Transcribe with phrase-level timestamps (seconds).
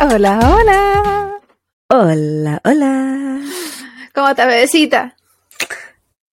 [0.00, 1.40] Hola, hola.
[1.90, 3.40] Hola, hola.
[4.12, 5.14] ¿Cómo estás, bebecita?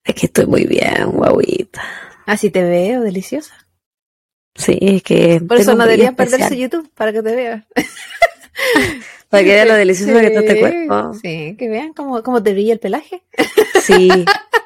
[0.05, 1.83] Es que estoy muy bien, guauita.
[2.27, 3.55] Así te veo, deliciosa.
[4.55, 5.41] Sí, es que.
[5.49, 6.59] Por eso no deberías perderse.
[6.59, 7.65] YouTube, para que te veas.
[9.29, 11.15] Para que vean lo delicioso que está este Sí, cuerpo.
[11.15, 13.23] Sí, que vean cómo, cómo te brilla el pelaje.
[13.83, 14.09] Sí.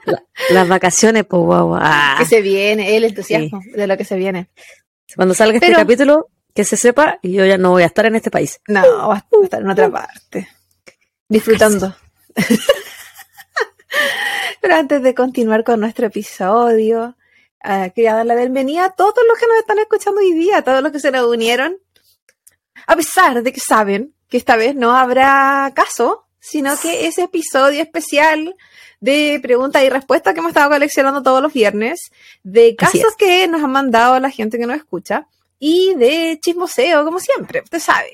[0.06, 1.74] La- las vacaciones, pues guau.
[1.80, 4.48] Ah, Que se viene, el entusiasmo de lo que se viene.
[5.16, 8.04] Cuando salga este Pero- capítulo, que se sepa, y yo ya no voy a estar
[8.06, 8.60] en este país.
[8.68, 10.48] No, vas a estar en otra parte.
[11.28, 11.94] Disfrutando.
[14.60, 17.16] Pero antes de continuar con nuestro episodio,
[17.62, 20.62] ah, quería dar la bienvenida a todos los que nos están escuchando hoy día, a
[20.62, 21.76] todos los que se nos unieron.
[22.86, 27.82] A pesar de que saben que esta vez no habrá caso, sino que ese episodio
[27.82, 28.54] especial
[29.00, 32.10] de preguntas y respuestas que hemos estado coleccionando todos los viernes,
[32.42, 35.26] de casos que nos han mandado la gente que nos escucha
[35.58, 38.12] y de chismoseo, como siempre, usted sabe.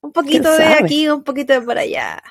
[0.00, 0.84] Un poquito de sabe?
[0.84, 2.22] aquí, un poquito de por allá.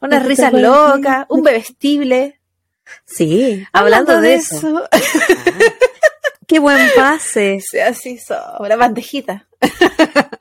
[0.00, 2.40] Unas risas locas, un bebestible.
[3.04, 4.88] Sí, hablando, de eso.
[6.46, 7.58] Qué buen pase.
[7.70, 8.20] Sí, así
[8.60, 9.46] una bandejita.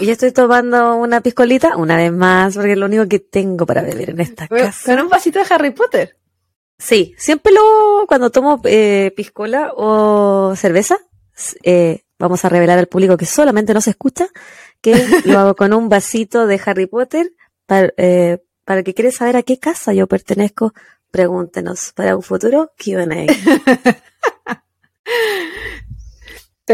[0.00, 3.66] Y yo estoy tomando una piscolita una vez más, porque es lo único que tengo
[3.66, 4.94] para beber en esta casa.
[4.94, 6.16] Con un vasito de Harry Potter.
[6.78, 10.98] Sí, siempre lo cuando tomo eh, piscola o cerveza,
[11.62, 14.28] eh, vamos a revelar al público que solamente no se escucha,
[14.80, 14.94] que
[15.26, 17.32] lo hago con un vasito de Harry Potter
[17.66, 20.72] para, eh, para el que quiere saber a qué casa yo pertenezco.
[21.10, 23.26] Pregúntenos para un futuro Q&A.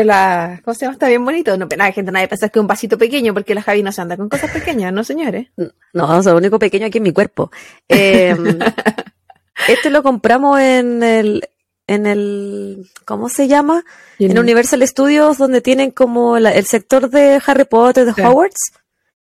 [0.05, 0.92] La, ¿cómo se llama?
[0.94, 1.56] Está bien bonito.
[1.56, 4.00] No, nada, gente, nadie piensa que es un vasito pequeño porque la Javi no se
[4.02, 5.48] anda con cosas pequeñas, ¿no, señores?
[5.92, 7.50] No, es lo único pequeño aquí en mi cuerpo.
[7.89, 8.34] Eh,
[9.69, 11.48] este lo compramos en el,
[11.86, 13.84] en el, ¿cómo se llama?
[14.19, 18.20] En Universal Studios, donde tienen como la- el sector de Harry Potter, de Sí.
[18.22, 18.72] Hogwarts,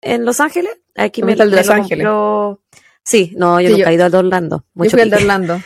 [0.01, 0.73] en Los Ángeles.
[0.97, 2.07] Aquí ¿Dónde me, el de Los lo Ángeles?
[2.07, 2.61] compró-
[3.07, 4.57] Sí, no, yo Sí, nunca yo- he ido al de Orlando.
[4.59, 5.17] Yo Mucho fui al de.
[5.17, 5.61] Orlando.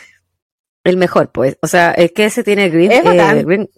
[0.83, 1.57] El mejor, pues.
[1.61, 3.69] O sea, es que ese tiene Green, Es eh, Green,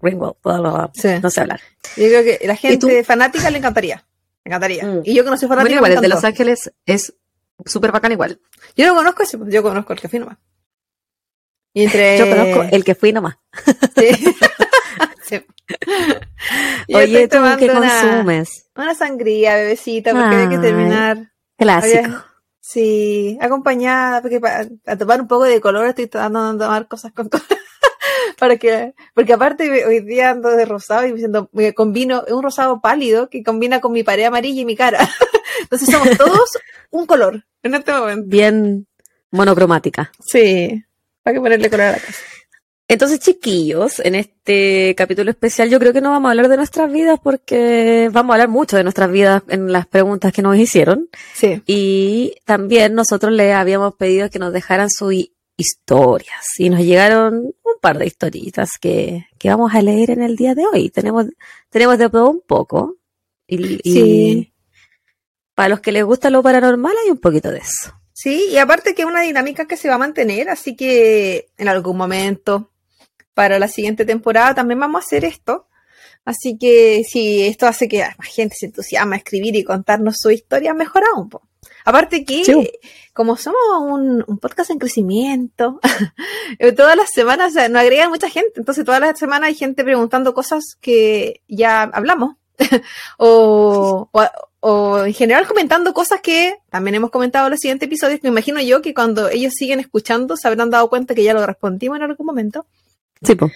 [0.00, 0.90] Greenwald, bla, bla, bla.
[0.94, 1.08] Sí.
[1.22, 1.60] no sé hablar.
[1.96, 4.04] Yo creo que la gente fanática le encantaría.
[4.44, 4.84] Le encantaría.
[4.84, 5.00] Mm.
[5.04, 6.08] Y yo que no soy fanática, Bueno, igual, me el de.
[6.08, 7.14] Los Ángeles es
[7.64, 8.40] súper bacán igual.
[8.76, 10.38] Yo no conozco ese, yo conozco el que fui nomás.
[11.74, 12.18] Y entre...
[12.18, 13.36] Yo conozco el que fui nomás.
[13.96, 14.08] Sí.
[15.24, 15.40] Sí.
[16.94, 18.66] Oye, ¿tú qué una- consumes?
[18.76, 20.60] Una sangría, bebecita, porque hay que Ay.
[20.60, 21.32] terminar.
[21.56, 22.08] Clásico.
[22.08, 22.16] Oye,
[22.60, 27.12] Sí, acompañada, porque para, a tomar un poco de color estoy tratando de tomar cosas
[27.12, 27.46] con color.
[28.38, 32.32] Para que, porque aparte hoy día ando de rosado y me siento, me combino, es
[32.32, 35.08] un rosado pálido que combina con mi pared amarilla y mi cara.
[35.60, 36.50] Entonces somos todos
[36.90, 38.24] un color en este momento.
[38.28, 38.86] Bien
[39.30, 40.12] monocromática.
[40.24, 40.82] Sí,
[41.24, 42.20] hay que ponerle color a la casa.
[42.88, 46.92] Entonces, chiquillos, en este capítulo especial yo creo que no vamos a hablar de nuestras
[46.92, 51.08] vidas porque vamos a hablar mucho de nuestras vidas en las preguntas que nos hicieron.
[51.32, 56.80] Sí, Y también nosotros les habíamos pedido que nos dejaran sus hi- historias y nos
[56.80, 60.88] llegaron par de historitas que, que vamos a leer en el día de hoy.
[60.88, 61.26] Tenemos,
[61.68, 62.96] tenemos de todo un poco.
[63.46, 64.52] Y, y Sí.
[65.54, 67.92] para los que les gusta lo paranormal hay un poquito de eso.
[68.14, 71.68] sí, y aparte que es una dinámica que se va a mantener, así que en
[71.68, 72.70] algún momento
[73.34, 75.66] para la siguiente temporada también vamos a hacer esto.
[76.24, 80.30] Así que si esto hace que más gente se entusiasma a escribir y contarnos su
[80.30, 81.28] historia, mejor aún.
[81.28, 81.42] po.
[81.84, 82.70] Aparte que, Sí.
[83.12, 85.80] como somos un, un podcast en crecimiento,
[86.76, 88.52] todas las semanas nos agregan mucha gente.
[88.56, 92.36] Entonces todas las semanas hay gente preguntando cosas que ya hablamos.
[93.18, 94.22] o, o,
[94.60, 98.20] o en general comentando cosas que también hemos comentado en los siguientes episodios.
[98.22, 101.44] Me imagino yo que cuando ellos siguen escuchando se habrán dado cuenta que ya lo
[101.44, 102.66] respondimos en algún momento.
[103.22, 103.50] Sí, po.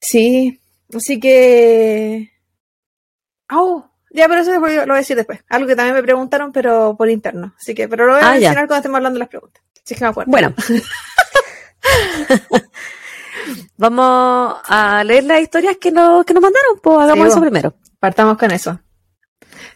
[0.00, 0.60] Sí,
[0.94, 2.30] así que...
[3.50, 5.40] Oh, ya, pero eso lo voy a decir después.
[5.48, 7.54] Algo que también me preguntaron, pero por interno.
[7.58, 8.48] Así que, pero lo voy a Ah, ya.
[8.48, 9.62] mencionar cuando estemos hablando de las preguntas.
[9.84, 10.30] Si es que me acuerdo.
[10.30, 10.54] Bueno.
[13.76, 17.74] Vamos a leer las historias que nos, que nos mandaron, pues hagamos Sí, eso primero.
[18.00, 18.80] partamos con eso.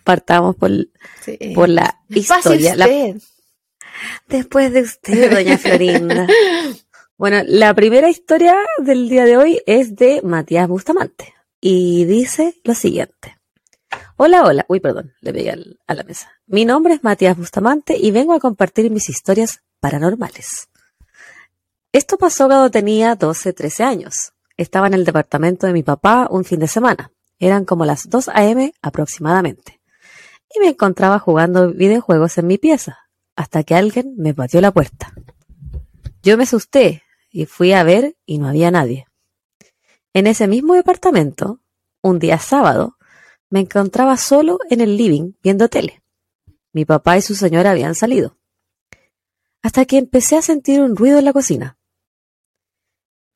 [0.04, 0.70] Partamos por,
[1.22, 1.38] Sí.
[1.54, 2.74] por la historia.
[2.76, 3.16] La- usted.
[4.28, 6.26] después de usted, doña Florinda.
[7.16, 12.74] Bueno, la primera historia del día de hoy es de Matías Bustamante y dice lo
[12.74, 13.36] siguiente.
[14.22, 14.66] Hola, hola.
[14.68, 15.50] Uy, perdón, le pegué
[15.86, 16.30] a la mesa.
[16.46, 20.68] Mi nombre es Matías Bustamante y vengo a compartir mis historias paranormales.
[21.90, 24.34] Esto pasó cuando tenía 12, 13 años.
[24.58, 27.12] Estaba en el departamento de mi papá un fin de semana.
[27.38, 28.74] Eran como las 2 a.m.
[28.82, 29.80] aproximadamente.
[30.54, 32.98] Y me encontraba jugando videojuegos en mi pieza,
[33.36, 35.14] hasta que alguien me batió la puerta.
[36.22, 39.06] Yo me asusté y fui a ver y no había nadie.
[40.12, 41.62] En ese mismo departamento,
[42.02, 42.98] un día sábado,
[43.50, 46.02] me encontraba solo en el living viendo tele.
[46.72, 48.36] Mi papá y su señora habían salido.
[49.62, 51.76] Hasta que empecé a sentir un ruido en la cocina.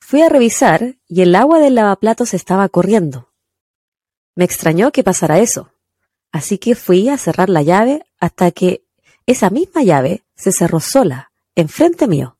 [0.00, 3.32] Fui a revisar y el agua del lavaplatos estaba corriendo.
[4.36, 5.72] Me extrañó que pasara eso,
[6.32, 8.84] así que fui a cerrar la llave hasta que
[9.26, 12.36] esa misma llave se cerró sola, enfrente mío.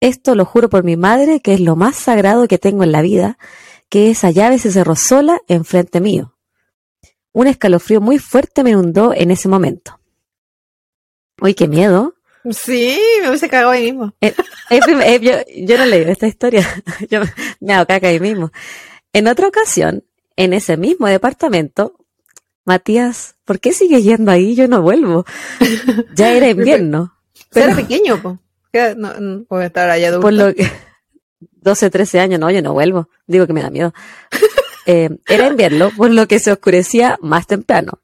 [0.00, 3.02] Esto lo juro por mi madre, que es lo más sagrado que tengo en la
[3.02, 3.38] vida,
[3.88, 6.35] que esa llave se cerró sola enfrente mío.
[7.36, 10.00] Un escalofrío muy fuerte me inundó en ese momento.
[11.38, 12.14] Uy, qué miedo.
[12.50, 14.14] Sí, me hubiese cagado ahí mismo.
[14.22, 14.32] Eh,
[14.70, 16.66] eh, yo, yo, no leí esta historia.
[17.10, 17.20] yo
[17.60, 18.52] me hago caca ahí mismo.
[19.12, 20.02] En otra ocasión,
[20.36, 21.98] en ese mismo departamento,
[22.64, 24.54] Matías, ¿por qué sigues yendo ahí?
[24.54, 25.26] Yo no vuelvo.
[26.14, 27.18] Ya era invierno.
[27.50, 28.38] Pero era pequeño, po.
[28.96, 30.22] No, no puedo estar allá adulto.
[30.22, 30.66] Por lo que,
[31.40, 33.10] 12, 13 años, no, yo no vuelvo.
[33.26, 33.92] Digo que me da miedo.
[34.86, 38.00] Eh, era invierno, por lo que se oscurecía más temprano.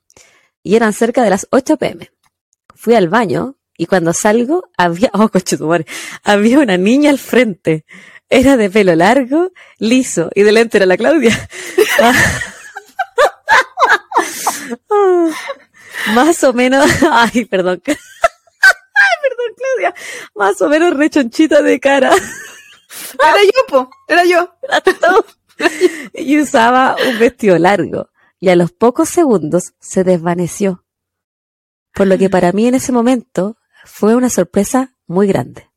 [0.63, 2.11] Y eran cerca de las 8 pm.
[2.75, 5.57] Fui al baño y cuando salgo había, oh, coche
[6.25, 7.85] había una niña al frente.
[8.29, 11.49] Era de pelo largo, liso y delante era la Claudia.
[16.15, 17.83] Más o menos, ay, perdón.
[17.87, 17.95] Ay,
[19.23, 19.95] perdón, Claudia.
[20.35, 22.11] Más o menos rechonchita de cara.
[22.11, 23.91] Era yo, po.
[24.09, 24.55] Era yo.
[26.15, 28.09] y usaba un vestido largo.
[28.41, 30.85] Y a los pocos segundos se desvaneció.
[31.95, 35.71] Por lo que para mí en ese momento fue una sorpresa muy grande.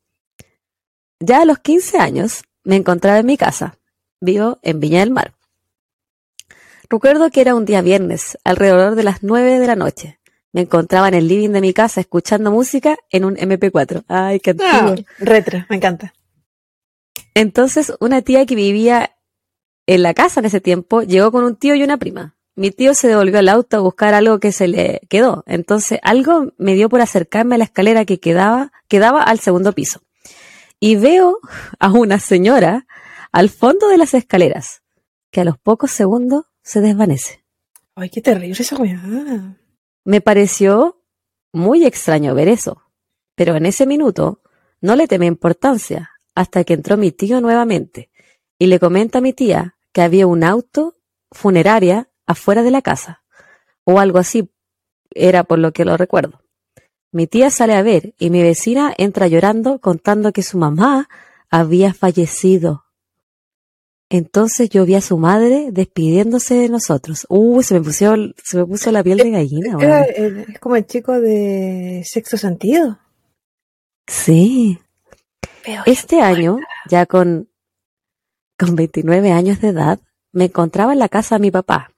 [1.20, 3.78] Ya a los 15 años me encontraba en mi casa.
[4.20, 5.34] Vivo en Viña del Mar.
[6.88, 10.20] Recuerdo que era un día viernes, alrededor de las 9 de la noche.
[10.52, 14.04] Me encontraba en el living de mi casa escuchando música en un MP4.
[14.08, 14.94] Ay, qué antiguo.
[14.96, 16.14] Ah, retro, me encanta.
[17.34, 19.15] Entonces, una tía que vivía
[19.86, 22.36] en la casa en ese tiempo llegó con un tío y una prima.
[22.54, 25.44] Mi tío se devolvió al auto a buscar algo que se le quedó.
[25.46, 30.00] Entonces, algo me dio por acercarme a la escalera que quedaba, quedaba al segundo piso.
[30.80, 31.38] Y veo
[31.78, 32.86] a una señora
[33.30, 34.82] al fondo de las escaleras,
[35.30, 37.44] que a los pocos segundos se desvanece.
[37.94, 39.02] Ay, qué terrible esa weá.
[40.04, 41.02] Me pareció
[41.52, 42.82] muy extraño ver eso,
[43.34, 44.40] pero en ese minuto
[44.80, 48.10] no le temé importancia hasta que entró mi tío nuevamente
[48.58, 50.98] y le comenta a mi tía que había un auto
[51.30, 53.22] funeraria afuera de la casa,
[53.82, 54.52] o algo así
[55.10, 56.42] era por lo que lo recuerdo.
[57.12, 61.08] Mi tía sale a ver y mi vecina entra llorando contando que su mamá
[61.48, 62.84] había fallecido
[64.08, 67.26] entonces yo vi a su madre despidiéndose de nosotros.
[67.28, 68.14] Uh, se me puso,
[68.44, 70.04] se me puso la piel de gallina.
[70.14, 72.98] es como el chico de sexo sentido.
[74.06, 74.78] Sí.
[75.86, 76.58] este año,
[76.88, 77.48] ya con,
[78.58, 80.00] con 29 años de edad,
[80.32, 81.92] me encontraba en la casa de mi papá.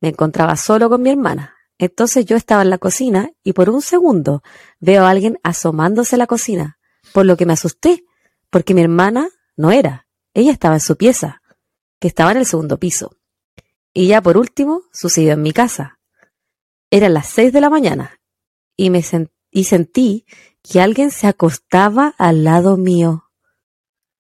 [0.00, 1.54] Me encontraba solo con mi hermana.
[1.78, 4.42] Entonces yo estaba en la cocina y por un segundo
[4.78, 6.78] veo a alguien asomándose a la cocina,
[7.12, 8.04] por lo que me asusté,
[8.50, 10.06] porque mi hermana no era.
[10.34, 11.42] Ella estaba en su pieza,
[11.98, 13.16] que estaba en el segundo piso.
[13.92, 15.98] Y ya por último, sucedió en mi casa.
[16.90, 18.20] Eran las seis de la mañana
[18.76, 19.04] y, me
[19.50, 20.26] y sentí
[20.62, 23.30] que alguien se acostaba al lado mío.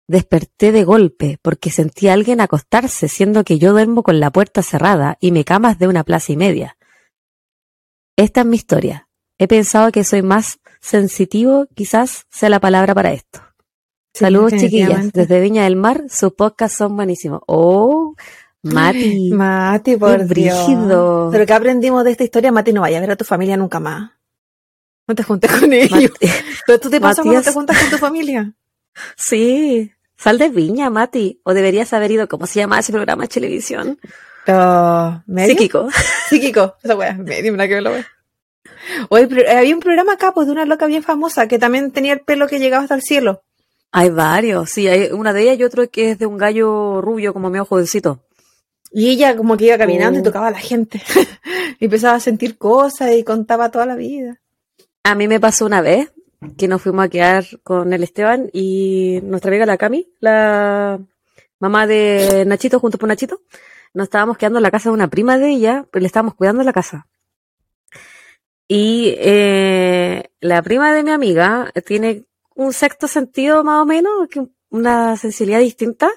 [0.09, 4.63] Desperté de golpe porque sentí a alguien acostarse, siendo que yo duermo con la puerta
[4.63, 6.77] cerrada y mi cama es de una plaza y media.
[8.17, 9.09] Esta es mi historia.
[9.39, 13.41] He pensado que soy más sensitivo, quizás sea la palabra para esto.
[14.15, 17.41] Saludos chiquillas, desde Viña del Mar, sus podcasts son buenísimos.
[17.47, 18.15] Oh,
[18.63, 19.31] Mati.
[19.35, 20.67] Mati, por Dios.
[21.31, 23.81] Pero que aprendimos de esta historia, Mati, no vaya a ver a tu familia nunca
[23.81, 24.13] más.
[25.07, 26.11] No te juntes con ellos.
[26.67, 28.55] Pero tú te pasas cuando te juntas con tu familia.
[29.17, 29.93] Sí.
[30.17, 31.41] Sal de Viña, Mati.
[31.45, 33.99] O deberías haber ido, ¿cómo se llama ese programa de televisión?
[34.49, 35.89] Uh, Psíquico.
[36.29, 36.77] Psíquico.
[36.83, 37.83] Esa wea, medio, una que
[39.11, 42.21] pero había un programa acá, pues, de una loca bien famosa, que también tenía el
[42.21, 43.43] pelo que llegaba hasta el cielo.
[43.93, 47.33] Hay varios, sí, hay una de ellas y otro que es de un gallo rubio
[47.33, 48.21] como medio jovencito.
[48.93, 50.25] Y ella como que iba caminando y oh.
[50.25, 51.03] tocaba a la gente.
[51.81, 54.41] y empezaba a sentir cosas y contaba toda la vida.
[55.05, 56.13] A mí me pasó una vez
[56.57, 61.01] que nos fuimos a quedar con el Esteban y nuestra amiga la Cami, la
[61.59, 63.41] mamá de Nachito junto con Nachito,
[63.95, 66.63] nos estábamos quedando en la casa de una prima de ella, pero le estábamos cuidando
[66.63, 67.07] la casa.
[68.69, 72.25] Y eh, la prima de mi amiga tiene
[72.55, 74.29] un sexto sentido más o menos,
[74.71, 76.11] una sensibilidad distinta.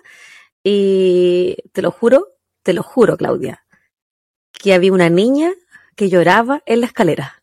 [0.63, 2.27] Y te lo juro,
[2.63, 3.63] te lo juro, Claudia,
[4.51, 5.51] que había una niña
[5.95, 7.38] que lloraba en la escalera.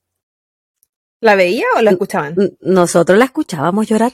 [1.20, 2.34] ¿La veía o la escuchaban?
[2.60, 4.12] Nosotros la escuchábamos llorar.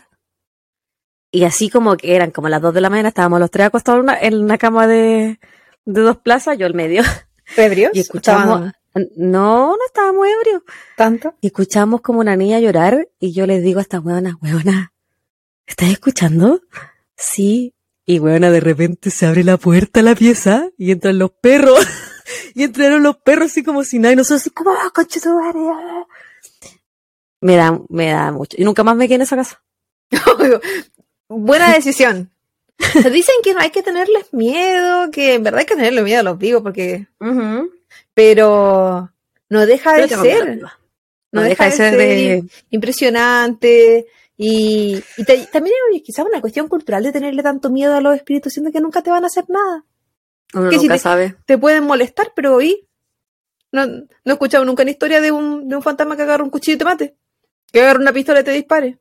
[1.31, 3.99] Y así como que eran como las dos de la mañana, estábamos los tres acostados
[3.99, 5.41] en una, en una cama de,
[5.85, 7.03] de dos plazas, yo el medio.
[7.57, 7.93] ¿Ebrios?
[7.95, 8.73] Y escuchamos,
[9.17, 10.63] no, no estábamos ebrios.
[10.97, 11.35] ¿Tanto?
[11.41, 14.93] Y escuchamos como una niña llorar y yo les digo a estas huevonas, huevona,
[15.67, 16.61] ¿estás escuchando?
[17.17, 17.75] Sí.
[18.05, 21.79] Y huevona, de repente se abre la puerta a la pieza y entran los perros.
[22.55, 25.31] y entraron los perros así como si nada y nosotros así como, ¡ah, conche tu
[25.31, 25.61] madre!
[27.43, 27.47] Ah".
[27.47, 28.57] Me da, me da mucho.
[28.59, 29.63] Y nunca más me quedé en esa casa.
[31.29, 32.31] Buena decisión.
[32.79, 36.21] Se dicen que no hay que tenerles miedo, que en verdad hay que tenerle miedo
[36.21, 37.07] a los vivos, porque.
[38.15, 39.11] Pero
[39.49, 40.61] no deja de Pero ser.
[41.31, 44.07] No, deja, de ser, de- impresionante.
[44.37, 48.17] Y, y te- también es quizás una cuestión cultural de tenerle tanto miedo a los
[48.17, 49.85] espíritus, siendo que nunca te van a hacer nada.
[50.55, 51.37] Uno que si nunca te- sabe.
[51.47, 52.87] Te pueden molestar, pero hoy
[53.71, 56.51] no, no he escuchado nunca una historia de un, de un fantasma que agarra un
[56.51, 57.17] cuchillo y te mate.
[57.73, 58.99] Que agarra una pistola y te dispare.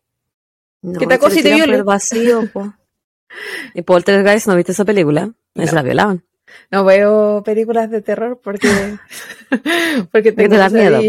[0.81, 1.77] No, que te acose y te tiran por viole.
[1.79, 2.73] el vacío, po.
[3.75, 5.31] Y Poltergeist, ¿no viste esa película?
[5.55, 6.23] Ahí Se la violaban.
[6.69, 8.67] No veo películas de terror porque,
[10.11, 10.99] porque tengo te da miedo,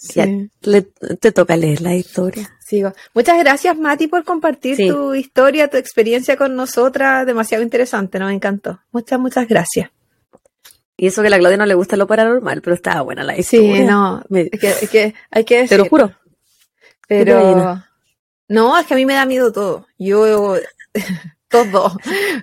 [0.00, 2.48] Sí, le- te toca leer la historia.
[2.64, 2.92] sigo.
[3.14, 4.88] Muchas gracias, Mati, por compartir Sí.
[4.88, 7.26] tu historia, tu experiencia con nosotras.
[7.26, 8.78] Demasiado interesante, nos encantó.
[8.92, 9.90] Muchas, muchas gracias.
[10.96, 13.34] Y eso que a la Claudia no le gusta lo paranormal, pero estaba buena la
[13.42, 13.90] Sí, historia.
[13.90, 16.12] no, Me- es que, es que hay que te lo decir, juro.
[17.08, 17.82] Pero
[18.48, 19.86] no, es que a mí me da miedo todo.
[19.98, 20.56] Yo,
[21.48, 21.98] todo.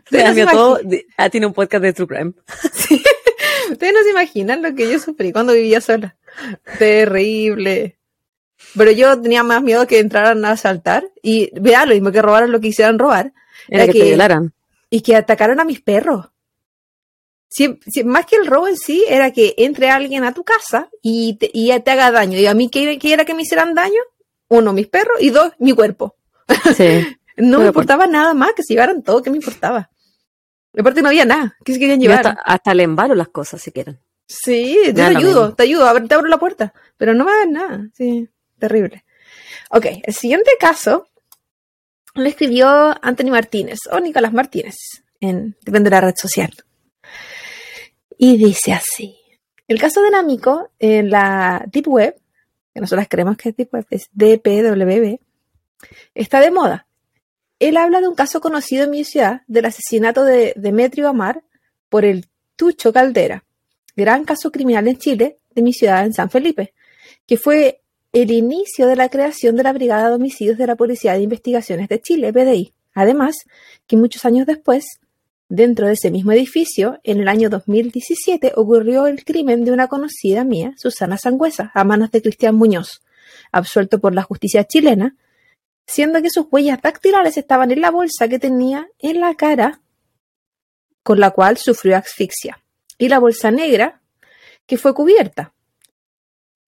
[0.09, 0.79] Te da miedo todo.
[1.17, 2.33] Ah, tiene un podcast de True Crime.
[3.71, 6.15] Ustedes no se imaginan lo que yo sufrí cuando vivía sola.
[6.77, 7.97] Terrible.
[8.75, 12.51] Pero yo tenía más miedo que entraran a asaltar y vea lo mismo que robaran
[12.51, 13.33] lo que quisieran robar
[13.67, 14.53] Era Era que, te violaran.
[14.89, 16.27] y que atacaran a mis perros.
[17.47, 21.37] Sí, más que el robo en sí, era que entre alguien a tu casa y
[21.37, 22.37] te, y te haga daño.
[22.37, 24.01] Y a mí, ¿qué, qué era que me hicieran daño?
[24.47, 26.15] Uno, mis perros y dos, mi cuerpo.
[26.75, 27.05] Sí.
[27.37, 29.89] No me importaba nada más que se llevaran todo, ¿qué me importaba?
[30.77, 32.25] Aparte no había nada, ¿qué se querían llevar?
[32.25, 33.99] hasta, hasta le embalo las cosas si quieren.
[34.25, 35.55] Sí, yo te ayudo, mismo.
[35.55, 39.03] te ayudo, te abro la puerta, pero no me hagas nada, sí, terrible.
[39.69, 41.09] Ok, el siguiente caso
[42.13, 44.75] lo escribió Anthony Martínez o Nicolás Martínez,
[45.19, 46.53] en, depende de la red social.
[48.17, 49.17] Y dice así,
[49.67, 52.15] el caso de Namiko en la Deep Web,
[52.75, 53.55] que nosotros creemos que es
[53.89, 55.17] es DPWB,
[56.13, 56.85] está de moda.
[57.57, 61.41] Él habla de un caso conocido en mi ciudad del asesinato de Demetrio Amar
[61.87, 62.27] por el
[62.57, 63.45] Tucho Caldera,
[63.95, 66.73] gran caso criminal en Chile de mi ciudad en San Felipe,
[67.25, 67.79] que fue
[68.11, 71.87] el inicio de la creación de la Brigada de Homicidios de la Policía de Investigaciones
[71.87, 72.73] de Chile, PDI.
[72.93, 73.35] Además,
[73.87, 74.99] que muchos años después,
[75.49, 80.43] dentro de ese mismo edificio, en el año 2017, ocurrió el crimen de una conocida
[80.43, 83.01] mía, Susana Sangüesa, a manos de Cristian Muñoz,
[83.51, 85.15] absuelto por la justicia chilena,
[85.87, 89.81] siendo que sus huellas dactilares estaban en la bolsa que tenía en la cara
[91.03, 92.63] con la cual sufrió asfixia,
[92.97, 94.01] y la bolsa negra
[94.65, 95.53] que fue cubierta.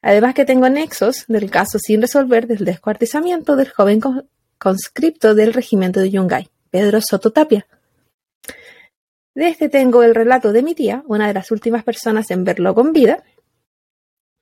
[0.03, 4.29] Además que tengo nexos del caso sin resolver del descuartizamiento del joven con-
[4.60, 7.65] conscripto del regimiento de Yungay, Pedro Soto Tapia.
[9.38, 12.74] De este tengo el relato de mi tía, una de las últimas personas en verlo
[12.74, 13.24] con vida,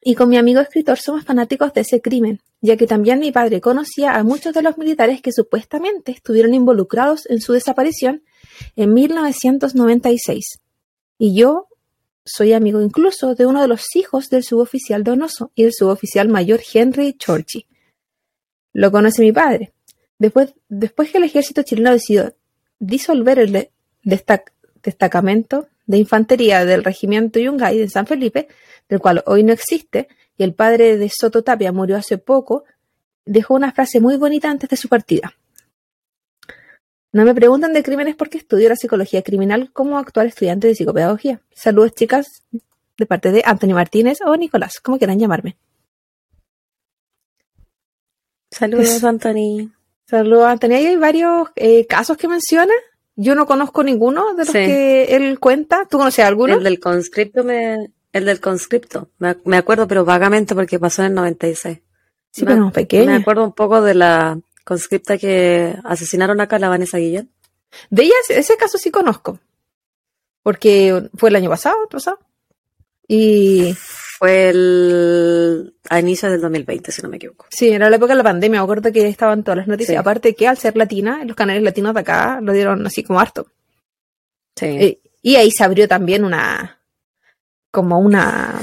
[0.02, 3.60] y con mi amigo escritor somos fanáticos de ese crimen, ya que también mi padre
[3.60, 8.24] conocía a muchos de los militares que supuestamente estuvieron involucrados en su desaparición
[8.78, 10.60] en 1996.
[11.18, 11.68] Y yo
[12.24, 16.62] soy amigo incluso de uno de los hijos del suboficial Donoso y el suboficial mayor
[16.74, 17.68] Henry Chorchi.
[18.72, 19.74] Lo conoce mi padre.
[20.20, 22.34] Después, después que el ejército chileno decidió
[22.80, 23.72] disolver el de-
[24.06, 24.52] destac-
[24.86, 28.48] destacamento de infantería del regimiento Yungay de San Felipe,
[28.88, 32.64] del cual hoy no existe, y el padre de Soto Tapia murió hace poco,
[33.26, 35.34] dejó una frase muy bonita antes de su partida.
[37.12, 41.42] No me preguntan de crímenes porque estudio la psicología criminal como actual estudiante de psicopedagogía.
[41.54, 42.44] Saludos, chicas,
[42.98, 45.56] de parte de Anthony Martínez o Nicolás, como quieran llamarme.
[48.52, 49.04] Saludos.
[49.04, 49.72] Anthony.
[50.08, 50.74] Saludos, Anthony.
[50.74, 52.74] Hay varios eh, casos que menciona.
[53.16, 54.54] Yo no conozco ninguno de los Sí.
[54.54, 55.86] que él cuenta.
[55.90, 56.56] ¿Tú conoces alguno?
[56.56, 59.10] El del conscripto me, el del conscripto.
[59.20, 61.80] Me, me acuerdo, pero vagamente porque pasó en el 96.
[62.32, 63.16] Sí, me- pero no, Me pequeño.
[63.16, 67.30] acuerdo un poco de la conscripta que asesinaron acá, la Vanessa Guillén.
[67.90, 69.40] De ella, ese caso sí conozco.
[70.44, 72.20] Porque fue el año pasado, pasado.
[73.08, 73.76] Y
[74.18, 77.48] Fue el, a inicios del 2020, si no me equivoco.
[77.50, 78.62] sí, era la época de la pandemia.
[78.62, 79.94] Me acuerdo que estaban todas las noticias.
[79.96, 80.00] Sí.
[80.00, 83.48] Aparte que al ser latina, los canales latinos de acá lo dieron así como harto.
[84.56, 84.66] Sí.
[84.68, 86.80] Eh, y ahí se abrió también una.
[87.72, 88.60] como una.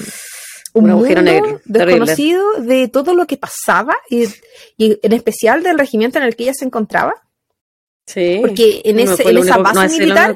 [0.74, 1.60] Un agujero terrible.
[1.66, 4.24] desconocido de todo lo que pasaba y,
[4.78, 7.12] y en especial del regimiento en el que ella se encontraba.
[8.06, 8.38] Sí.
[8.40, 10.34] Porque en, No ese, en esa base no militar,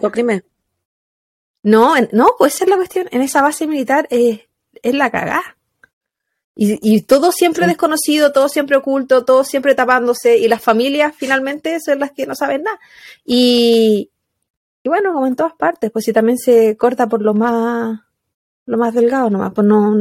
[1.62, 4.40] no, en- no, puede ser la cuestión, en esa base militar es,
[4.88, 5.42] es la cagá.
[6.54, 7.68] Y, y todo siempre Sí.
[7.68, 12.34] desconocido, todo siempre oculto, todo siempre tapándose, y las familias finalmente son las que no
[12.34, 12.78] saben nada.
[13.24, 14.10] Y,
[14.82, 18.00] y bueno, como en todas partes, pues si también se corta por lo más,
[18.64, 19.94] lo más delgado nomás, pues no,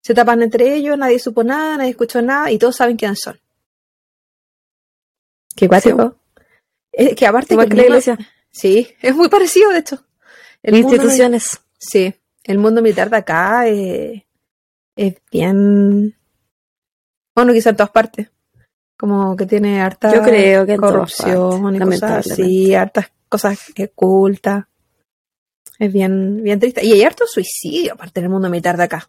[0.00, 3.38] se tapan entre ellos, nadie supo nada, nadie escuchó nada, y todos saben quiénes son.
[5.54, 6.16] Qué cuático.
[6.92, 8.18] Es que aparte Igual que que la iglesia.
[8.50, 10.02] Sí, es muy parecido, de hecho.
[10.62, 11.60] El Instituciones.
[11.78, 12.14] Sí,
[12.48, 14.24] el mundo militar de acá es
[15.30, 16.16] bien.
[17.34, 18.30] Bueno, quizá en todas partes.
[18.96, 24.64] Como que tiene harta Yo creo que corrupción y cosas así, hartas cosas ocultas.
[25.78, 26.84] Es bien, bien triste.
[26.84, 29.08] Y hay harto suicidio aparte del mundo militar de acá.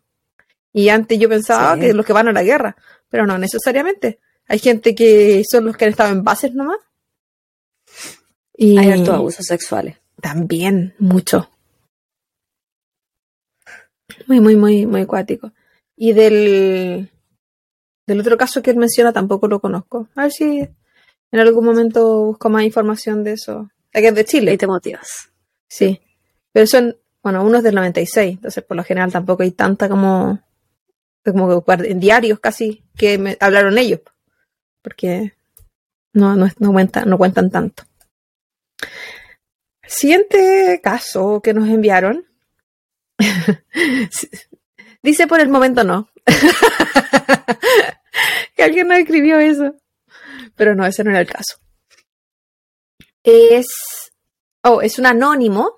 [0.72, 1.80] Y antes yo pensaba Sí.
[1.82, 2.76] que los que van a la guerra,
[3.10, 4.20] pero no necesariamente.
[4.48, 6.78] Hay gente que son los que han estado en bases nomás.
[8.56, 9.98] Y Hay hartos abusos sexuales.
[10.22, 11.50] también, mucho.
[14.28, 15.52] Muy, muy, muy, muy acuático.
[15.96, 17.10] Y del,
[18.08, 20.08] del otro caso que él menciona tampoco lo conozco.
[20.16, 20.68] A ver si
[21.32, 23.70] en algún momento busco más información de eso.
[23.94, 24.58] La que es de Y Chile.
[24.58, 25.32] te motivas.
[25.68, 26.02] Sí.
[26.52, 30.40] Pero son, bueno, uno es del 96, entonces por lo general tampoco hay tanta como,
[31.24, 34.02] como que en diarios casi que me hablaron ellos.
[34.82, 35.34] Porque
[36.14, 37.84] no, no, no, cuentan, no cuentan tanto.
[39.86, 42.26] Siguiente caso que nos enviaron.
[45.02, 46.10] Dice por el momento no.
[48.56, 49.76] que alguien nos escribió eso.
[50.56, 51.58] Pero no, ese no era el caso.
[53.24, 53.68] Es.
[54.64, 55.76] Oh, es un anónimo.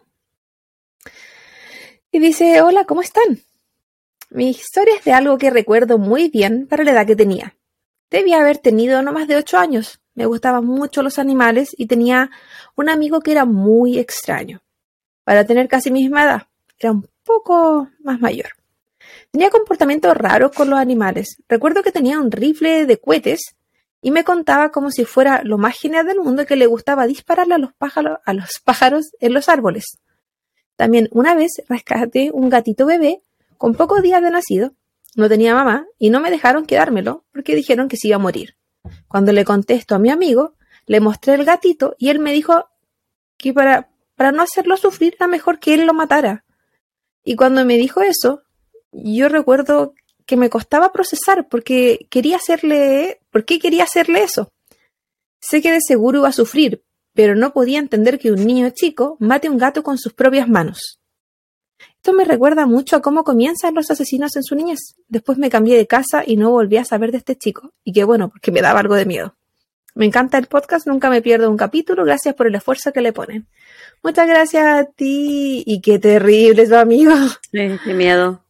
[2.12, 3.40] Y dice: Hola, ¿cómo están?
[4.30, 7.56] Mi historia es de algo que recuerdo muy bien para la edad que tenía.
[8.10, 10.00] Debía haber tenido no más de ocho años.
[10.14, 12.30] Me gustaban mucho los animales y tenía
[12.76, 14.62] un amigo que era muy extraño.
[15.24, 16.48] Para tener casi mi misma edad,
[16.80, 18.50] era un poco más mayor.
[19.32, 21.38] Tenía comportamientos raros con los animales.
[21.48, 23.56] Recuerdo que tenía un rifle de cohetes
[24.02, 27.56] y me contaba como si fuera lo más genial del mundo que le gustaba dispararle
[27.56, 30.00] a los pájaros, a los pájaros en los árboles.
[30.76, 33.22] También una vez rescaté un gatito bebé
[33.58, 34.74] con pocos días de nacido.
[35.16, 38.56] No tenía mamá y no me dejaron quedármelo porque dijeron que se iba a morir.
[39.08, 40.56] Cuando le contesto a mi amigo,
[40.88, 42.68] le mostré el gatito y él me dijo
[43.38, 46.44] que para, para no hacerlo sufrir era mejor que él lo matara.
[47.24, 48.42] Y cuando me dijo eso,
[48.92, 49.94] yo recuerdo
[50.26, 54.52] que me costaba procesar porque quería hacerle, ¿por qué quería hacerle eso?
[55.40, 59.18] Sé que de seguro iba a sufrir, pero no podía entender que un niño chico
[59.20, 61.00] mate un gato con sus propias manos.
[61.96, 64.96] Esto me recuerda mucho a cómo comienzan los asesinos en su niñez.
[65.08, 67.74] Después me cambié de casa y no volví a saber de este chico.
[67.84, 69.36] Y qué bueno, porque me daba algo de miedo.
[69.94, 72.06] Me encanta el podcast, nunca me pierdo un capítulo.
[72.06, 73.48] Gracias por el esfuerzo que le ponen.
[74.04, 75.64] Muchas gracias a ti.
[75.66, 77.14] Y qué terrible su amigo.
[77.52, 78.44] Sí, qué miedo.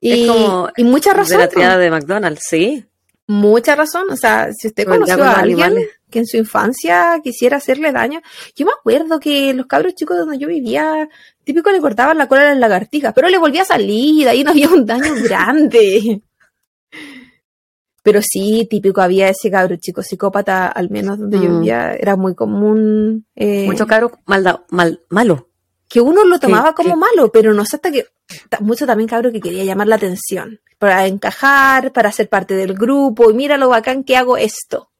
[0.00, 1.38] Y, Es como y mucha De razón.
[1.38, 1.50] la ¿no?
[1.50, 2.84] triada de McDonald's, sí.
[3.26, 4.04] Mucha razón.
[4.10, 5.88] O sea, si usted conoció con a alguien animales.
[6.10, 8.20] que en su infancia quisiera hacerle daño.
[8.56, 11.08] Yo me acuerdo que los cabros chicos donde yo vivía,
[11.44, 14.50] típico le cortaban la cola a las lagartijas, pero le volvía a salir, ahí no
[14.50, 16.20] había un daño grande.
[18.02, 21.58] Pero sí, típico había ese cabro chico psicópata, al menos donde yo Mm.
[21.60, 23.26] vivía, era muy común.
[23.36, 25.48] eh, Mucho caro, malda, mal, malo.
[25.88, 28.06] que uno lo tomaba como malo, pero no sé hasta que.
[28.60, 33.30] Mucho también cabro que quería llamar la atención, para encajar, para ser parte del grupo,
[33.30, 34.90] y mira lo bacán que hago esto.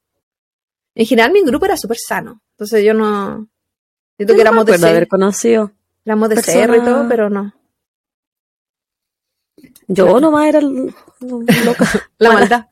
[0.94, 3.48] En general, mi grupo era súper sano, entonces yo no.
[4.18, 5.72] Siento Yo que no éramos de, acuerdo C- haber conocido.
[6.04, 7.54] éramos de persona- y todo, pero no.
[9.88, 11.86] Yo nomás era loca.
[12.18, 12.66] La maldad.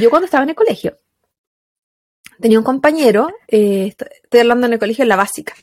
[0.00, 0.96] Yo cuando estaba en el colegio,
[2.40, 5.54] tenía un compañero, eh, est- estoy hablando en el colegio en la básica,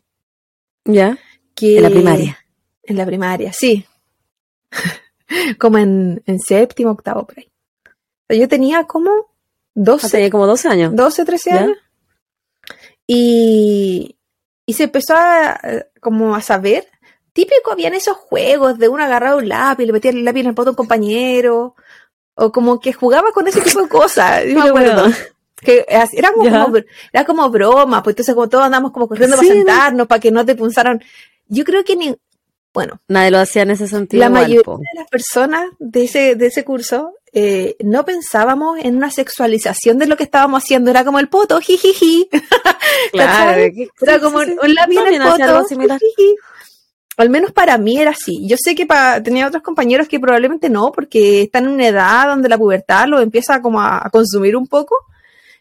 [0.85, 1.17] Ya.
[1.55, 1.77] que...
[1.77, 2.37] En la primaria.
[2.83, 3.85] En la primaria, sí.
[5.59, 7.49] como en, en séptimo, octavo, por ahí.
[8.39, 9.29] Yo tenía como Ah,
[9.75, 10.95] 12, tenía como 12 años.
[10.95, 11.57] 12 13 ¿Ya?
[11.63, 11.77] años.
[13.07, 14.17] Y,
[14.65, 15.59] y se empezó a,
[15.99, 16.87] como a saber.
[17.33, 20.53] Típico habían esos juegos de uno agarraba un lápiz, le metía el lápiz en el
[20.53, 21.75] poto a un compañero.
[22.35, 24.43] O como que jugaba con ese tipo de cosas.
[24.47, 25.05] Yo me acuerdo.
[25.61, 26.77] Que era como, como-
[27.13, 29.65] era como broma, pues entonces como todos andamos como corriendo Sí, para ¿no?
[29.65, 31.01] sentarnos, para que no te punzaran.
[31.47, 32.15] Yo creo que ni,
[32.73, 34.19] bueno, Nadie lo hacía en ese sentido.
[34.19, 34.77] la mayoría po.
[34.79, 40.07] de las personas de ese, de ese curso eh, no pensábamos en una sexualización de
[40.07, 40.91] lo que estábamos haciendo.
[40.91, 42.29] Era como el poto, jijiji.
[43.11, 43.59] Claro,
[44.01, 44.57] Era como sí, sí.
[44.61, 45.65] un lápiz en el poto.
[45.65, 46.35] jijiji.
[47.17, 48.47] Al menos para mí era así.
[48.47, 48.88] Yo sé que
[49.23, 53.19] tenía otros compañeros que probablemente no, porque están en una edad donde la pubertad lo
[53.19, 54.95] empieza como a, a consumir un poco.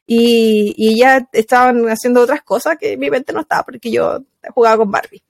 [0.06, 4.78] y, y ya estaban haciendo otras cosas que mi mente no estaba porque yo jugaba
[4.78, 5.22] con Barbie.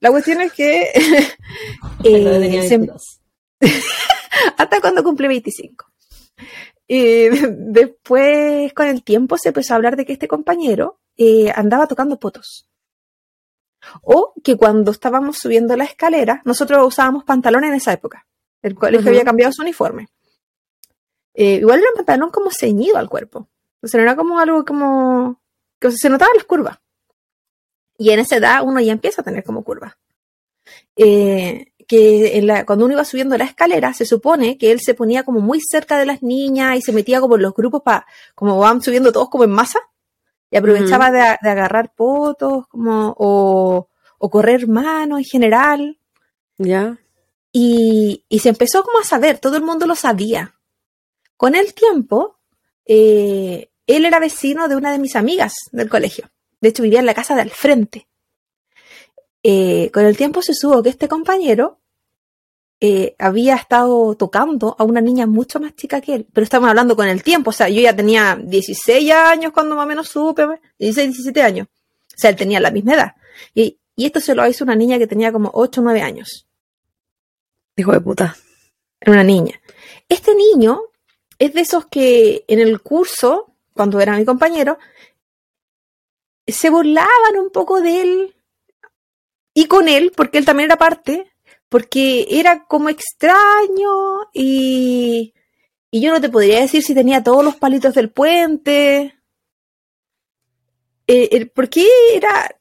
[0.00, 0.90] La cuestión es que
[2.04, 2.78] eh, se,
[4.58, 5.86] hasta cuando cumplí 25.
[6.86, 11.86] Y después, con el tiempo, se empezó a hablar de que este compañero eh, andaba
[11.86, 12.68] tocando potos.
[14.02, 18.26] O que cuando estábamos subiendo la escalera, nosotros usábamos pantalones en esa época.
[18.62, 20.08] El colegio había cambiado su uniforme.
[21.34, 23.48] Eh, igual era un pantalón como ceñido al cuerpo.
[23.76, 25.40] Entonces no era como algo como...
[25.78, 26.78] que se notaban las curvas.
[27.98, 29.94] Y en esa edad uno ya empieza a tener como curvas.
[30.96, 35.40] Eh, que cuando uno iba subiendo la escalera, se supone que él se ponía como
[35.40, 38.80] muy cerca de las niñas y se metía como en los grupos para, como van
[38.82, 39.80] subiendo todos como en masa,
[40.54, 43.88] y aprovechaba de, agarrar potos, como, o,
[44.30, 45.98] correr manos en general.
[46.58, 46.96] Ya.
[47.50, 50.54] Y, se empezó como a saber, todo el mundo lo sabía.
[51.36, 52.38] Con el tiempo,
[52.86, 56.30] eh, él era vecino de una de mis amigas del colegio.
[56.60, 58.06] De hecho, vivía en la casa de al frente.
[59.42, 61.80] Eh, con el tiempo se supo que este compañero
[62.86, 66.94] eh, había estado tocando a una niña mucho más chica que él, pero estamos hablando
[66.94, 70.46] con el tiempo, o sea, yo ya tenía 16 años cuando más o menos supe,
[70.78, 73.14] 16, 17 años, o sea, él tenía la misma edad.
[73.54, 76.46] Y, esto se lo hizo una niña que tenía como 8 o 9 años.
[77.74, 78.36] Hijo de puta.
[79.00, 79.58] Era una niña.
[80.06, 80.82] Este niño
[81.38, 84.78] es de esos que en el curso, cuando era mi compañero,
[86.46, 88.36] se burlaban un poco de él
[89.54, 91.33] y con él, porque él también era parte,
[91.74, 95.34] porque era como extraño y,
[95.90, 99.18] y yo no te podría decir si tenía todos los palitos del puente.
[101.08, 101.84] Eh, ¿Por qué
[102.14, 102.54] era?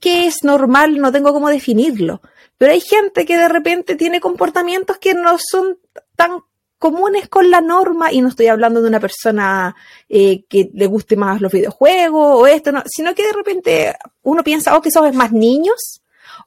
[0.00, 0.98] ¿Qué es normal?
[0.98, 2.22] No tengo cómo definirlo.
[2.56, 5.78] Pero hay gente que de repente tiene comportamientos que no son
[6.16, 6.40] tan
[6.78, 9.76] comunes con la norma, y no estoy hablando de una persona
[10.08, 14.42] eh, que le guste más los videojuegos o esto, no, sino que de repente uno
[14.42, 16.00] piensa, oh, que somos más niños,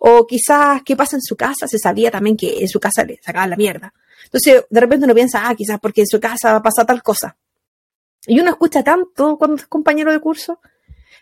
[0.03, 3.19] o quizás qué pasa en su casa, se sabía también que en su casa le
[3.21, 3.93] sacaban la mierda.
[4.23, 7.37] Entonces, de repente uno piensa, ah, quizás porque en su casa pasa tal cosa.
[8.25, 10.59] Y uno escucha tanto cuando es compañero de curso.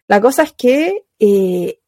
[0.08, 1.80] La cosa es que eh,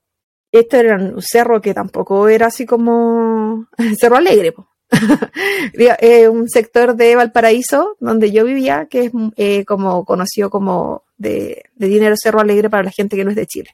[0.51, 4.53] esto era un cerro que tampoco era así como Cerro Alegre,
[6.29, 11.87] un sector de Valparaíso donde yo vivía, que es eh, como conocido como de, de
[11.87, 13.69] dinero Cerro Alegre para la gente que no es de Chile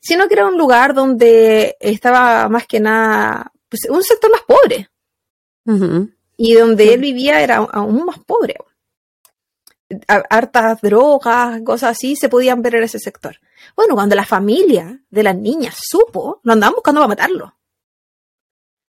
[0.00, 4.88] sino que era un lugar donde estaba más que nada, pues, un sector más pobre.
[6.36, 8.56] Y donde él vivía era aún más pobre.
[10.06, 13.38] Hartas drogas, cosas así, se podían ver en ese sector.
[13.76, 17.58] Bueno, cuando la familia de las niñas supo, lo andaban buscando para matarlo.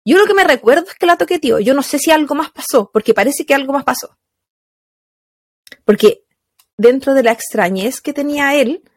[0.05, 1.59] Yo lo que me recuerdo es que la tío.
[1.59, 4.17] Yo no sé si algo más pasó, porque parece que algo más pasó.
[5.85, 6.25] Porque
[6.79, 8.88] dentro de la extrañez que tenía él,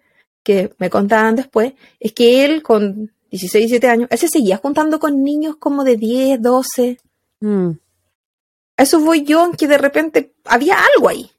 [0.44, 5.00] que me contaban después, es que él con 16, 17 años, él se seguía juntando
[5.00, 7.00] con niños como de 10, 12.
[7.40, 7.72] Mm.
[8.78, 11.32] Eso voy yo, en que de repente había algo ahí.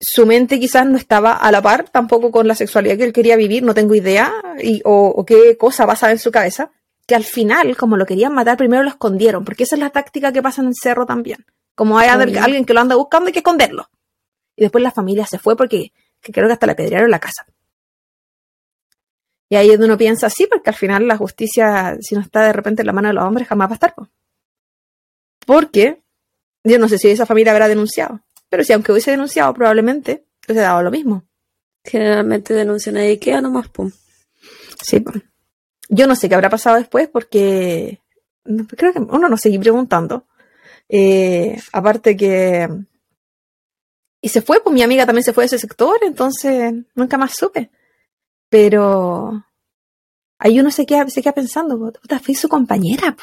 [0.00, 3.36] Su mente quizás no estaba a la par tampoco con la sexualidad que él quería
[3.36, 6.70] vivir, no tengo idea, y, o, qué cosa pasaba en su cabeza,
[7.04, 10.32] que al final, como lo querían matar, primero lo escondieron, porque esa es la táctica
[10.32, 11.44] que pasa en el cerro también.
[11.74, 13.88] Como hay alguien que lo anda buscando, hay que esconderlo
[14.58, 17.46] y después la familia se fue porque creo que hasta la pedrearon la casa.
[19.48, 22.42] Y ahí es donde uno piensa, sí, porque al final la justicia, si no está
[22.42, 23.94] de repente en la mano de los hombres, jamás va a estar.
[25.46, 26.02] Porque,
[26.64, 30.62] yo no sé si esa familia habrá denunciado, pero si aunque hubiese denunciado, probablemente hubiese
[30.62, 31.24] dado lo mismo.
[31.84, 33.92] Generalmente denuncian a IKEA nomás, pum.
[34.82, 35.22] Sí, pues.
[35.88, 38.00] Yo no sé qué habrá pasado después porque
[38.76, 40.26] creo que uno no sigue preguntando.
[40.88, 42.68] Eh, aparte que
[44.20, 47.36] y se fue, pues mi amiga también se fue de ese sector, entonces nunca más
[47.36, 47.70] supe.
[48.48, 49.44] Pero
[50.38, 53.16] ahí uno se queda, se queda pensando, puta, fui su compañera.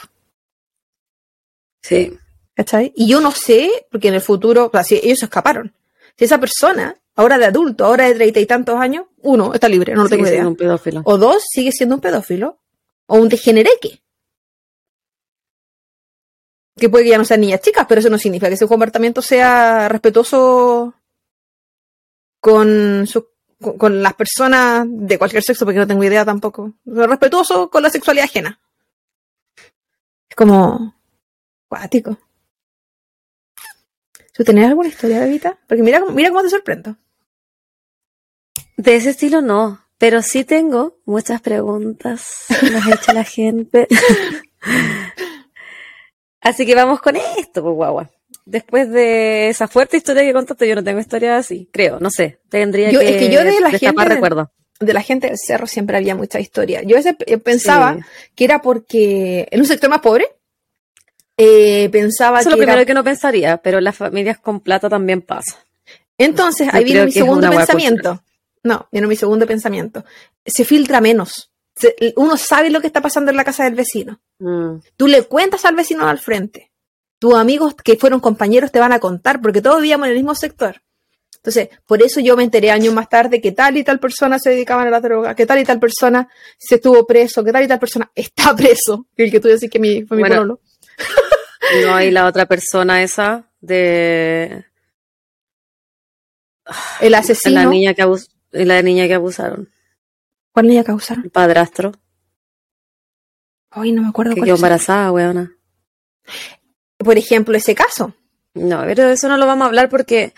[1.81, 2.17] Sí.
[2.53, 2.93] ¿Cachai?
[2.95, 5.73] Y yo no sé, porque en el futuro, o sea, si ellos se escaparon.
[6.17, 9.93] Si esa persona, ahora de adulto, ahora de treinta y tantos años, uno, está libre,
[9.93, 10.47] no lo tengo idea.
[10.47, 11.01] Un pedófilo.
[11.03, 12.59] O dos, sigue siendo un pedófilo.
[13.07, 14.01] O un degenereque
[16.77, 19.21] que puede que ya no sean niñas chicas, pero eso no significa que su comportamiento
[19.21, 20.93] sea respetuoso
[22.39, 23.07] con,
[23.77, 26.73] con las personas de cualquier sexo, porque no tengo idea tampoco.
[26.85, 28.59] Respetuoso con la sexualidad ajena.
[30.29, 30.95] Es como
[31.67, 32.17] cuático.
[34.33, 35.57] ¿Tú tenés alguna historia, Evita?
[35.65, 36.97] Porque mira, mira cómo te sorprendo.
[38.75, 43.87] De ese estilo no, pero sí tengo muchas preguntas que nos ha hecho la gente.
[46.45, 48.09] Así que vamos con esto, pues guagua.
[48.45, 52.39] después de esa fuerte historia que contaste, yo no tengo historia así, creo, no sé.
[52.49, 54.51] Tendría Yo- que, es que yo de la gente- recuerdo.
[54.79, 56.81] de la gente del cerro siempre había mucha historia.
[56.83, 58.01] Yo a veces eh, pensaba Sí.
[58.35, 60.27] que era porque en un sector más pobre,
[61.37, 64.87] eh, pensaba Eso es lo era- primero que no pensaría, pero las familias con plata
[64.89, 65.57] también pasa.
[66.17, 68.23] Entonces, Yo ahí viene mi segundo pensamiento.
[68.63, 70.05] No, viene mi segundo pensamiento.
[70.45, 71.51] Se filtra menos.
[72.15, 74.21] Uno sabe lo que está pasando en la casa del vecino.
[74.39, 74.77] Mm.
[74.97, 76.71] Tú le cuentas al vecino al frente.
[77.19, 80.35] Tus amigos que fueron compañeros te van a contar, porque todos vivíamos en el mismo
[80.35, 80.81] sector.
[81.37, 84.49] Entonces, por eso yo me enteré años más tarde que tal y tal persona se
[84.49, 87.67] dedicaban a la droga, que tal y tal persona se estuvo preso, que tal y
[87.67, 89.07] tal persona está preso.
[89.15, 90.59] El que tú decís que mi, fue mi Bueno.
[91.83, 94.65] No hay la otra persona esa de
[97.01, 97.69] El la asesino.
[97.69, 99.69] niña que abus- la niña que abusaron,
[100.55, 101.25] ¿Cuál niña causaron?
[101.25, 101.91] el padrastro,
[103.71, 105.51] Ay, no me acuerdo que cuál quedó embarazada, weona.
[106.97, 108.13] Por ejemplo, ese caso.
[108.53, 110.33] No, pero de eso no lo vamos a hablar porque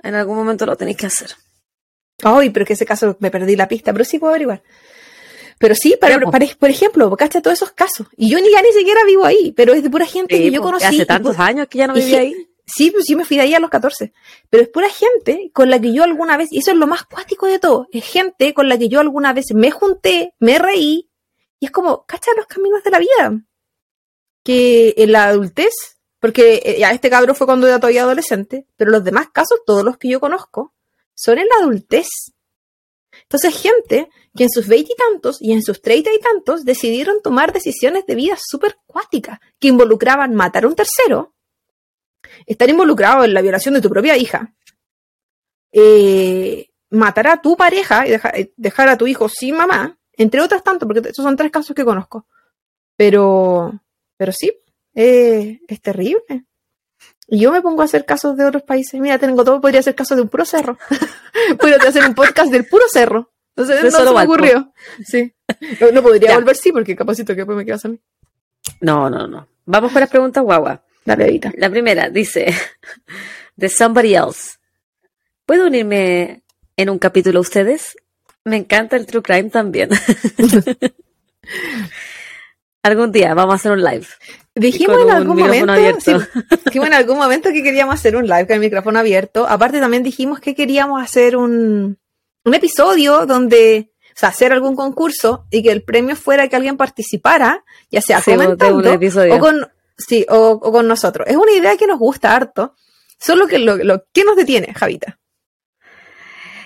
[0.00, 1.30] en algún momento lo tenéis que hacer.
[2.22, 4.62] Ay, pero que ese caso me perdí la pista, pero sí puedo averiguar.
[5.58, 8.06] Pero sí, para, para- por ejemplo, cacha todos esos casos.
[8.16, 10.50] Y yo ni ya ni siquiera vivo ahí, pero es de pura gente Sí, que
[10.52, 10.84] yo conocí.
[10.86, 12.47] hace tantos años que ya no ge- ahí.
[12.68, 14.12] Sí, pues yo me fui de ahí a los 14.
[14.50, 17.04] Pero es pura gente con la que yo alguna vez, y eso es lo más
[17.04, 21.10] cuático de todo, es gente con la que yo alguna vez me junté, me reí,
[21.60, 23.42] y es como, cacha los caminos de la vida.
[24.44, 25.72] Que en la adultez,
[26.20, 29.84] porque eh, ya este cabro fue cuando era todavía adolescente, pero los demás casos, todos
[29.84, 30.74] los que yo conozco,
[31.14, 32.08] son en la adultez.
[33.22, 37.52] Entonces, gente que en sus veinte y y en sus treinta y tantos decidieron tomar
[37.52, 41.34] decisiones de vida súper cuáticas, que involucraban matar a un tercero,
[42.46, 44.54] estar involucrado en la violación de tu propia hija,
[45.72, 50.62] eh, matar a tu pareja y eh, dejar a tu hijo sin mamá, entre otras
[50.64, 52.26] tantos, porque esos son tres casos que conozco.
[52.96, 53.80] Pero,
[54.16, 54.52] pero sí,
[54.94, 56.44] eh, es terrible.
[57.28, 58.98] Y yo me pongo a hacer casos de otros países.
[59.00, 60.78] Mira, tengo todo, podría hacer casos de un puro cerro.
[61.60, 63.30] podría hacer un podcast del puro cerro.
[63.54, 64.72] Entonces, no solo se me ocurrió.
[65.04, 65.34] Sí.
[65.80, 66.34] No, no podría Ya.
[66.36, 68.00] volver, sí, porque capacito que después me quedas a mí.
[68.80, 69.46] No, no, no.
[69.66, 70.82] Vamos con las preguntas guagua.
[71.08, 71.50] Dale, Evita.
[71.56, 72.54] La primera dice,
[73.56, 74.58] de Somebody Else.
[75.46, 76.42] ¿Puedo unirme
[76.76, 77.96] en un capítulo a ustedes?
[78.44, 79.88] Me encanta el True Crime también.
[82.82, 84.06] Algún día vamos a hacer un live.
[84.54, 86.12] Dijimos en algún momento, sí,
[86.66, 89.46] dijimos en algún momento que queríamos hacer un live con el micrófono abierto.
[89.48, 91.98] Aparte también dijimos que queríamos hacer un,
[92.44, 96.76] un episodio donde, o sea, hacer algún concurso y que el premio fuera que alguien
[96.76, 99.36] participara, ya sea Sí, comentando episodio.
[99.36, 101.26] o con, sí, o, o con nosotros.
[101.28, 102.74] Es una idea que nos gusta harto.
[103.20, 105.18] Solo que lo, lo ¿qué nos detiene, Javita?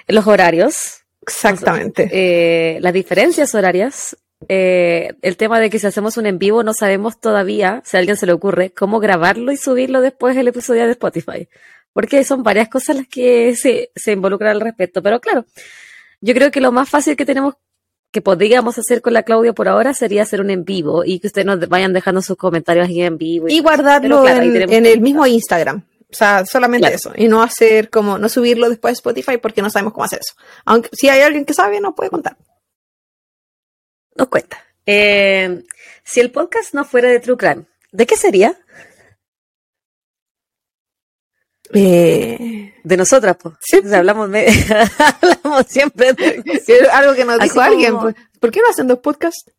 [0.06, 2.10] Los horarios, Exactamente.
[2.12, 4.16] eh, las diferencias horarias,
[4.48, 8.00] eh, el tema de que si hacemos un en vivo no sabemos todavía, si a
[8.00, 11.48] alguien se le ocurre, cómo grabarlo y subirlo después el episodio de Spotify.
[11.94, 15.02] Porque son varias cosas las que se, se involucran al respecto.
[15.02, 15.46] Pero claro,
[16.20, 17.54] yo creo que lo más fácil que tenemos,
[18.12, 21.28] que podríamos hacer con la Claudia por ahora sería hacer un en vivo y que
[21.28, 23.48] ustedes nos vayan dejando sus comentarios aquí en vivo.
[23.48, 25.82] y guardarlo claro, ahí en, el mismo Instagram.
[26.10, 26.94] O sea, solamente Claro.
[26.96, 27.12] eso.
[27.16, 30.34] Y no hacer como, no subirlo después a Spotify porque no sabemos cómo hacer eso.
[30.66, 32.36] Aunque si hay alguien que sabe, nos puede contar.
[34.14, 34.58] Nos cuenta.
[34.84, 35.64] Eh,
[36.04, 38.58] si el podcast no fuera de True Crime, ¿de qué sería?
[41.74, 43.54] Eh, De nosotras, pues.
[43.60, 43.78] Sí.
[43.84, 44.46] O sea, hablamos, de-
[45.22, 47.98] hablamos siempre de algo que nos dijo alguien.
[47.98, 49.50] pues, ¿Por qué no hacen dos podcasts?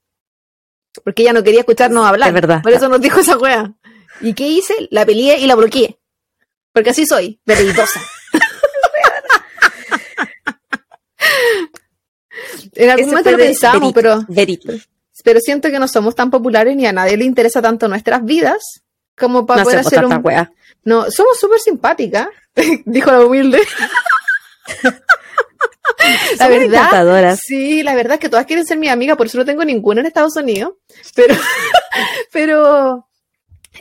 [1.03, 2.29] Porque ella no quería escucharnos hablar.
[2.29, 2.61] Es verdad.
[2.61, 3.73] Por eso nos dijo esa wea.
[4.21, 4.73] ¿Y qué hice?
[4.91, 5.97] La peleé y la bloqueé.
[6.71, 7.99] Porque así soy, veleidosa.
[12.75, 14.73] en algún momento lo de pensamos, pero Verito.
[15.23, 18.61] pero siento que no somos tan populares ni a nadie le interesa tanto nuestras vidas
[19.17, 20.19] como para No poder hacer un...
[20.23, 20.51] wea.
[20.85, 22.27] No, somos súper simpáticas,
[22.85, 23.59] dijo la humilde.
[26.37, 29.37] la Somos verdad, sí, la verdad es que todas quieren ser mi amiga, por eso
[29.37, 30.73] no tengo ninguna en Estados Unidos,
[31.15, 31.35] pero,
[32.31, 33.07] pero,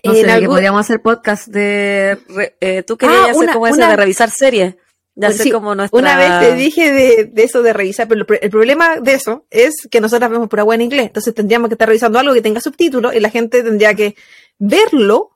[0.04, 2.18] No en sé, que podríamos hacer podcast de...
[2.60, 4.76] eh, Tú querías Ah, hacer una- como eso una- de revisar series.
[5.14, 5.98] De hacer sí, como nuestra...
[5.98, 9.12] Una vez te dije de, de eso de revisar, pero el pro- el problema de
[9.12, 11.06] eso es que nosotras vemos pura buena inglés.
[11.08, 14.16] Entonces tendríamos que estar revisando algo que tenga subtítulos y la gente tendría que
[14.58, 15.31] verlo.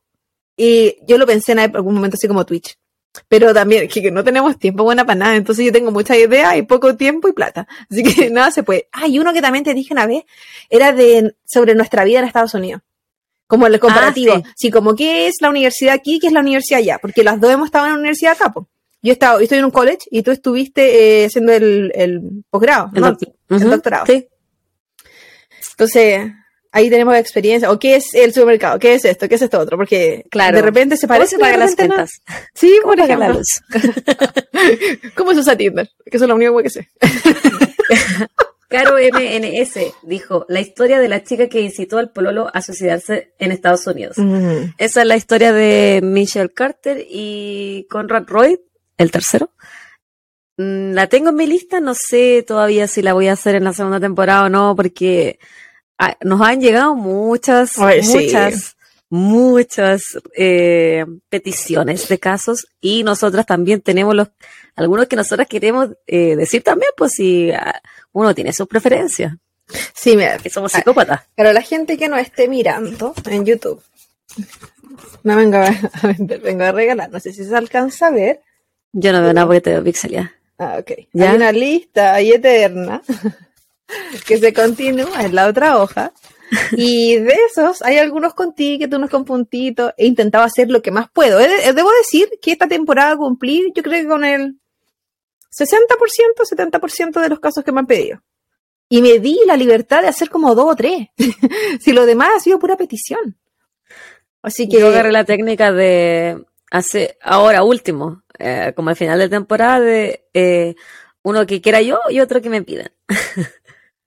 [0.56, 2.76] Y yo lo pensé en algún momento así como Twitch.
[3.28, 5.36] Pero también que, que no tenemos tiempo buena para nada.
[5.36, 7.66] Entonces yo tengo mucha idea y poco tiempo y plata.
[7.90, 8.88] Así que nada se puede.
[8.92, 10.24] Ah, y uno que también te dije una vez
[10.68, 12.82] era de sobre nuestra vida en Estados Unidos.
[13.46, 14.34] Como el comparativo.
[14.36, 14.42] sí.
[14.56, 14.70] sí.
[14.70, 16.98] como qué es la universidad aquí, qué es la universidad allá.
[17.00, 18.68] Porque las dos hemos estado en la universidad acá, po.
[19.02, 22.20] Yo he estado, yo estoy en un college y tú estuviste eh, haciendo el, el
[22.50, 23.12] posgrado, El ¿no?
[23.12, 24.04] doc- el Ujú, doctorado.
[24.06, 24.26] Sí.
[25.72, 26.32] Entonces,
[26.76, 27.70] ahí tenemos experiencia.
[27.70, 30.56] O qué es el supermercado, qué es esto, qué es esto otro, porque Claro.
[30.56, 31.76] de repente se ¿Cómo parece se pagan las no.
[31.76, 32.10] cuentas?
[32.54, 33.62] Sí, ¿Cómo por la luz?
[35.14, 35.88] ¿Cómo se usa Tinder?
[36.04, 36.88] Que eso es lo único que sé.
[38.68, 43.52] Caro MNS dijo, la historia de la chica que incitó al pololo a suicidarse en
[43.52, 44.18] Estados Unidos.
[44.18, 44.72] Mm.
[44.76, 48.60] Esa es la historia de Michelle Carter y Conrad Roy,
[48.98, 49.52] el tercero.
[50.56, 53.62] Mm, La tengo en mi lista, no sé todavía si la voy a hacer en
[53.64, 55.38] la segunda temporada o no, porque
[56.22, 58.24] nos han llegado muchas, Ay, sí.
[58.24, 58.76] muchas,
[59.08, 60.02] muchas
[60.36, 64.28] eh, peticiones de casos y nosotras también tenemos los
[64.74, 67.80] algunos que nosotras queremos eh, decir también, pues si ah,
[68.12, 69.32] uno tiene sus preferencias,
[69.94, 71.22] Sí, mira, que somos psicópatas.
[71.34, 73.82] Pero la gente que nos esté mirando en YouTube,
[75.22, 75.66] no venga
[76.02, 77.10] a vender, venga a regalar.
[77.10, 78.40] No sé si se alcanza a ver.
[78.92, 80.34] Yo no veo nada porque te veo pixelia.
[80.58, 80.92] Ah, ok.
[81.12, 81.30] ¿Ya?
[81.30, 83.02] Hay una lista ahí eterna
[84.26, 86.12] que se continúa en la otra hoja.
[86.72, 89.92] Y de esos hay algunos con tickets, unos con puntitos.
[89.96, 91.40] He intentado hacer lo que más puedo.
[91.40, 94.56] He de- debo decir que esta temporada cumplí, yo creo que con el
[95.50, 98.22] 60%, 70% de los casos que me han pedido.
[98.88, 101.08] Y me di la libertad de hacer como dos o tres.
[101.80, 103.36] si lo demás ha sido pura petición.
[104.42, 109.28] Así que Yo agarré la técnica de hace ahora último, eh, como al final de
[109.28, 110.76] temporada, de eh,
[111.22, 112.92] uno que quiera yo y otro que me pidan.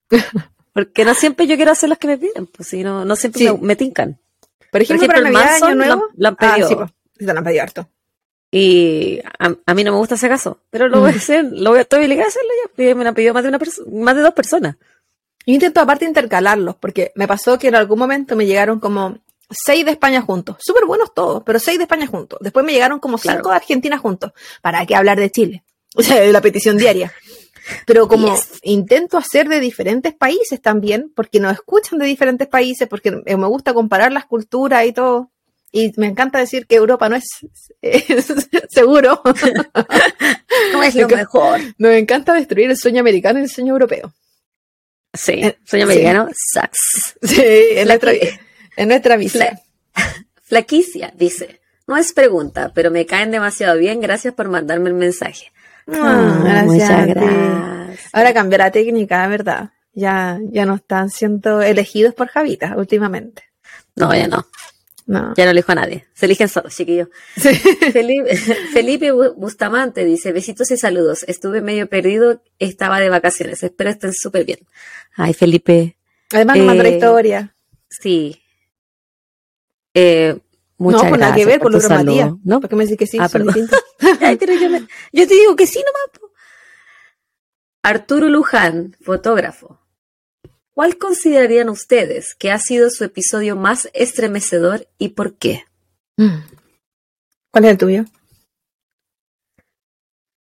[0.73, 3.39] Porque no siempre yo quiero hacer los que me piden, pues si no, no siempre
[3.39, 3.51] Sí.
[3.53, 4.19] me, me tincan.
[4.59, 6.03] por Por ejemplo, ejemplo, para el Navidad, Año Manson Nuevo.
[6.15, 6.67] lo han Ah, pedido.
[6.69, 7.89] sí, pues, se lo han pedido harto.
[8.51, 11.17] Y a, a mí no me gusta ese caso, pero lo voy a Mm.
[11.17, 13.49] hacer, lo voy a, estoy obligada a hacerlo ya, me lo han pedido más de
[13.49, 13.59] una
[13.91, 14.75] más de dos personas.
[15.45, 19.19] Yo intento aparte intercalarlos, porque me pasó que en algún momento me llegaron como
[19.49, 20.57] seis de España juntos.
[20.59, 22.39] Súper buenos todos, pero seis de España juntos.
[22.41, 23.49] Después me llegaron como cinco Claro.
[23.49, 24.31] de Argentina juntos.
[24.61, 25.63] ¿Para qué hablar de Chile?
[25.95, 27.11] O sea, de la petición diaria.
[27.85, 28.59] Pero como Yes.
[28.63, 33.73] intento hacer de diferentes países también, porque nos escuchan de diferentes países, porque me gusta
[33.73, 35.31] comparar las culturas y todo.
[35.71, 37.25] Y me encanta decir que Europa no es,
[37.81, 38.05] es
[38.69, 39.21] seguro.
[40.73, 41.59] No es lo mejor.
[41.77, 44.13] Nos encanta destruir el sueño americano y el sueño europeo.
[45.13, 45.91] Sí, Eh, sueño sí.
[45.93, 47.15] americano, sucks.
[47.21, 48.11] Sí, en nuestra,
[48.75, 49.17] en nuestra.
[49.17, 49.61] Fla-
[50.43, 55.51] Flaquicia dice, no es pregunta, pero me caen demasiado bien, gracias por mandarme el mensaje.
[55.93, 58.09] Ah, Ah, muchas gracias.
[58.13, 59.71] Ahora cambió la técnica, ¿verdad?
[59.93, 63.43] Ya, ya no están siendo elegidos por Javita últimamente.
[63.95, 64.45] No, ya no,
[65.07, 65.33] No.
[65.35, 66.05] ya no elijo a nadie.
[66.13, 67.09] Se eligen solos, chiquillos.
[67.35, 67.49] Sí.
[67.93, 71.23] Felipe, Felipe Bu- Bustamante dice, besitos y saludos.
[71.27, 73.61] Estuve medio perdido, estaba de vacaciones.
[73.63, 74.59] Espero estén súper bien.
[75.15, 75.97] Ay, Felipe,
[76.31, 77.55] Además nos mandó la Eh, historia.
[77.89, 78.41] sí.
[79.93, 80.39] Eh,
[80.79, 82.17] muchas no, pues nada que ver con lo tu otro Matías.
[82.27, 82.39] saludo.
[82.43, 82.59] ¿No?
[82.61, 83.53] Porque me dice que sí, Ah, son perdón.
[83.67, 83.79] distintos.
[84.21, 86.31] Ay, pero yo, me- yo te digo que sí nomás.
[87.83, 89.79] Arturo Luján, fotógrafo.
[90.73, 95.65] ¿Cuál considerarían ustedes que ha sido su episodio más estremecedor y por qué?
[96.17, 96.39] Mm.
[97.51, 98.05] ¿Cuál es el tuyo?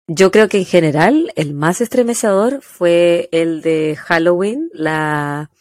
[0.10, 5.52] Yo creo que en general el más estremecedor fue el de Halloween, la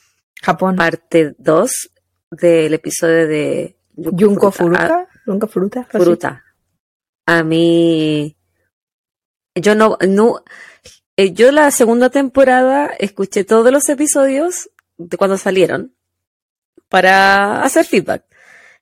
[0.42, 0.76] Japón.
[0.76, 1.90] parte 2
[2.30, 5.08] del episodio de Junko Ah, Furuta.
[5.24, 5.80] Junko Furuta.
[5.80, 6.04] algo así.
[6.04, 6.44] Fruta.
[7.26, 8.36] A mí,
[9.54, 10.42] yo no, no,
[11.16, 15.94] eh, yo la segunda temporada escuché todos los episodios de cuando salieron
[16.88, 18.24] para hacer feedback.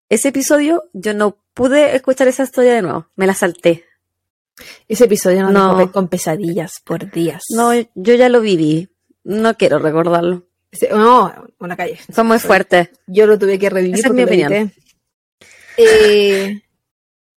[0.09, 3.85] Ese episodio yo no pude escuchar esa historia de nuevo, me la salté.
[4.89, 5.77] Ese episodio No.
[5.79, 7.43] dejó con pesadillas por días.
[7.51, 8.89] No, yo ya lo viví,
[9.25, 10.47] no quiero recordarlo.
[10.91, 11.99] No, en la calle.
[12.11, 12.91] Fue muy fuerte.
[13.07, 14.73] Yo lo tuve que revivir Esa es mi opinión.
[15.77, 16.63] Eh,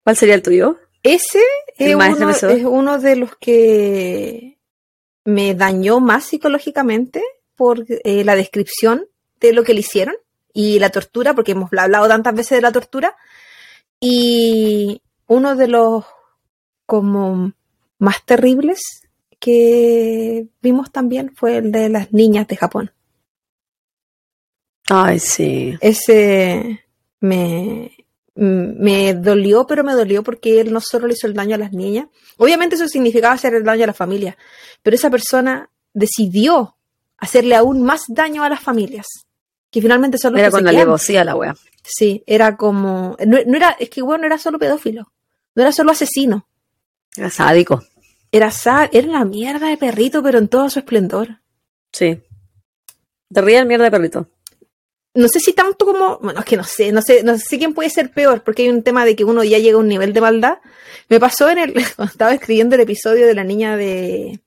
[0.03, 0.77] ¿Cuál sería el tuyo?
[1.03, 1.41] Ese
[1.77, 2.57] es uno, estremecedor.
[2.57, 4.57] es uno de los que
[5.25, 7.21] me dañó más psicológicamente
[7.55, 9.07] por eh, la descripción
[9.39, 10.15] de lo que le hicieron
[10.53, 13.15] y la tortura, porque hemos hablado tantas veces de la tortura.
[13.99, 16.05] Y uno de los
[16.85, 17.53] como
[17.99, 19.07] más terribles
[19.39, 22.91] que vimos también fue el de las niñas de Japón.
[24.89, 25.77] Ay, sí.
[25.81, 26.85] Ese
[27.19, 27.91] me,
[28.37, 31.71] me dolió, pero me dolió porque él no solo le hizo el daño a las
[31.73, 32.07] niñas.
[32.37, 34.37] Obviamente eso significaba hacer el daño a la familia,
[34.83, 36.75] pero esa persona decidió
[37.17, 39.07] hacerle aún más daño a las familias,
[39.71, 41.55] que finalmente son los Era que con se la alevosía la wea.
[41.83, 45.11] Sí, era como, no, no era, es que bueno, no era solo pedófilo,
[45.55, 46.47] no era solo asesino,
[47.15, 47.83] Era sádico.
[48.31, 51.39] era sa- era una mierda de perrito, pero en todo su esplendor.
[51.91, 52.21] Sí.
[53.33, 54.29] Te ríe el mierda de perrito.
[55.17, 57.73] No sé si tanto como, bueno, es que no sé, no sé, no sé quién
[57.73, 60.13] puede ser peor, porque hay un tema de que uno ya llega a un nivel
[60.13, 60.59] de maldad.
[61.09, 64.39] Me pasó en el, cuando estaba escribiendo el episodio de la niña de,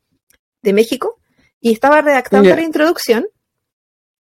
[0.63, 1.19] de México,
[1.61, 3.27] y estaba redactando la introducción,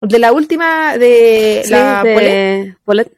[0.01, 2.15] De la última de Sí, la Polet.
[2.31, 3.11] de Polet.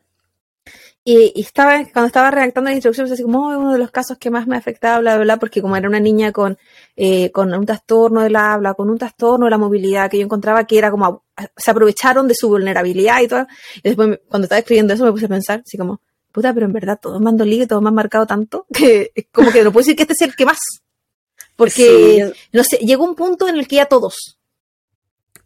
[1.11, 4.17] Y, y estaba, cuando estaba redactando la instrucción, así como, "Oh, uno de los casos
[4.19, 6.57] que más me afectaba, bla, bla, bla, porque como era una niña con,
[6.95, 10.65] eh, con un trastorno del habla, con un trastorno de la movilidad, que yo encontraba
[10.67, 11.23] que era como,
[11.57, 13.47] se aprovecharon de su vulnerabilidad y todo.
[13.77, 15.99] Y después, cuando estaba escribiendo eso, me puse a pensar, así como,
[16.31, 19.11] puta, pero en verdad todos me han dolido y todos me han marcado tanto, que
[19.31, 20.59] como que no puedo decir que este es el que más.
[21.55, 24.37] Porque, Sí, no sé, llegó un punto en el que ya todos.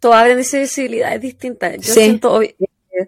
[0.02, 1.78] todos abren de sensibilidades distintas.
[1.78, 2.02] Yo Sí.
[2.02, 3.08] siento, hoy, eh,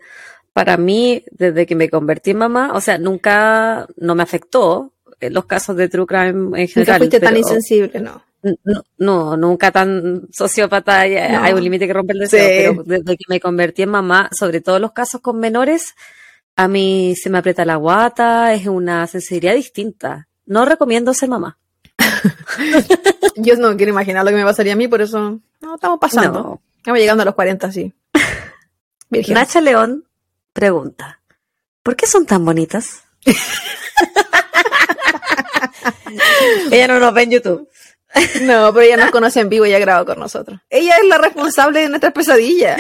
[0.56, 5.30] para mí, desde que me convertí en mamá, o sea, nunca, no me afectó eh,
[5.30, 6.98] los casos de true crime en Nunca general.
[7.00, 8.24] fuiste tan insensible, no.
[8.64, 11.44] No, no, nunca tan sociópata, No.
[11.44, 12.78] hay un límite que rompe el deseo, Sí.
[12.78, 15.94] pero desde que me convertí en mamá, sobre todo los casos con menores,
[16.56, 20.30] a mí se me aprieta la guata, es una sensibilidad distinta.
[20.46, 21.58] No recomiendo ser mamá.
[23.36, 26.40] Yo no quiero imaginar lo que me pasaría a mí, por eso, no, estamos pasando.
[26.42, 26.62] No.
[26.78, 27.92] Estamos llegando a los 40, sí.
[29.10, 29.34] Virgen.
[29.34, 30.06] Nacha León
[30.56, 31.20] pregunta,
[31.84, 33.04] ¿por qué son tan bonitas?
[36.72, 37.70] Ella no nos ve en YouTube.
[38.44, 40.58] No, pero ella nos conoce en vivo y ha grabado con nosotros.
[40.70, 42.80] Ella es la responsable de nuestras pesadillas.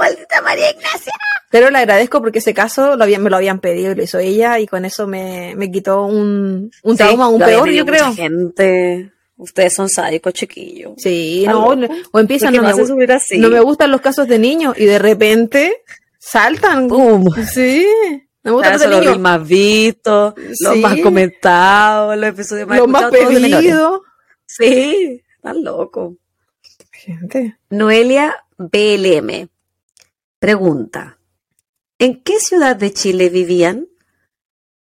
[0.00, 1.12] ¡Maldita María Ignacia!
[1.52, 4.18] Pero le agradezco porque ese caso lo habían, me lo habían pedido y lo hizo
[4.18, 8.12] ella y con eso me, me quitó un, un trauma había peor, yo creo.
[8.12, 9.12] gente.
[9.36, 10.94] Ustedes son sádicos, chiquillos.
[10.96, 11.66] Sí, no,
[12.10, 13.38] o empiezan, ¿Por qué no me así?
[13.38, 15.84] no me gustan los casos de niños y de repente
[16.26, 16.88] saltan.
[16.88, 17.24] ¡Pum!
[17.52, 17.86] Sí,
[18.42, 24.00] no Claro, los son más vistos, los más comentados, los episodios más Los más pedidos.
[24.46, 26.14] Sí, están locos.
[26.92, 27.58] Gente.
[27.70, 29.48] Noelia BLM
[30.38, 31.18] pregunta:
[31.98, 33.88] ¿En qué ciudad de Chile vivían?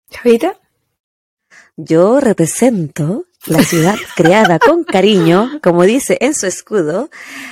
[0.09, 0.59] ¿Chavita?
[1.75, 7.09] Yo represento la ciudad creada con cariño, como dice en su escudo,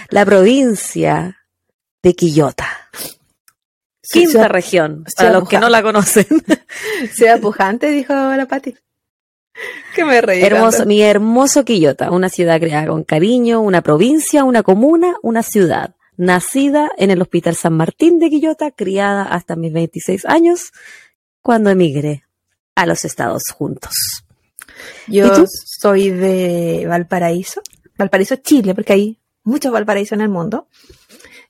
[0.09, 1.45] la provincia
[2.01, 2.84] de Quillota.
[4.11, 6.27] Quinta región, para ciudad los que no la conocen.
[7.13, 8.75] Sea pujante, dijo la Pati.
[9.95, 10.43] Que me reí.
[10.43, 10.87] Hermoso, tanto.
[10.87, 15.95] mi hermoso Quillota, una ciudad creada con cariño, una provincia, una comuna, una ciudad.
[16.17, 20.71] Nacida en el Hospital San Martín de Quillota, criada hasta mis 26 años,
[21.41, 22.23] cuando emigré
[22.75, 23.93] a los Estados Juntos.
[25.07, 27.61] Yo soy de Valparaíso,
[27.97, 30.67] Valparaíso, Chile, porque hay muchos Valparaíso en el mundo.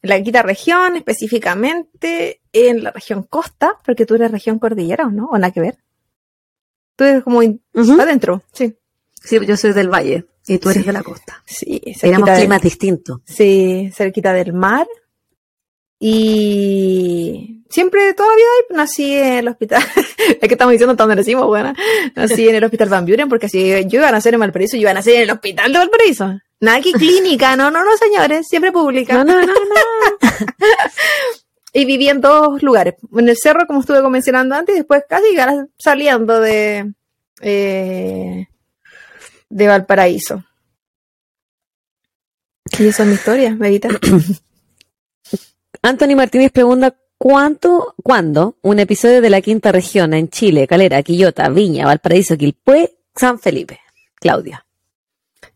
[0.05, 5.25] La quinta región, específicamente en la región costa, porque tú eres región cordillera, ¿o no?
[5.27, 5.77] ¿O nada que ver?
[6.95, 7.61] Tú eres como in-
[7.99, 8.75] adentro, sí.
[9.21, 10.87] Sí, yo soy del valle y tú eres Sí.
[10.87, 11.41] de la costa.
[11.45, 13.21] Sí, de- climas distintos.
[13.25, 14.87] sí, cerquita del mar.
[15.99, 19.81] Y siempre, toda la vida nací en el hospital.
[20.41, 21.73] es que estamos diciendo donde nacimos, bueno.
[22.15, 24.81] Nací en el hospital Van Buren porque así yo iba a nacer en Valparaíso, yo
[24.81, 26.39] iba a nacer en el hospital de Valparaíso.
[26.61, 29.23] Nada que clínica, no, no, no, señores, siempre pública.
[29.23, 29.53] No, no, no, no.
[31.73, 32.95] Y viví en dos lugares.
[33.13, 35.25] En el cerro, como estuve mencionando antes, y después casi
[35.77, 36.93] saliendo de,
[37.41, 38.47] eh,
[39.49, 40.45] de Valparaíso.
[42.79, 43.89] Y esa es mi historia, Medita.
[45.81, 51.49] Anthony Martínez pregunta ¿cuánto, cuándo un episodio de la quinta región en Chile, Calera, Quillota,
[51.49, 53.81] Viña, Valparaíso, Quilpué, San Felipe?
[54.15, 54.64] Claudia.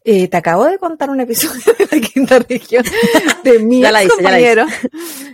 [0.04, 2.84] Eh, te acabo de contar un episodio de la quinta región
[3.43, 4.56] de mi Ya la hice, ya la hice.
[4.56, 4.66] compañero.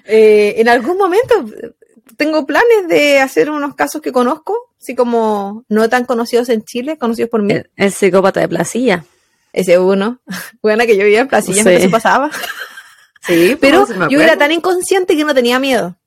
[0.06, 1.46] Eh, en algún momento
[2.18, 6.98] tengo planes de hacer unos casos que conozco, así como no tan conocidos en Chile,
[6.98, 7.54] conocidos por mí.
[7.54, 9.06] El, el psicópata de Placilla.
[9.54, 10.20] Ese uno.
[10.62, 11.70] Buena que yo vivía en Placilla, Sí.
[11.70, 12.30] eso pasaba.
[13.28, 15.98] Sí, Pero yo era tan inconsciente que no tenía miedo.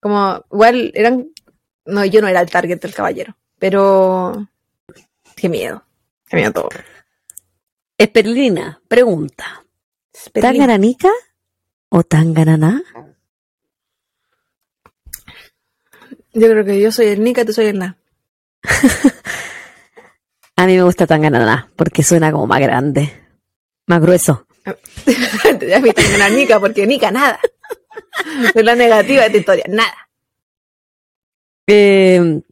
[0.00, 1.28] Como, igual eran.
[1.84, 3.36] No, yo no era el target del caballero.
[3.58, 4.48] Pero.
[5.36, 5.84] Qué miedo.
[6.30, 6.68] Qué miedo todo.
[8.02, 9.64] Esperlina pregunta.
[10.32, 11.08] ¿Tangaranica
[11.88, 12.82] o Tangaraná?
[16.32, 17.96] Yo creo que yo soy el Nika y tú soy el Na.
[20.56, 23.12] A mí me gusta Tangaraná porque suena como más grande,
[23.86, 24.48] más grueso.
[25.60, 27.38] ya me tengo una Nika porque Nika nada.
[28.52, 29.64] Es la negativa de esta historia.
[29.68, 30.08] Nada.
[31.68, 32.42] Eh,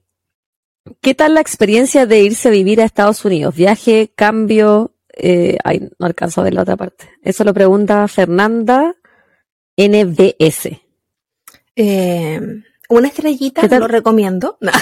[1.00, 3.56] ¿Qué tal la experiencia de irse a vivir a Estados Unidos?
[3.56, 4.94] Viaje, cambio.
[5.22, 7.08] Eh, ay, no alcanzo a ver la otra parte.
[7.22, 8.94] Eso lo pregunta Fernanda
[9.76, 10.68] NBS.
[11.76, 12.40] Eh,
[12.88, 13.80] una estrellita, ¿Qué tal?
[13.80, 14.58] lo recomiendo.
[14.60, 14.72] No.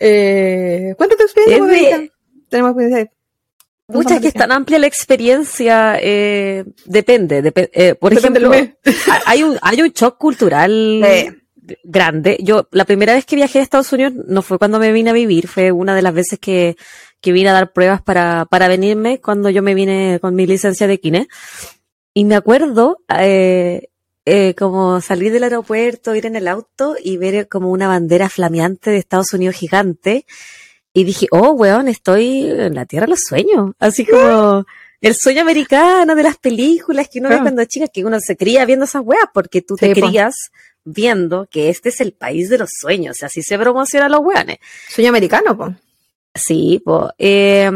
[0.00, 2.14] eh, cuéntate experiencia, Es de- Margarita.
[2.48, 3.12] Tenemos experiencia.
[3.90, 7.42] Mucha es que es tan amplia la experiencia, eh, depende.
[7.42, 8.76] depe- eh, por Depende ejemplo,
[9.26, 11.30] hay un, hay un shock cultural Sí.
[11.84, 12.38] Grande.
[12.42, 15.14] Yo, la primera vez que viajé a Estados Unidos no fue cuando me vine a
[15.14, 16.76] vivir, fue una de las veces que,
[17.20, 20.86] que vine a dar pruebas para, para venirme cuando yo me vine con mi licencia
[20.86, 21.28] de kine.
[22.14, 23.88] Y me acuerdo, eh,
[24.24, 28.90] eh, como salir del aeropuerto, ir en el auto y ver como una bandera flameante
[28.90, 30.26] de Estados Unidos gigante.
[30.92, 33.72] Y dije, oh, weón, estoy en la tierra de los sueños.
[33.78, 34.66] Así como
[35.00, 38.64] el sueño americano de las películas que uno ve cuando chica, que uno se cría
[38.64, 40.06] viendo esas weas, porque tú te po.
[40.06, 40.34] crías
[40.92, 43.22] viendo que este es el país de los sueños.
[43.22, 44.58] Así se promocionan los weones.
[44.88, 45.76] Sueño americano, pues.
[46.34, 47.10] Sí, po.
[47.18, 47.70] Eh,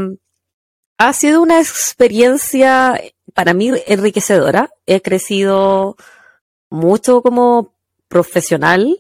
[0.99, 3.01] ha sido una experiencia
[3.35, 4.71] para mí enriquecedora.
[4.87, 5.97] He crecido
[6.71, 7.75] mucho como
[8.09, 8.99] profesional,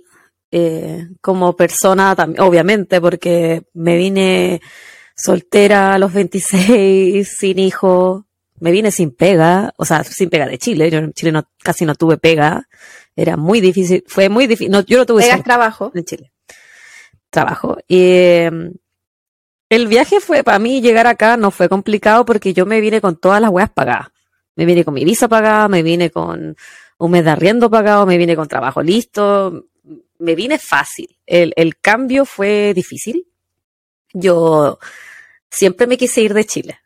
[0.50, 4.60] eh, como persona también, obviamente, porque me vine
[5.16, 8.26] soltera a los 26, sin hijo,
[8.62, 10.88] me vine sin pega, o sea, sin pega de Chile.
[10.88, 12.68] Yo en Chile no, casi no tuve pega.
[13.16, 14.70] Era muy difícil, fue muy difícil.
[14.70, 15.90] No, yo no tuve Pegas trabajo.
[15.96, 16.32] en Chile.
[17.28, 17.76] Trabajo.
[17.88, 18.50] Y eh,
[19.68, 23.16] el viaje fue, para mí, llegar acá no fue complicado porque yo me vine con
[23.16, 24.10] todas las weas pagadas.
[24.54, 26.56] Me vine con mi visa pagada, me vine con
[26.98, 29.66] un mes de arriendo pagado, me vine con trabajo listo,
[30.20, 31.18] me vine fácil.
[31.26, 33.26] El, el cambio fue difícil.
[34.12, 34.78] Yo
[35.50, 36.78] siempre me quise ir de Chile.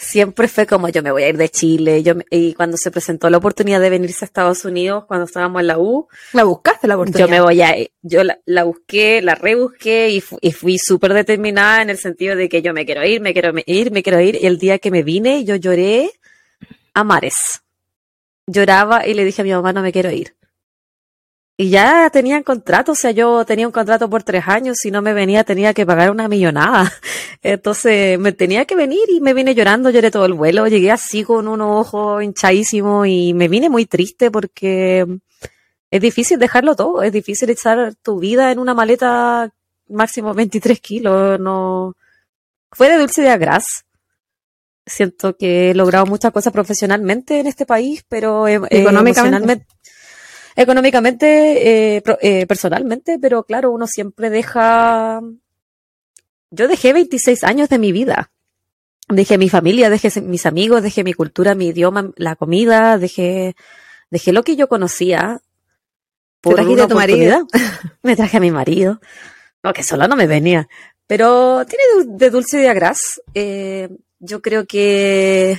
[0.00, 2.02] Siempre fue como yo me voy a ir de Chile.
[2.02, 5.60] Yo, me- y cuando se presentó la oportunidad de venirse a Estados Unidos, cuando estábamos
[5.60, 7.26] en la U, La buscaste la oportunidad.
[7.26, 11.12] yo me voy a, yo la, la busqué, la rebusqué y, fu- y fui súper
[11.14, 14.20] determinada en el sentido de que yo me quiero ir, me quiero ir, me quiero
[14.20, 14.38] ir.
[14.40, 16.10] Y el día que me vine, yo lloré
[16.94, 17.60] a mares.
[18.46, 20.34] Lloraba y le dije a mi mamá, no me quiero ir.
[21.60, 25.02] Y ya tenían contrato, o sea, yo tenía un contrato por tres años, si no
[25.02, 26.90] me venía tenía que pagar una millonada.
[27.42, 31.22] Entonces me tenía que venir y me vine llorando, lloré todo el vuelo, llegué así
[31.22, 35.04] con un ojo hinchadísimo y me vine muy triste porque
[35.90, 39.52] es difícil dejarlo todo, es difícil echar tu vida en una maleta
[39.86, 41.94] máximo 23 kilos, no...
[42.72, 43.84] Fue de dulce de agraz.
[44.86, 49.66] Siento que he logrado muchas cosas profesionalmente en este país, pero eh, eh, Económicamente.
[50.62, 55.20] Económicamente, eh, pro- eh, personalmente, pero claro, uno siempre deja...
[56.50, 58.30] Yo dejé 26 años de mi vida.
[59.08, 63.54] Dejé mi familia, dejé mis amigos, dejé mi cultura, mi idioma, la comida, dejé,
[64.10, 65.40] dejé lo que yo conocía.
[66.40, 67.46] Por trajiste a tu marido.
[68.02, 69.00] Me traje a mi marido.
[69.62, 70.68] No, que sola no me venía.
[71.06, 73.20] Pero tiene de dulce y de agraz.
[73.34, 73.88] Eh,
[74.20, 75.58] yo creo que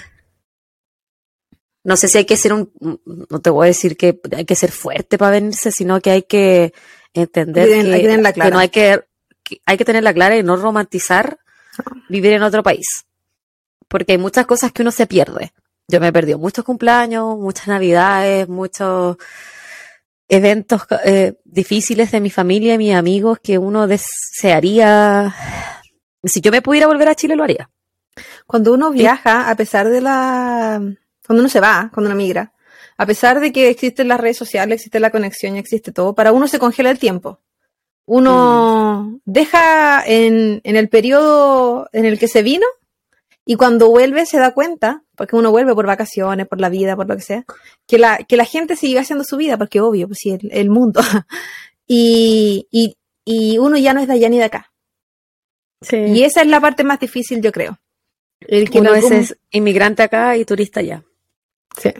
[1.83, 2.71] no sé si hay que ser un,
[3.05, 6.23] no te voy a decir que hay que ser fuerte para venirse, sino que hay
[6.23, 6.73] que
[7.13, 9.03] entender Hay que que, no hay que,
[9.43, 11.39] que hay que tenerla clara y no romantizar
[12.09, 13.05] vivir en otro país.
[13.87, 15.53] Porque hay muchas cosas que uno se pierde.
[15.87, 19.17] Yo me he perdido muchos cumpleaños, muchas navidades, muchos
[20.29, 25.35] eventos eh, difíciles de mi familia y mis amigos que uno desearía.
[26.23, 27.69] Si yo me pudiera volver a Chile, lo haría.
[28.45, 30.81] Cuando uno viaja, a pesar de la...
[31.25, 32.53] Cuando uno se va, cuando uno migra,
[32.97, 36.31] a pesar de que existen las redes sociales, existe la conexión y existe todo, para
[36.31, 37.39] uno se congela el tiempo.
[38.05, 42.65] Uno deja en, en el periodo en el que se vino
[43.45, 47.07] y cuando vuelve se da cuenta, porque uno vuelve por vacaciones, por la vida, por
[47.07, 47.45] lo que sea,
[47.87, 50.69] que la, que la gente sigue haciendo su vida, porque obvio, pues sí, el, el
[50.69, 51.01] mundo.
[51.87, 54.71] y, y, y uno ya no es de allá ni de acá.
[56.07, 57.79] Y esa es la parte más difícil, yo creo.
[58.41, 61.03] El que uno algún- es inmigrante acá y turista allá.
[61.77, 61.93] Sí.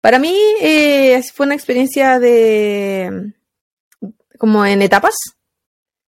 [0.00, 3.32] Para mí eh, fue una experiencia de
[4.38, 5.14] como en etapas.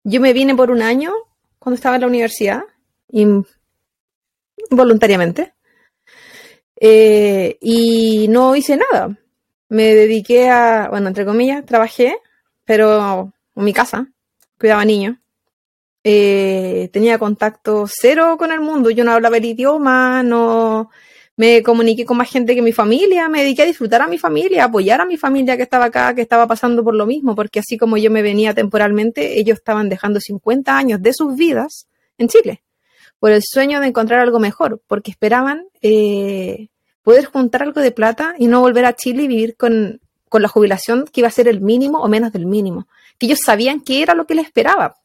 [0.03, 1.13] Yo me vine por un año
[1.57, 2.63] cuando estaba en la universidad,
[4.69, 5.53] voluntariamente,
[6.81, 9.17] Eh, y no hice nada.
[9.67, 12.17] Me dediqué a, bueno, entre comillas, trabajé,
[12.65, 14.07] pero en mi casa,
[14.57, 15.17] cuidaba niños.
[16.03, 20.89] Eh, tenía contacto cero con el mundo, yo no hablaba el idioma, no,
[21.39, 24.63] me comuniqué con más gente que mi familia, me dediqué a disfrutar a mi familia,
[24.63, 27.59] a apoyar a mi familia que estaba acá, que estaba pasando por lo mismo, porque
[27.59, 31.87] así como yo me venía temporalmente, ellos estaban dejando 50 años de sus vidas
[32.17, 32.61] en Chile,
[33.19, 36.67] por el sueño de encontrar algo mejor, porque esperaban eh,
[37.03, 40.49] poder juntar algo de plata y no volver a Chile y vivir con, con la
[40.49, 44.01] jubilación que iba a ser el mínimo o menos del mínimo, que ellos sabían que
[44.01, 44.97] era lo que les esperaba.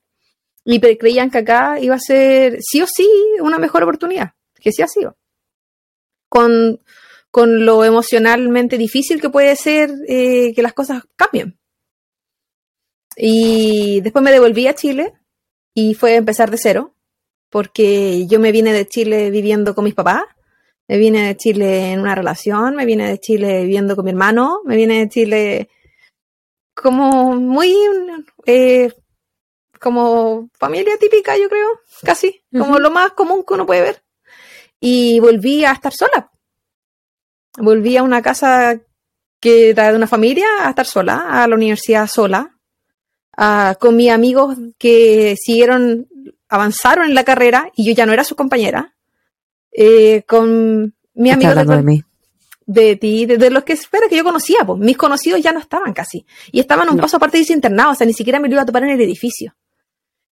[0.64, 3.09] Y creían que acá iba a ser sí o sí
[3.41, 5.14] una mejor oportunidad, que sí ha sido
[6.35, 6.80] con,
[7.30, 11.61] con lo emocionalmente difícil que puede ser eh, que las cosas cambien.
[13.16, 15.14] Y después me devolví a Chile
[15.74, 16.97] y fue empezar de cero,
[17.51, 20.24] porque yo me vine de Chile viviendo con mis papás,
[20.89, 24.61] me vine de Chile en una relación, me vine de Chile viviendo con mi hermano,
[24.64, 25.68] me vine de Chile
[26.74, 27.76] como muy
[28.47, 28.93] eh,
[29.78, 31.68] como familia típica, yo creo,
[32.03, 34.04] casi, como lo más común que uno puede ver.
[34.87, 36.30] Y volví a estar sola.
[37.57, 38.78] Volví a una casa
[39.41, 42.55] que era de una familia a estar sola, a la universidad sola,
[43.80, 46.07] con mis amigos que siguieron,
[46.51, 48.95] avanzaron en la carrera y yo ya no era su compañera,
[49.72, 52.05] eh, con mi amigo de, mí?
[52.66, 55.95] de ti, de, los que espera que yo conocía, pues mis conocidos ya no estaban
[55.95, 58.55] casi y estaban un paso aparte de ese internado, o sea, ni siquiera me lo
[58.55, 59.55] iba a topar en el edificio.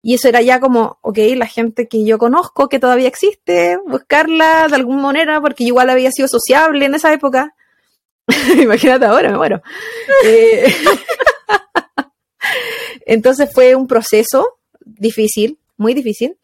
[0.02, 4.66] Y eso era ya como, ok, la gente que yo conozco, que todavía existe, buscarla
[4.68, 7.54] de alguna manera, porque yo igual había sido sociable en esa época.
[8.60, 9.62] Imagínate ahora, me muero.
[10.24, 10.72] Eh,
[13.06, 16.36] entonces fue un proceso difícil, muy difícil,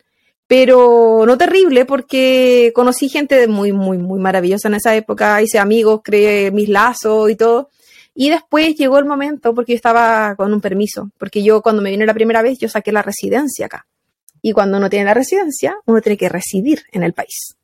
[0.46, 6.00] pero no terrible porque conocí gente muy, muy, muy maravillosa en esa época, hice amigos,
[6.02, 7.70] creé mis lazos y todo.
[8.20, 11.90] Y después llegó el momento, porque yo estaba con un permiso, porque yo cuando me
[11.90, 13.86] vine la primera vez, yo saqué la residencia acá.
[14.42, 17.56] Y cuando uno tiene la residencia, uno tiene que residir en el país.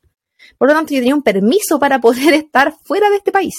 [0.57, 3.53] Por lo tanto, yo tenía un permiso para poder estar fuera de este país.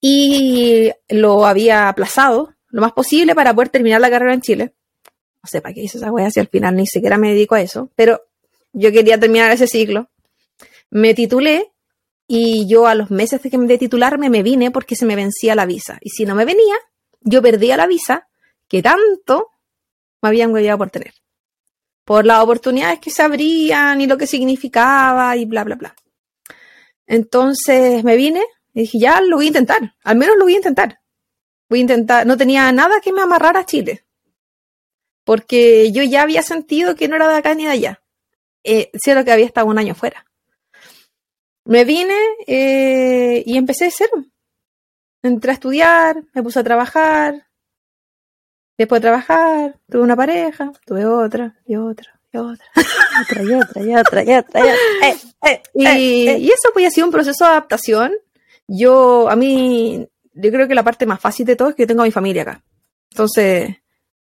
[0.00, 4.74] Y lo había aplazado lo más posible para poder terminar la carrera en Chile.
[5.40, 7.60] No sé para qué hice esa wea si al final ni siquiera me dedico a
[7.60, 8.22] eso, pero
[8.72, 10.10] yo quería terminar ese ciclo.
[10.90, 11.70] Me titulé
[12.32, 15.98] y yo a los meses de, titularme me vine porque se me vencía la visa.
[16.00, 16.76] Y si no me venía,
[17.22, 18.28] yo perdía la visa
[18.68, 19.48] que tanto
[20.22, 21.12] me habían hueviado por tener.
[22.04, 25.96] Por las oportunidades que se abrían y lo que significaba y bla, bla, bla.
[27.04, 29.96] Entonces me vine y dije, ya lo voy a intentar.
[30.04, 31.00] Al menos lo voy a intentar.
[31.68, 32.28] Voy a intentar.
[32.28, 34.04] No tenía nada que me amarrara a Chile.
[35.24, 38.02] Porque yo ya había sentido que no era de acá ni de allá.
[38.62, 40.29] Eh, lo que había estado un año fuera.
[41.70, 42.18] Me vine
[42.48, 44.24] eh, y empecé de cero.
[45.22, 47.46] Entré a estudiar, me puse a trabajar.
[48.76, 52.66] Después de trabajar, tuve una pareja, tuve otra, y otra, y otra.
[53.22, 54.60] otra, y otra, y otra, y otra.
[55.74, 55.84] Y,
[56.44, 58.14] y, eso pues ha sido un proceso de adaptación.
[58.66, 61.86] Yo, a mí, yo creo que la parte más fácil de todo es que yo
[61.86, 62.64] tengo a mi familia acá.
[63.12, 63.76] Entonces,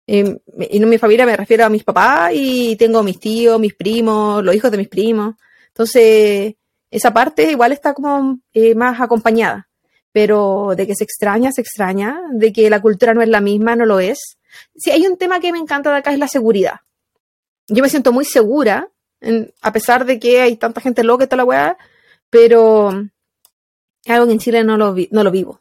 [0.08, 0.36] eh,
[0.68, 4.42] y no mi familia me refiero a mis papás y tengo mis tíos, mis primos,
[4.42, 5.36] los hijos de mis primos.
[5.68, 6.56] Entonces,
[6.96, 9.68] esa parte igual está como eh, más acompañada,
[10.12, 13.76] pero de que se extraña, se extraña, de que la cultura no es la misma,
[13.76, 14.38] no lo es.
[14.74, 16.80] Sí, hay un tema que me encanta de acá, es la seguridad.
[17.68, 18.88] Yo me siento muy segura,
[19.60, 21.76] a pesar de que hay tanta gente loca y toda la weá,
[22.30, 22.90] pero
[24.02, 25.60] es algo que en Chile no lo, no lo vivo.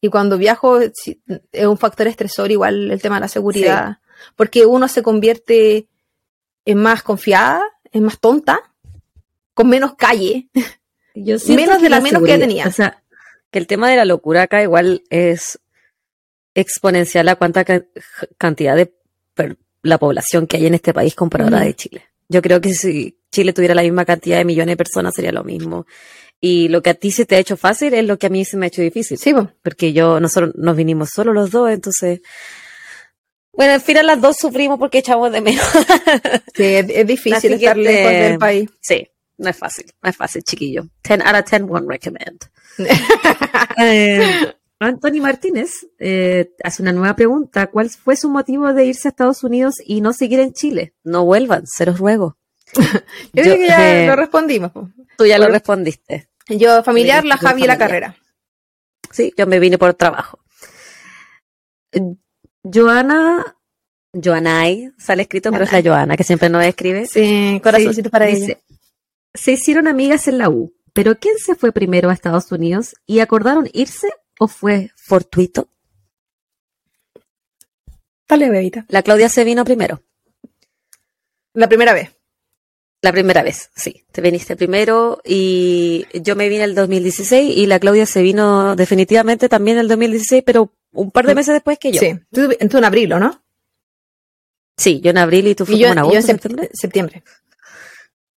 [0.00, 3.98] Y cuando viajo es un factor estresor igual el tema de la seguridad,
[4.34, 5.88] porque uno se convierte
[6.64, 8.67] en más confiada, en más tonta,
[9.58, 10.48] con menos calle.
[11.16, 12.68] Yo menos de la, menos que tenía.
[12.68, 13.02] O sea,
[13.50, 15.58] que el tema de la locura acá igual es
[16.54, 17.64] exponencial a cuánta
[18.38, 18.94] cantidad de
[19.82, 22.04] la población que hay en este país comparada de Chile.
[22.28, 25.42] Yo creo que si Chile tuviera la misma cantidad de millones de personas sería lo
[25.42, 25.86] mismo.
[26.40, 28.44] Y lo que a ti se te ha hecho fácil es lo que a mí
[28.44, 29.18] se me ha hecho difícil.
[29.18, 32.20] Sí, porque yo, nosotros nos vinimos solo los dos, entonces
[33.58, 35.66] bueno, al final las dos sufrimos porque echamos de menos.
[36.54, 38.70] Sí, es, difícil estar lejos del país.
[38.80, 39.08] Sí,
[39.38, 40.88] no es fácil, no es fácil, chiquillo.
[41.04, 42.44] 10 out of 10 won't recommend.
[43.78, 47.68] eh, Anthony Martínez eh, hace una nueva pregunta.
[47.68, 50.94] ¿Cuál fue su motivo de irse a Estados Unidos y no seguir en Chile?
[51.04, 52.36] No vuelvan, se los ruego.
[52.74, 54.72] yo, creo que ya eh, lo respondimos.
[55.16, 56.28] Tú ya lo respondiste.
[56.48, 58.16] Yo, familiar, la Javi y la carrera.
[59.10, 60.40] Sí, yo me vine por trabajo.
[62.62, 63.56] Joana,
[64.12, 67.06] Joanay, sale escrito, pero es la Joana, que siempre nos escribe.
[67.06, 68.58] Sí, corazoncito para ella
[69.38, 73.20] se hicieron amigas en la U, pero ¿quién se fue primero a Estados Unidos y
[73.20, 74.08] acordaron irse
[74.38, 75.68] o fue fortuito?
[78.28, 78.84] Dale, bebita.
[78.88, 80.02] La Claudia se vino primero.
[81.54, 82.10] La primera vez.
[83.00, 84.04] La primera vez, sí.
[84.10, 89.48] Te viniste primero y yo me vine el 2016 y la Claudia se vino definitivamente
[89.48, 92.00] también el 2016, pero un par de meses después que yo.
[92.00, 93.40] Sí, tú, en abril, ¿o no?
[94.76, 96.70] Sí, yo en abril y tú fuiste en agosto, septiembre.
[96.72, 97.22] septiembre.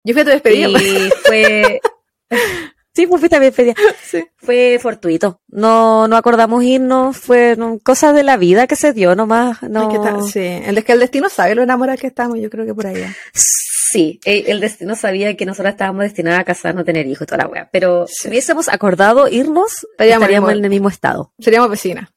[0.03, 0.67] Yo fui a tu despedida.
[0.67, 1.81] Y fue...
[2.93, 3.75] sí, pues fuiste a mi despedida.
[4.03, 4.23] Sí.
[4.37, 5.41] Fue fortuito.
[5.47, 9.61] No, no acordamos irnos, fue cosas de la vida que se dio nomás.
[9.63, 10.23] No...
[10.23, 12.87] sí, el, es que el destino sabe lo enamorado que estamos, yo creo que por
[12.87, 13.05] ahí.
[13.33, 17.49] Sí, el destino sabía que nosotros estábamos destinadas a casarnos, tener hijos y toda la
[17.49, 17.69] wea.
[17.71, 21.33] Pero si hubiésemos acordado irnos, estaríamos, en el mismo estado.
[21.37, 22.09] Seríamos vecinas.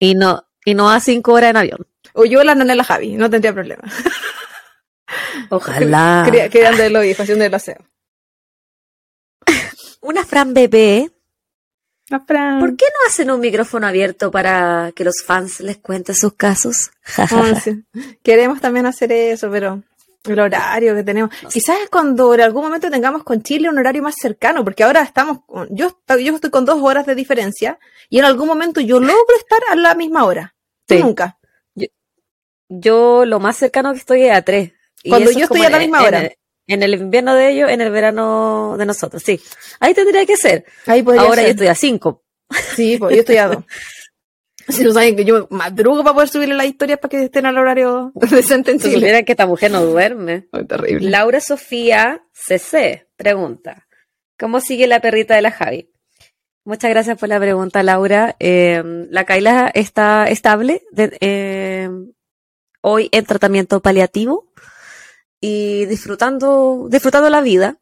[0.00, 1.86] Y no, y no a cinco horas en avión.
[2.12, 3.84] O yo la nana la Javi, no tendría problema.
[5.48, 6.22] Ojalá.
[6.50, 7.78] Creando los hijos, haciendo el aseo.
[10.00, 11.10] Una Fran bebé
[12.26, 12.58] Fran.
[12.58, 16.90] ¿Por qué no hacen un micrófono abierto para que los fans les cuenten sus casos?
[17.16, 17.84] Ah, sí.
[18.22, 19.82] Queremos también hacer eso, pero
[20.24, 21.30] el horario que tenemos.
[21.52, 25.02] Quizás es cuando en algún momento tengamos con Chile un horario más cercano, porque ahora
[25.02, 28.98] estamos, con- yo, yo estoy con dos horas de diferencia y en algún momento yo
[29.00, 30.54] logro estar a la misma hora.
[30.88, 30.98] Sí.
[30.98, 31.38] nunca.
[32.68, 34.72] Yo lo más cercano que estoy es a tres.
[35.02, 36.30] Y Cuando yo es estoy a la misma en hora.
[36.66, 39.40] En el invierno de ellos, en el verano de nosotros, sí.
[39.80, 40.64] Ahí tendría que ser.
[40.86, 41.46] Ahí Ahora yo ser.
[41.50, 42.24] estoy a cinco.
[42.76, 43.64] Sí, pues yo estoy a dos.
[44.68, 47.58] Si no saben que yo madrugo para poder subirle las historias para que estén al
[47.58, 48.98] horario decente en Si Chile.
[49.00, 50.46] supieran que esta mujer no duerme.
[50.68, 51.10] Terrible.
[51.10, 53.88] Laura Sofía CC pregunta:
[54.38, 55.90] ¿Cómo sigue la perrita de la Javi?
[56.64, 58.36] Muchas gracias por la pregunta, Laura.
[58.38, 58.80] Eh,
[59.10, 61.90] la Kaila está estable de- eh,
[62.82, 64.49] hoy en tratamiento paliativo
[65.40, 67.78] y disfrutando, disfrutando la vida.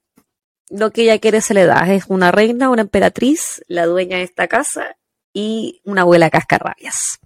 [0.71, 1.93] Lo que ella quiere se le da.
[1.93, 4.97] Es una reina, una emperatriz, la dueña de esta casa
[5.33, 7.19] y una abuela cascarrabias.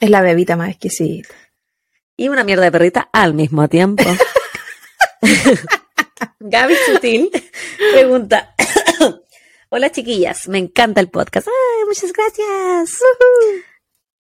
[0.00, 1.34] Es la bebita más exquisita.
[2.16, 4.04] y una mierda de perrita al mismo tiempo.
[6.40, 7.30] Gaby Sutil
[7.92, 8.54] pregunta:
[9.70, 11.48] Hola chiquillas, me encanta el podcast.
[11.48, 13.00] Ay, muchas gracias.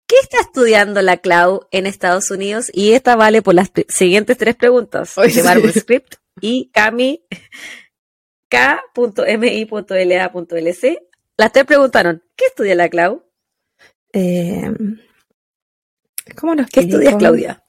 [0.07, 2.71] ¿Qué está estudiando la Clau en Estados Unidos?
[2.73, 5.41] Y esta vale por las siguientes tres preguntas Ay, de sí.
[5.41, 7.25] Barbara Script y Cami
[8.49, 9.67] K.mi.la.lc.
[11.37, 13.25] Las tres preguntaron: ¿Qué estudia la Clau?
[14.13, 14.71] Eh,
[16.35, 17.63] ¿Cómo lo ¿Qué estudias, Claudia?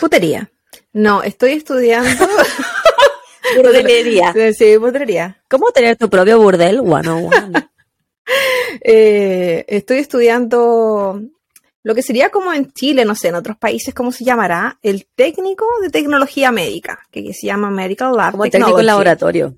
[0.00, 0.50] Putería.
[0.92, 2.08] No, estoy estudiando.
[3.56, 4.34] Burdelería.
[4.52, 5.42] sí, putería.
[5.48, 7.70] ¿Cómo tener tu propio burdel 101?
[8.80, 11.20] Eh, estoy estudiando
[11.82, 14.78] lo que sería como en Chile, no sé, en otros países, ¿cómo se llamará?
[14.82, 19.54] El técnico de tecnología médica, que, se llama Medical Lab Como técnico en laboratorio.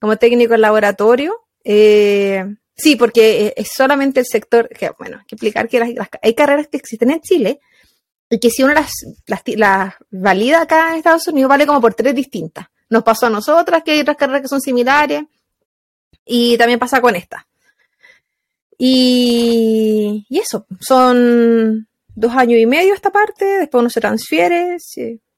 [0.00, 1.34] Como técnico en laboratorio.
[1.64, 2.44] Eh,
[2.76, 6.08] sí, porque eh, es solamente el sector, que bueno, hay que explicar que las- las-
[6.22, 7.60] hay carreras que existen en Chile
[8.30, 8.92] y que si uno las,
[9.26, 12.66] las, las valida acá en Estados Unidos vale como por tres distintas.
[12.88, 15.22] Nos pasó a nosotras, que hay otras carreras que son similares,
[16.24, 17.46] y también pasa con esta.
[18.78, 24.76] Y, y eso, son dos años y medio esta parte, después uno se transfiere.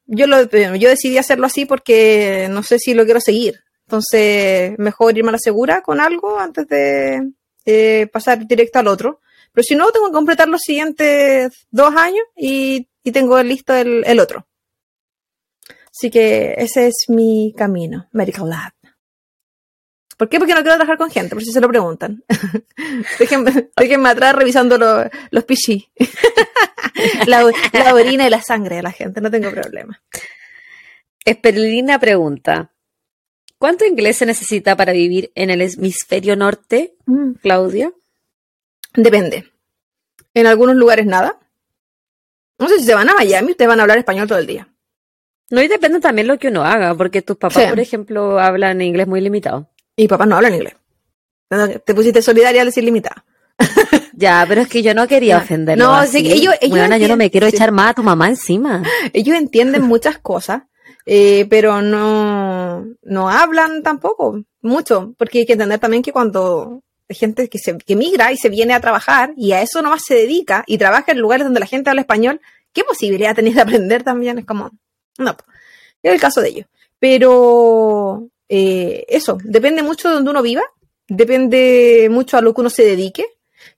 [0.06, 3.60] Yo, lo, yo decidí hacerlo así porque no sé si lo quiero seguir.
[3.86, 7.32] Entonces, mejor irme a la segura con algo antes de
[7.66, 9.20] eh, pasar directo al otro.
[9.52, 14.02] Pero si no, tengo que completar los siguientes dos años y, y tengo listo el,
[14.06, 14.46] el otro.
[15.96, 18.72] Así que ese es mi camino, Medical Lab.
[20.16, 20.38] ¿Por qué?
[20.38, 22.22] Porque no quiero trabajar con gente, por si se lo preguntan.
[23.18, 25.84] déjenme, déjenme atrás revisando lo- los pichis.
[27.26, 30.00] la, la orina y la sangre de la gente, no tengo problema.
[31.24, 32.70] Esperlina pregunta:
[33.58, 37.32] ¿Cuánto inglés se necesita para vivir en el hemisferio norte, Mm.
[37.42, 37.92] Claudia?
[38.94, 39.50] Depende.
[40.32, 41.38] En algunos lugares nada.
[42.58, 44.68] No sé si se van a Miami, ustedes van a hablar español todo el día.
[45.50, 47.68] No, y depende también lo que uno haga, porque tus papás, Sí.
[47.68, 49.68] por ejemplo, hablan inglés muy limitado.
[49.96, 50.74] Y papás no hablan inglés.
[51.84, 53.24] Te pusiste solidaria al decir limitada.
[54.16, 55.84] Ya, pero es que yo no quería ofenderlo.
[55.86, 56.20] no, así.
[56.20, 57.56] sí ellos- ellos Weona, yo no me quiero sí.
[57.56, 58.84] echar más a tu mamá encima.
[59.12, 60.62] Ellos entienden muchas cosas,
[61.04, 67.16] eh, pero no, no hablan tampoco mucho, porque hay que entender también que cuando hay
[67.16, 70.14] gente que, se, que migra y se viene a trabajar y a eso nomás se
[70.14, 72.40] dedica y trabaja en lugares donde la gente habla español,
[72.72, 74.38] ¿qué posibilidad tenés de aprender también?
[74.38, 74.70] Es como,
[75.18, 75.36] no,
[76.04, 76.66] es el caso de ellos.
[77.00, 80.62] Pero eh, eso, depende mucho de donde uno viva,
[81.08, 83.26] depende mucho a lo que uno se dedique,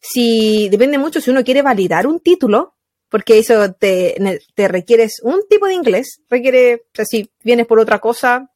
[0.01, 2.75] si depende mucho si uno quiere validar un título,
[3.09, 7.79] porque eso te, te requieres un tipo de inglés, requiere, o sea, si vienes por
[7.79, 8.51] otra cosa,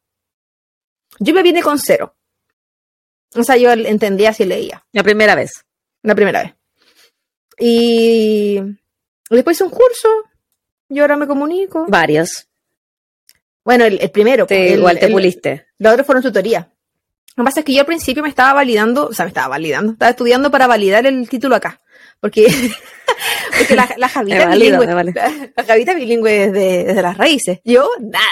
[1.18, 2.14] yo me vine con cero.
[3.34, 5.64] O sea, yo entendía si leía La primera vez.
[6.02, 6.54] la primera vez.
[7.58, 8.58] Y
[9.28, 10.08] después un curso,
[10.88, 11.86] y ahora me comunico.
[11.88, 12.49] Varios.
[13.70, 14.46] Bueno, el, el primero.
[14.46, 15.66] Te, el- igual te puliste.
[15.78, 16.68] Los otros fueron tutoría.
[17.36, 19.48] Lo que pasa es que yo al principio me estaba validando, o sea, me estaba
[19.48, 21.80] validando, estaba estudiando para validar el título acá.
[22.18, 22.46] Porque,
[23.56, 24.86] porque la, la Javita Me valido, bilingüe.
[24.88, 25.12] me vale.
[25.14, 27.60] La, la Javita es bilingüe desde, desde las raíces.
[27.64, 28.24] Yo, nada.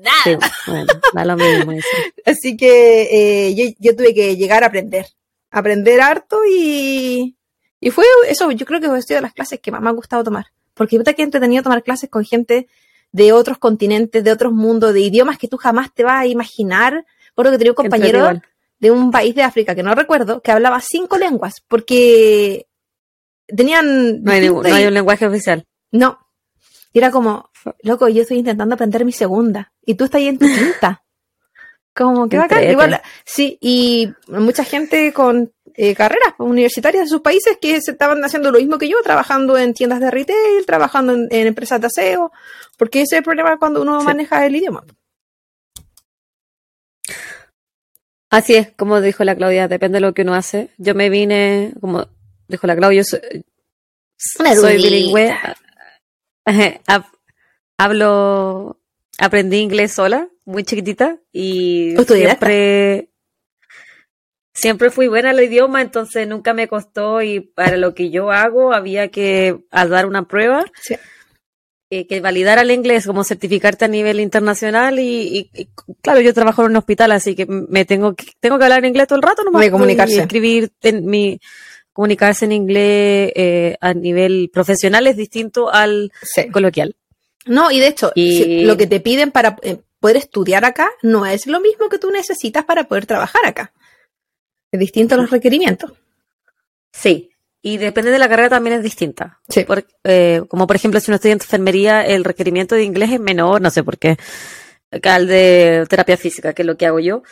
[0.00, 0.16] Nada.
[0.24, 1.88] Sí, bueno, da lo mismo eso.
[2.26, 5.06] Así que eh, yo, yo tuve que llegar a aprender.
[5.50, 7.36] Aprender harto y,
[7.80, 9.92] y fue eso, yo creo que fue sido de las clases que más me ha
[9.92, 10.46] gustado tomar.
[10.74, 12.68] Porque puta que entretenido tomar clases con gente
[13.12, 17.04] de otros continentes, de otros mundos, de idiomas que tú jamás te vas a imaginar.
[17.28, 18.40] Recuerdo que tenía un compañero
[18.80, 22.66] de un país de África que no recuerdo, que hablaba cinco lenguas, porque
[23.46, 24.22] tenían...
[24.22, 25.64] No hay, no un lenguaje oficial.
[25.90, 26.18] no.
[26.94, 27.50] Y era como,
[27.82, 31.02] loco, yo estoy intentando aprender mi segunda y tú estás ahí en tu quinta.
[31.94, 32.64] Como que bacán.
[32.64, 38.24] Igual, sí, y mucha gente con eh, carreras universitarias de sus países que se estaban
[38.24, 41.86] haciendo lo mismo que yo, trabajando en tiendas de retail, trabajando en, en empresas de
[41.88, 42.32] aseo,
[42.76, 44.06] porque ese es el problema cuando uno Sí.
[44.06, 44.84] maneja el idioma.
[48.30, 50.70] Así es, como dijo la Claudia, depende de lo que uno hace.
[50.78, 52.06] Yo me vine, como
[52.48, 53.44] dijo la Claudia, yo soy,
[54.16, 55.34] soy bilingüe.
[56.46, 57.10] Hab-
[57.78, 58.78] Hablo,
[59.18, 63.10] aprendí inglés sola, muy chiquitita, y siempre,
[64.54, 68.30] siempre fui buena en el idioma, entonces nunca me costó y para lo que yo
[68.30, 70.96] hago había que dar una prueba Sí.
[71.90, 75.68] eh, que validara el inglés, como certificarte a nivel internacional y, y- y,
[76.00, 79.06] claro, yo trabajo en un hospital, así que me tengo que, tengo que hablar inglés
[79.08, 79.60] todo el rato nomás.
[79.62, 80.14] De comunicarse.
[80.14, 81.38] Y escribir en mi,
[81.92, 86.48] comunicarse en inglés eh, a nivel profesional es distinto al Sí.
[86.50, 86.96] coloquial.
[87.44, 90.90] No, y de hecho, Y- si- lo que te piden para eh, poder estudiar acá
[91.02, 93.72] no es lo mismo que tú necesitas para poder trabajar acá.
[94.72, 95.92] Es distinto a los requerimientos.
[96.92, 97.30] Sí.
[97.64, 99.38] Y depende de la carrera también es distinta.
[99.48, 99.62] Sí.
[99.64, 103.60] Por- eh, como por ejemplo, si uno estudia enfermería, el requerimiento de inglés es menor,
[103.60, 104.16] no sé por qué,
[105.00, 107.22] que al de terapia física, que es lo que hago yo.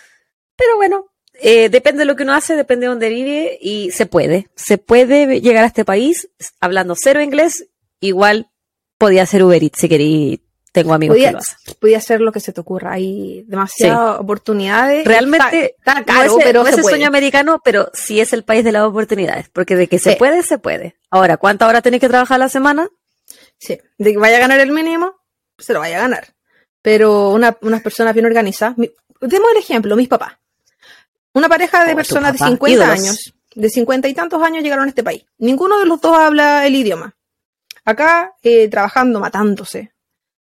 [0.54, 4.06] Pero bueno, eh, depende de lo que uno hace, depende de dónde vive y se
[4.06, 4.48] puede.
[4.54, 6.28] Se puede llegar a este país
[6.60, 7.66] hablando cero inglés,
[7.98, 8.50] igual
[8.98, 10.42] podía ser Uber Eats si querí.
[10.72, 11.58] Tengo amigos Podía, que lo hacen.
[11.80, 12.92] podía hacer lo que se te ocurra.
[12.92, 15.04] Hay demasiadas oportunidades.
[15.04, 18.32] Realmente está, está caro, no es, pero no es el sueño americano, pero sí es
[18.32, 20.96] el país de las oportunidades, porque de que se puede, se puede.
[21.10, 22.88] Ahora, ¿cuántas horas tenés que trabajar a la semana?
[23.58, 25.16] Sí, de que vaya a ganar el mínimo,
[25.58, 26.28] se lo vaya a ganar.
[26.82, 28.78] Pero una- unas personas bien organizadas.
[28.78, 28.90] mi-
[29.20, 30.34] demos el ejemplo, mis papás.
[31.34, 32.98] Una pareja de Oh, personas de papá, 50 ídolos.
[33.00, 35.24] años, de 50 y tantos años llegaron a este país.
[35.38, 37.14] Ninguno de los dos habla el idioma.
[37.84, 39.92] Acá, eh, trabajando, matándose.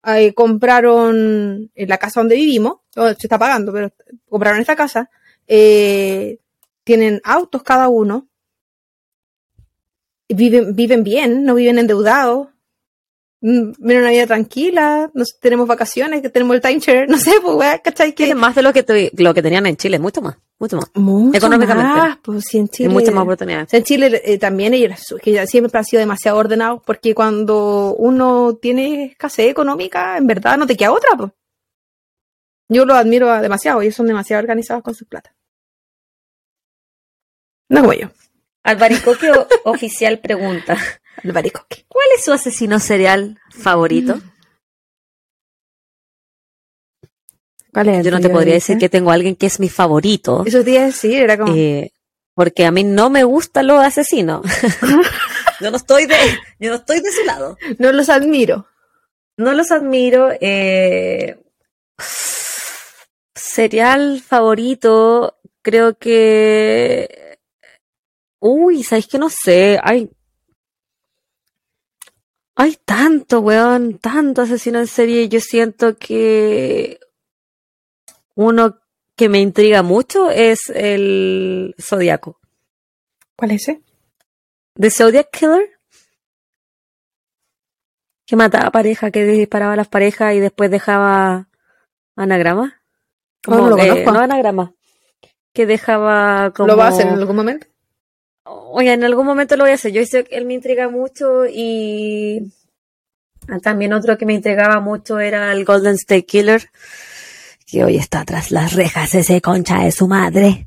[0.06, 3.92] Eh, compraron en la casa donde vivimos, se está pagando, pero
[4.30, 5.10] compraron esta casa.
[5.48, 6.40] eh,
[6.84, 8.28] tienen autos cada uno.
[10.30, 12.48] Viven, viven bien, no viven endeudados.
[13.42, 17.82] Mm, Viven una vida tranquila, no sé, tenemos vacaciones, tenemos el timeshare, no sé, pues,
[17.84, 18.14] ¿cachai?
[18.14, 20.92] Tienen más de lo que, lo que tenían en Chile, mucho más, mucho más.
[20.94, 22.00] mucho económicamente.
[22.00, 23.74] más, pues, si en Chile, Hay muchas más oportunidades.
[23.74, 29.06] en Chile eh, también ellos, que siempre han sido demasiado ordenados, porque cuando uno tiene
[29.06, 31.32] escasez económica, en verdad no te queda otra, pues.
[32.70, 35.36] Yo lo admiro demasiado, ellos son demasiado organizados con sus plata.
[37.68, 38.12] No como yo,
[38.64, 39.32] Albaricoque
[39.66, 40.78] oficial pregunta,
[41.24, 41.86] el baricoque.
[41.88, 44.22] ¿cuál es su asesino serial favorito?
[47.74, 49.70] ¿Cuál es el Yo no te podría decir que tengo a alguien que es mi
[49.70, 51.56] favorito, Eso te iba a decir, era como...
[51.56, 51.92] eh,
[52.34, 54.42] porque a mí no me gustan los asesinos.
[55.62, 56.16] yo no estoy de,
[56.60, 57.58] yo no estoy de su lado.
[57.78, 58.68] No los admiro.
[59.38, 60.30] No los admiro.
[60.40, 61.38] Eh,
[63.36, 67.38] serial favorito, creo que.
[68.40, 69.80] Uy, ¿sabéis que no sé?
[69.84, 70.10] Hay.
[72.56, 75.30] Hay tanto, weón, tanto asesino en serie.
[75.30, 77.00] Yo siento que
[78.36, 78.80] uno
[79.16, 82.40] que me intriga mucho es el Zodiaco.
[83.36, 83.82] ¿Cuál es ese?
[84.76, 85.70] The Zodiac Killer.
[88.26, 91.50] Que mataba a pareja, que disparaba a las parejas y después dejaba
[92.16, 92.82] anagrama.
[93.48, 94.74] Oh, no lo no anagrama.
[95.54, 96.68] Que dejaba como.
[96.68, 97.68] ¿Lo va a hacer en algún momento?
[98.44, 99.92] Oye, en algún momento lo voy a hacer.
[99.92, 102.54] Yo sé que él me intriga mucho y
[103.62, 106.70] también otro que me intrigaba mucho era el Golden State Killer,
[107.72, 110.66] que hoy está tras las rejas ese concha de su madre.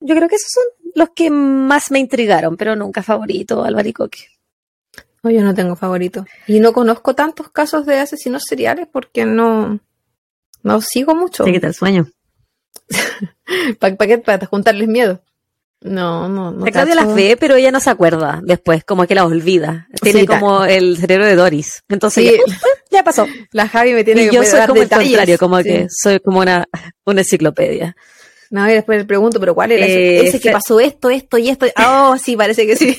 [0.00, 4.26] Yo creo que esos son los que más me intrigaron, pero nunca favorito, Albaricoque.
[5.22, 6.26] No, yo no tengo favorito.
[6.46, 9.80] Y no conozco tantos casos de asesinos seriales porque no,
[10.62, 11.44] no sigo mucho.
[11.44, 12.08] Te quita el sueño.
[13.78, 15.22] ¿Para juntarles miedo.
[15.84, 16.64] No, no, no.
[16.64, 19.88] La Claudia las ve, pero ella no se acuerda después, como que las olvida.
[20.00, 20.38] Tiene Sí, tal.
[20.40, 21.82] como el cerebro de Doris.
[21.88, 23.26] Entonces Sí, ya, ya pasó.
[23.52, 25.06] la Javi me tiene Y que yo soy dar como detalles.
[25.06, 25.64] el contrario, como Sí.
[25.64, 26.66] que soy como una,
[27.04, 27.96] una enciclopedia.
[28.50, 29.86] No, y después le pregunto, ¿pero cuál era?
[29.86, 31.66] Eh, ese que pasó esto, esto y esto.
[31.84, 32.96] Oh, sí, parece que sí.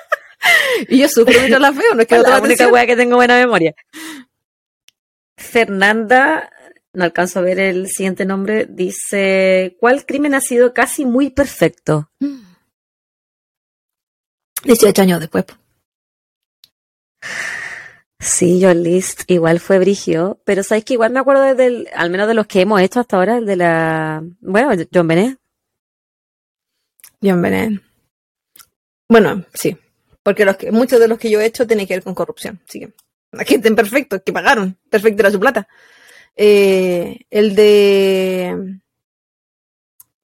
[0.88, 3.36] y yo sufro mientras las veo, no es que la única wea que tengo buena
[3.36, 3.74] memoria.
[5.36, 6.50] Fernanda,
[6.96, 12.10] no alcanzo a ver el siguiente nombre, dice, ¿cuál crimen ha sido casi muy perfecto?
[14.64, 15.44] 18 años después.
[18.18, 22.28] Sí, John List igual fue brigio, pero sabes que igual me acuerdo del, al menos
[22.28, 25.38] de los que hemos hecho hasta ahora, el de la, bueno, John Benet.
[27.22, 27.82] John Bennett.
[29.06, 29.76] Bueno, sí.
[30.22, 32.58] Porque los que, muchos de los que yo he hecho tienen que ver con corrupción.
[32.66, 32.94] Así que,
[33.32, 34.78] la gente en perfecto, que pagaron.
[34.88, 35.68] Perfecto era su plata.
[36.36, 38.78] Eh, el de.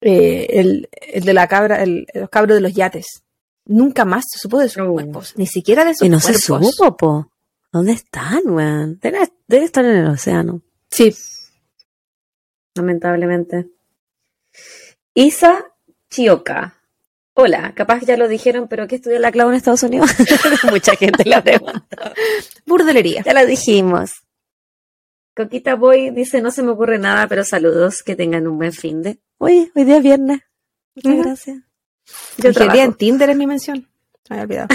[0.00, 3.22] Eh, el, el de la cabra, el, los cabros de los yates.
[3.64, 4.92] Nunca más se supo de sus Oh.
[4.92, 6.40] cuerpos, ni siquiera de sus Y no cuerpos.
[6.40, 7.30] se supo, po.
[7.70, 8.98] ¿Dónde están, weón?
[9.00, 10.60] Debe, debe estar en el océano,
[10.90, 11.14] Sí,
[12.74, 13.68] lamentablemente.
[15.14, 15.64] Isa
[16.10, 16.78] Chioca.
[17.34, 20.10] Hola, capaz ya lo dijeron, pero ¿qué estudia la Clau en Estados Unidos?
[20.70, 22.12] Mucha gente la pregunta.
[22.66, 23.22] burdelería.
[23.24, 24.10] Ya lo dijimos.
[25.35, 29.03] Coquita Boy dice, no se me ocurre nada, pero saludos, que tengan un buen fin
[29.03, 29.18] de...
[29.39, 30.41] Uy, hoy día es viernes.
[30.95, 31.59] Muchas gracias.
[32.37, 32.97] Yo Ingeniería en trabajo.
[32.97, 33.89] Tinder es mi mención.
[34.28, 34.68] Me había olvidado.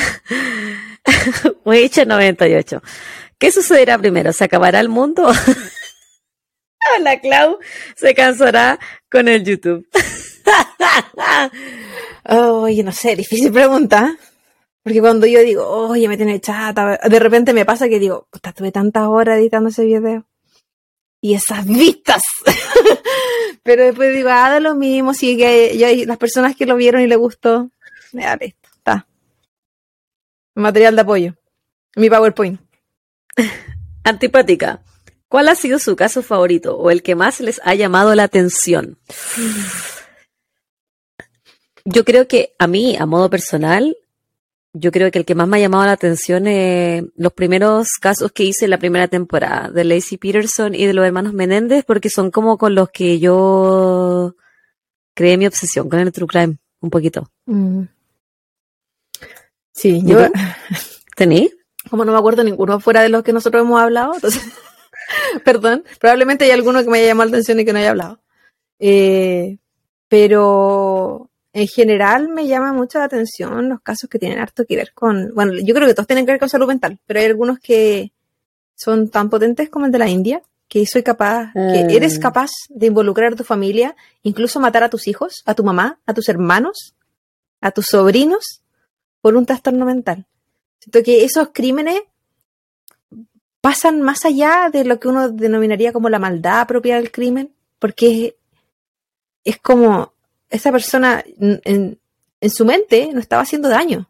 [1.66, 2.82] Wiche 98.
[3.38, 4.34] ¿Qué sucederá primero?
[4.34, 5.32] ¿Se acabará el mundo?
[7.02, 7.60] La Clau
[7.96, 8.80] se cansará
[9.12, 9.88] con el YouTube.
[12.30, 14.18] Oye, no sé, difícil pregunta.
[14.84, 18.54] Porque cuando yo digo, oye, me tiene chata, de repente me pasa que digo, puta,
[18.54, 20.26] tuve tantas horas editando ese video.
[21.22, 22.24] Y esas vistas.
[23.64, 26.76] Pero después digo, ah, da lo mismo, si que ya hay las personas que lo
[26.76, 27.72] vieron y le gustó,
[28.12, 29.08] ya listo, está.
[30.56, 31.36] Material de apoyo.
[31.96, 32.62] Mi PowerPoint.
[34.04, 34.84] Antipática.
[35.28, 38.98] ¿Cuál ha sido su caso favorito o el que más les ha llamado la atención?
[41.84, 43.98] Yo creo que a mí, a modo personal,
[44.80, 48.32] yo creo que el que más me ha llamado la atención es los primeros casos
[48.32, 52.10] que hice en la primera temporada de Lacey Peterson y de los hermanos Menéndez, porque
[52.10, 54.36] son como con los que yo
[55.14, 57.32] creé mi obsesión con el true crime, un poquito.
[57.46, 57.84] Mm.
[59.74, 60.28] Sí, ¿Y yo?
[61.16, 61.52] ¿Tení?
[61.90, 64.42] como no me acuerdo ninguno fuera de los que nosotros hemos hablado, entonces,
[65.46, 68.20] perdón, probablemente hay alguno que me haya llamado la atención y que no haya hablado.
[68.80, 69.58] Eh,
[70.08, 74.94] pero en general me llama mucho la atención los casos que tienen harto que ver
[74.94, 77.60] con, bueno, yo creo que todos tienen que ver con salud mental, pero hay algunos
[77.60, 78.12] que
[78.76, 81.90] son tan potentes como el de la India, que soy capaz, que Mm.
[81.90, 86.00] eres capaz de involucrar a tu familia, incluso matar a tus hijos, a tu mamá,
[86.06, 86.94] a tus hermanos,
[87.62, 88.62] a tus sobrinos,
[89.22, 90.26] por un trastorno mental.
[90.80, 92.02] Siento que esos crímenes
[93.62, 98.26] pasan más allá de lo que uno denominaría como la maldad propia del crimen, porque
[98.26, 100.14] es, es como
[100.50, 102.00] esa persona en,
[102.50, 104.10] su mente no estaba haciendo daño.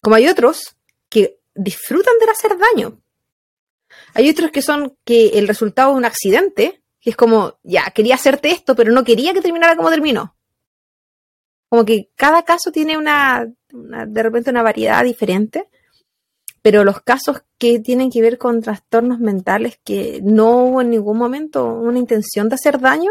[0.00, 0.76] Como hay otros
[1.08, 3.00] que disfrutan del hacer daño.
[4.14, 8.14] Hay otros que son que el resultado de un accidente, que es como, ya, quería
[8.14, 10.36] hacerte esto, pero no quería que terminara como terminó.
[11.68, 15.68] Como que cada caso tiene una- de repente una variedad diferente,
[16.62, 21.18] pero los casos que tienen que ver con trastornos mentales que no hubo en ningún
[21.18, 23.10] momento una intención de hacer daño,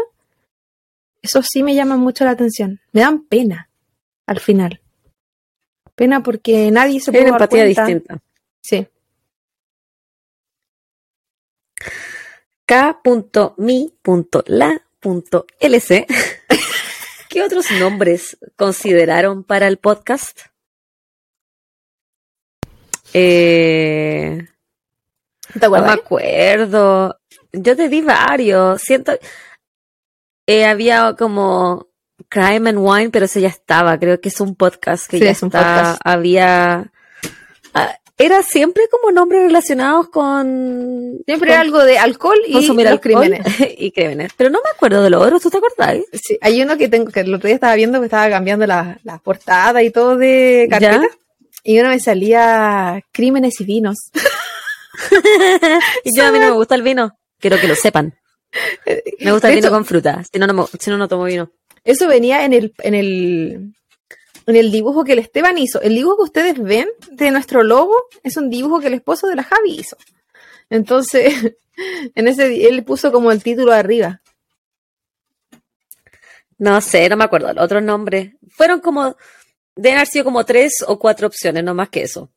[1.22, 2.80] eso sí me llama mucho la atención.
[2.92, 3.70] Me dan pena
[4.26, 4.80] al final.
[5.94, 7.86] Pena porque nadie se puede una empatía cuenta.
[7.86, 8.18] distinta.
[8.60, 8.86] Sí.
[12.66, 13.56] K.mi.la.lc.
[17.28, 20.40] ¿Qué otros nombres consideraron para el podcast?
[23.12, 24.46] Eh,
[25.58, 27.18] ¿Te no me acuerdo.
[27.52, 28.80] Yo te di varios.
[28.82, 29.12] Siento.
[30.48, 31.86] Eh, había como
[32.30, 33.98] Crime and Wine, pero ese ya estaba.
[33.98, 35.60] Creo que es un podcast que Sí, ya es un está.
[35.60, 36.00] podcast.
[36.04, 36.90] Había.
[37.74, 41.18] ah, era siempre como nombres relacionados con.
[41.26, 43.46] Siempre con algo de alcohol y los alcohol crímenes.
[43.78, 44.32] y crímenes.
[44.36, 45.98] Pero no me acuerdo de los otros, ¿tú te acordás?
[46.12, 48.98] Sí, hay uno que tengo que el otro día estaba viendo que estaba cambiando la,
[49.04, 51.02] la portada y todo de carpeta.
[51.02, 51.08] ¿Ya?
[51.62, 53.96] Y uno me salía crímenes y vinos.
[56.04, 57.16] Y yo a mí no me gusta el vino.
[57.38, 58.14] Quiero que lo sepan.
[59.20, 60.22] Me gusta el vino con fruta.
[60.30, 61.50] Si no, no, me- si no, no tomo vino.
[61.84, 63.74] Eso venía en el, en el,
[64.46, 65.80] en el dibujo que el Esteban hizo.
[65.80, 69.36] El dibujo que ustedes ven de nuestro logo es un dibujo que el esposo de
[69.36, 69.96] la Javi hizo.
[70.70, 71.54] Entonces,
[72.14, 74.20] en ese, él puso como el título arriba.
[76.58, 77.52] No sé, no me acuerdo.
[77.52, 78.32] Los otros nombres.
[78.50, 79.16] Fueron como.
[79.76, 82.30] Deben haber sido como tres o cuatro opciones, no más que eso.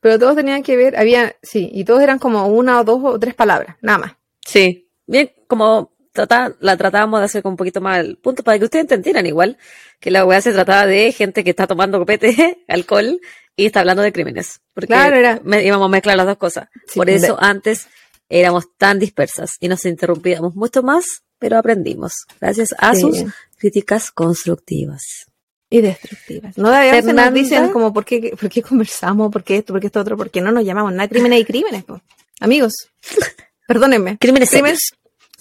[0.00, 3.18] Pero todos tenían que ver, había, sí, y todos eran como una o dos o
[3.20, 4.12] tres palabras, nada más.
[4.46, 4.88] Sí.
[5.10, 8.64] Bien, como trata- la tratábamos de hacer con un poquito más al punto para que
[8.64, 9.58] ustedes entendieran igual
[10.00, 13.20] que la weá se trataba de gente que está tomando copete, alcohol
[13.56, 14.60] y está hablando de crímenes.
[14.74, 16.68] Porque Claro, era- me- íbamos a mezclar las dos cosas.
[16.86, 17.88] Sí, Por de- eso antes
[18.28, 21.04] éramos tan dispersas y nos interrumpíamos mucho más,
[21.38, 23.00] pero aprendimos gracias a Sí.
[23.00, 23.24] sus
[23.58, 25.26] críticas constructivas.
[25.72, 26.56] Y destructivas.
[26.58, 27.30] No, a veces nos Fernanda.
[27.30, 30.30] dicen como por qué, por qué conversamos, por qué esto, por qué esto otro, por
[30.30, 32.00] qué no nos llamamos nada, crímenes y crímenes, po.
[32.40, 32.72] amigos.
[33.68, 34.18] Perdónenme.
[34.18, 34.80] Crímenes Crímenes,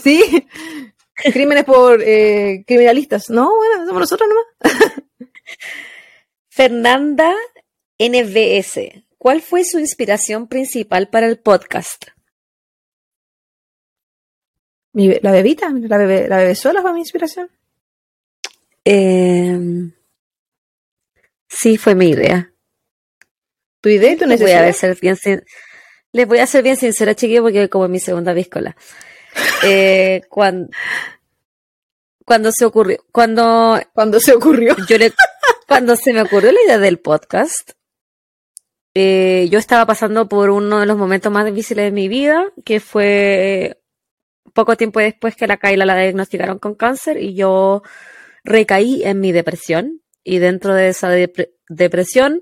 [0.02, 0.48] sí.
[1.16, 3.30] crímenes por eh, criminalistas.
[3.30, 4.94] No, bueno, somos nosotros nomás.
[6.50, 7.34] Fernanda
[8.00, 12.06] NBS, ¿cuál fue su inspiración principal para el podcast?
[14.94, 17.50] Mi la bebita, la bebé, la bebezuela fue mi inspiración.
[18.86, 19.60] Eh,
[21.48, 22.52] sí, fue mi idea.
[23.82, 24.90] Tu idea y tu Les voy a necesidad.
[24.94, 25.44] ser bien sin-
[26.12, 28.76] Les voy a ser bien sincera, chiquillos, porque como es mi segunda víscola.
[29.64, 30.70] Eh, cuando,
[32.26, 34.76] cuando se ocurrió, cuando Cuando se ocurrió.
[34.88, 35.14] yo le,
[35.68, 37.72] cuando se me ocurrió la idea del podcast,
[38.94, 42.80] eh, yo estaba pasando por uno de los momentos más difíciles de mi vida, que
[42.80, 43.82] fue
[44.54, 47.84] poco tiempo después que la Kaila la diagnosticaron con cáncer y yo
[48.44, 52.42] recaí en mi depresión y dentro de esa depre- depresión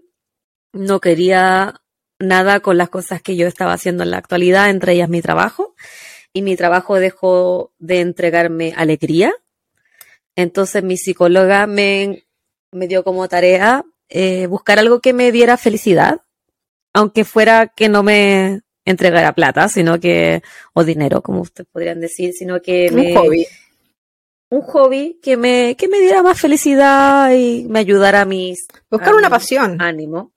[0.74, 1.82] no quería
[2.20, 5.76] nada con las cosas que yo estaba haciendo en la actualidad, entre ellas mi trabajo,
[6.38, 9.34] y mi trabajo dejó de entregarme alegría.
[10.36, 12.26] Entonces mi psicóloga me,
[12.72, 16.22] me dio como tarea eh, buscar algo que me diera felicidad,
[16.94, 22.34] aunque fuera que no me entregara plata, sino que, o dinero, como ustedes podrían decir,
[22.34, 23.48] sino que me, Un hobby.
[24.52, 29.14] un hobby que me, que me diera más felicidad y me ayudara a mis Buscar
[29.14, 29.82] a una mi pasión.
[29.82, 30.34] ánimo.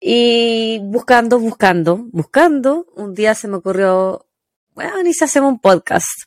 [0.00, 4.26] Y buscando, buscando, buscando, un día se me ocurrió,
[4.74, 6.24] bueno, ni si hacemos un podcast.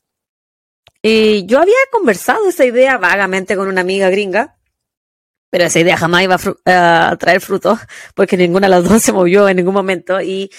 [1.01, 4.57] Y yo había conversado esa idea vagamente con una amiga gringa,
[5.49, 7.79] pero esa idea jamás iba a, fru- a traer frutos,
[8.15, 10.19] porque ninguna de las dos se movió en ningún momento.
[10.19, 10.49] Y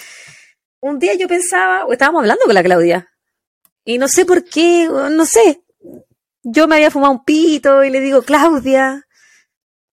[0.79, 3.09] un día yo pensaba, o estábamos hablando con la Claudia,
[3.83, 5.63] y no sé por qué, no sé,
[6.43, 9.06] yo me había fumado un pito y le digo, Claudia,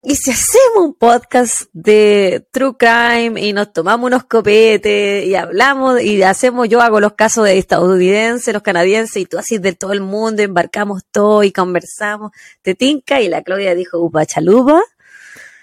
[0.03, 6.01] ¿y si hacemos un podcast de True Crime y nos tomamos unos copetes y hablamos
[6.01, 9.93] y hacemos, yo hago los casos de estadounidenses, los canadienses y tú haces de todo
[9.93, 12.31] el mundo, embarcamos todo y conversamos,
[12.63, 14.81] te tinca y la Claudia dijo, upa chalupa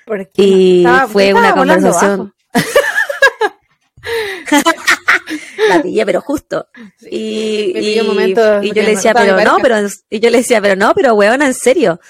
[0.07, 2.33] Porque y estaba- fue una conversación.
[5.69, 6.69] la pillé, pero justo.
[7.11, 9.77] Y, y, momento yo le decía, pero no, pero,
[10.09, 12.01] y yo le decía, pero no, pero weona, en serio.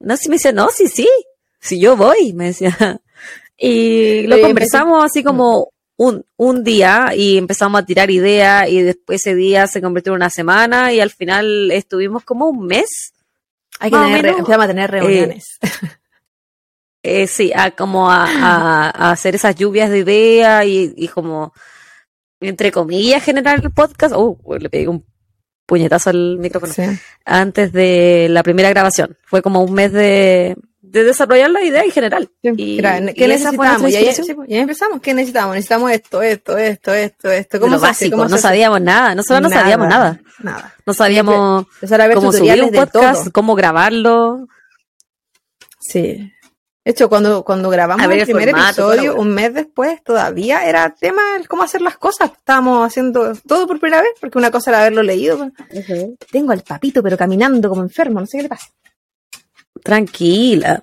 [0.00, 1.08] No, si me decía, no, sí, sí,
[1.64, 3.00] si yo voy, me decía.
[3.56, 9.20] Y lo conversamos así como un, un día y empezamos a tirar ideas y después
[9.24, 13.12] ese día se convirtió en una semana y al final estuvimos como un mes,
[13.78, 15.44] Hay que tener, empezamos a tener reuniones.
[17.02, 21.52] eh, sí, a como a, a- a hacer esas lluvias de ideas y, y como,
[22.40, 24.14] entre comillas, generar el podcast.
[24.16, 25.04] Oh, le pegué un
[25.66, 26.72] puñetazo al micrófono.
[26.72, 26.82] Sí.
[27.24, 29.16] antes de la primera grabación.
[29.24, 30.56] Fue como un mes de,
[30.94, 32.30] de desarrollar la idea en general.
[32.40, 33.90] Y, Era, y ¿Qué nuestra necesitamos?
[33.90, 35.00] Y ahí, sí, pues, y ahí empezamos.
[35.00, 35.56] ¿Qué necesitamos?
[35.56, 37.60] Necesitamos esto, esto, esto, esto, esto.
[37.60, 38.04] ¿Cómo lo se hace?
[38.04, 38.42] básico, ¿Cómo no se hace?
[38.42, 40.20] sabíamos nada, nosotros no sabíamos nada.
[40.38, 40.74] Nada.
[40.86, 41.66] No sabíamos
[42.14, 43.32] cómo subir un podcast, todo.
[43.32, 44.46] cómo grabarlo.
[45.80, 46.30] Sí.
[46.84, 50.64] De hecho, cuando, cuando grabamos ver el el primer formato, episodio, un mes después, todavía
[50.64, 52.30] era tema el cómo hacer las cosas.
[52.36, 55.50] Estábamos haciendo todo por primera vez, porque una cosa era haberlo leído.
[56.30, 58.68] Tengo al papito, pero caminando como enfermo, no sé qué le pasa.
[59.84, 60.82] Tranquila.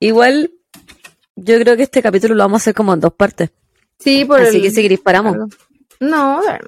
[0.00, 0.50] Igual,
[1.36, 3.50] yo creo que este capítulo lo vamos a hacer como en dos partes.
[3.98, 4.62] Sí, por Así el...
[4.62, 5.36] que si queréis paramos.
[6.00, 6.66] No, bueno.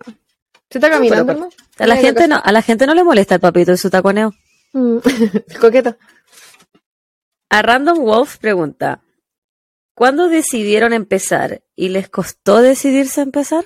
[0.70, 1.51] Se está caminando, ¿no?
[1.78, 4.32] A la gente no, a la gente no le molesta el papito y su taconeo.
[4.72, 4.98] Mm.
[5.61, 5.96] Coqueto.
[7.51, 9.03] A Random Wolf pregunta,
[9.94, 13.64] ¿cuándo decidieron empezar y les costó decidirse a empezar?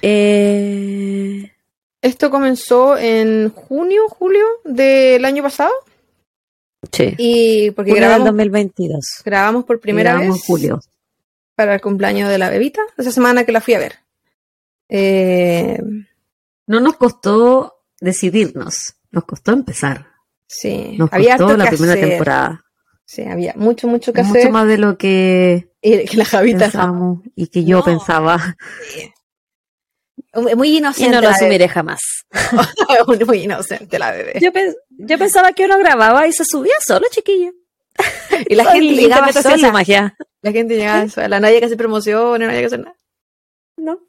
[0.00, 1.52] Eh,
[2.00, 5.72] Esto comenzó en junio, julio del año pasado.
[6.92, 9.22] Sí, Y porque grabamos, 2022.
[9.24, 10.80] grabamos por primera Grabamos vez en julio.
[11.54, 13.96] para el cumpleaños de la bebita, esa semana que la fui a ver.
[14.88, 15.78] Eh,
[16.66, 20.06] No nos costó decidirnos, nos costó empezar.
[20.46, 22.08] sí, Nos había costó la primera hacer.
[22.10, 22.64] temporada.
[23.06, 24.50] Sí, había mucho, mucho que Mucho hacer.
[24.52, 27.84] más de lo que Y que la Javita pensamos y que yo No.
[27.84, 28.56] pensaba.
[30.56, 31.10] Muy Y inocente.
[31.10, 32.00] no lo asumiré jamás.
[33.26, 34.34] muy inocente la bebé.
[34.40, 37.52] Yo, pens- yo pensaba que uno grababa y se subía solo, chiquillo.
[38.48, 39.70] Y la gente Y llegaba sola.
[39.72, 40.16] magia.
[40.42, 41.36] La gente llegaba sola.
[41.36, 42.96] Había que hacer promociones, había que hacer nada.
[43.76, 44.00] No.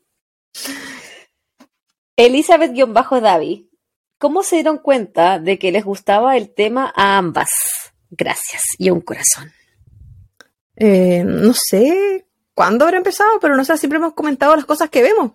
[2.18, 3.70] Elizabeth-Davi,
[4.18, 7.50] ¿cómo se dieron cuenta de que les gustaba el tema a ambas?
[8.10, 8.64] Gracias.
[8.78, 9.52] Y un corazón.
[10.78, 15.04] Eh, no sé cuándo habrá empezado, pero no sé, siempre hemos comentado las cosas que
[15.04, 15.32] vemos.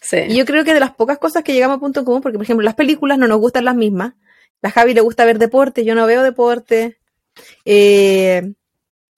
[0.00, 0.18] Sí.
[0.28, 2.38] Y yo creo que de las pocas cosas que llegamos a punto en común, porque
[2.38, 4.14] por ejemplo las películas no nos gustan las mismas.
[4.62, 6.98] La Javi le gusta ver deporte, yo no veo deporte.
[7.64, 8.52] Eh,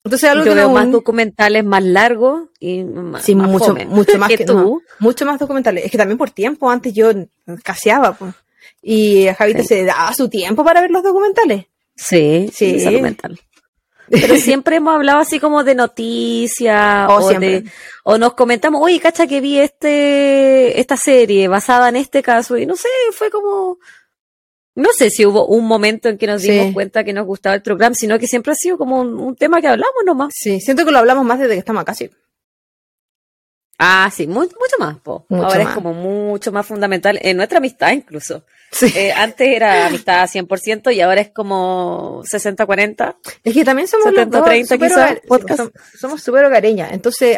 [0.03, 3.85] entonces algo yo que veo más documentales más largos y más, Sí, más mucho, fome
[3.85, 4.53] mucho más que, que, tú.
[4.53, 5.85] no, mucho más documentales.
[5.85, 7.11] Es que también por tiempo, antes yo
[7.63, 8.33] caseaba, pues.
[8.81, 9.67] Y a Javita Sí.
[9.67, 11.65] se daba su tiempo para ver los documentales.
[11.95, 12.71] Sí, Sí.
[12.71, 13.39] sí, es documental.
[14.11, 17.63] Pero siempre hemos hablado así como de noticias Oh, o, de,
[18.03, 22.65] o nos comentamos, oye, cacha que vi este esta serie basada en este caso y
[22.65, 23.77] no sé, fue como
[24.75, 26.73] no sé si hubo un momento en que nos dimos Sí.
[26.73, 29.59] cuenta que nos gustaba el programa, sino que siempre ha sido como un, un tema
[29.61, 30.33] que hablamos nomás.
[30.33, 32.09] Sí, siento que lo hablamos más desde que estamos acá, sí.
[33.77, 35.25] Ah, sí, mu- mucho más, po.
[35.29, 35.69] Mucho Ahora más.
[35.69, 38.45] es como mucho más fundamental en nuestra amistad incluso.
[38.71, 38.91] Sí.
[38.95, 43.17] Eh, antes era amistad 100% y ahora es como 60-40.
[43.43, 45.59] Es que también somos 70, los dos 30 súper quizás, hogar- podcast.
[45.59, 46.91] som- somos súper hogareñas.
[46.93, 47.37] Entonces,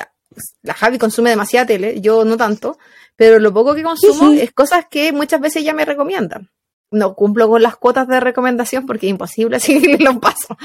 [0.61, 2.77] la Javi consume demasiada tele, yo no tanto,
[3.15, 6.41] pero lo poco que consumo es cosas que muchas veces ella me recomienda.
[6.91, 9.60] No cumplo con las cuotas de recomendación porque es imposible,
[9.97, 10.55] que los paso.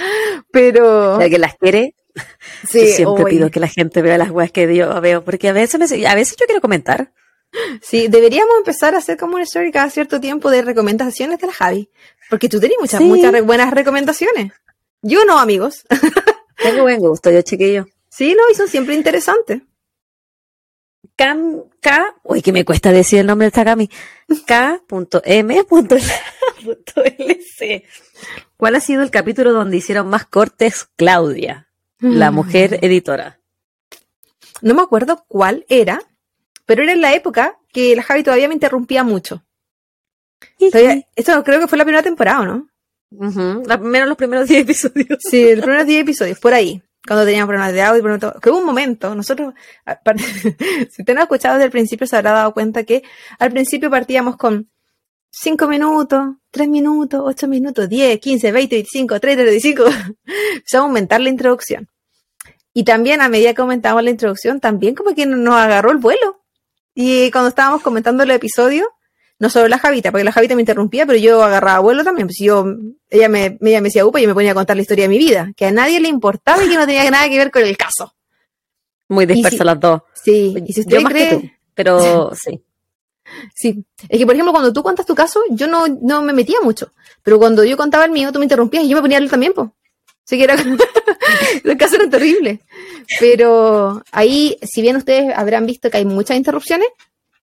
[0.50, 1.94] Pero La que las quiere,
[2.68, 5.52] sí, yo siempre pido que la gente vea las weas que yo veo, porque a
[5.52, 7.12] veces, me, a veces yo quiero comentar.
[7.82, 11.52] Sí, deberíamos empezar a hacer como una story cada cierto tiempo de recomendaciones de la
[11.52, 11.90] Javi.
[12.30, 13.04] Porque tú tenés muchas, Sí.
[13.06, 14.52] muchas re- buenas recomendaciones.
[15.02, 15.84] Yo no, amigos.
[16.56, 17.86] Tengo buen gusto, yo chiquillo.
[18.10, 19.62] Sí, no, y son siempre interesantes.
[21.16, 23.88] Cam, K, uy, que me cuesta decir el nombre de esta Cami.
[24.46, 26.02] K.M.lc.
[28.56, 31.68] ¿Cuál ha sido el capítulo donde hicieron más cortes Claudia,
[32.00, 32.34] la Mm.
[32.34, 33.40] mujer editora?
[34.60, 36.02] No me acuerdo cuál era,
[36.68, 39.42] pero era en la época que la Javi todavía me interrumpía mucho.
[40.70, 42.68] Todavía- esto creo que fue la primera temporada, ¿o ¿no?
[43.66, 45.18] La- menos los primeros 10 episodios.
[45.20, 46.82] Sí, los primeros 10 episodios, por ahí.
[47.06, 48.40] Cuando teníamos problemas de audio, problemas de todo.
[48.40, 49.54] Que hubo un momento, nosotros,
[50.18, 53.02] si usted no ha escuchado desde el principio, se habrá dado cuenta que
[53.38, 54.68] al principio partíamos con
[55.30, 59.84] 5 minutos, 3 minutos, 8 minutos, 10, 15, 20, 25, 30, 35.
[59.86, 61.88] Empezamos a aumentar la introducción.
[62.74, 66.42] Y también a medida que aumentábamos la introducción, también como que nos agarró el vuelo.
[67.00, 68.88] Y cuando estábamos comentando el episodio,
[69.38, 72.26] no solo la Javita, porque la Javita me interrumpía, pero yo agarraba vuelo también.
[72.26, 72.66] Pues yo,
[73.08, 75.08] ella me, ella me decía upa y yo me ponía a contar la historia de
[75.08, 77.62] mi vida, que a nadie le importaba y que no tenía nada que ver con
[77.62, 78.12] el caso.
[79.06, 80.02] Muy dispersas si- las dos.
[80.12, 81.42] Sí, y si usted Yo más que tú,
[81.72, 82.60] pero sí.
[83.54, 83.84] sí.
[84.08, 86.90] Es que, por ejemplo, cuando tú cuentas tu caso, yo no, no me metía mucho.
[87.22, 89.30] Pero cuando yo contaba el mío, tú me interrumpías y yo me ponía a hablar
[89.30, 89.68] también, pues.
[90.28, 90.56] Así que era,
[91.64, 92.60] los casos eran terribles.
[93.18, 96.88] Pero ahí, si bien ustedes habrán visto que hay muchas interrupciones,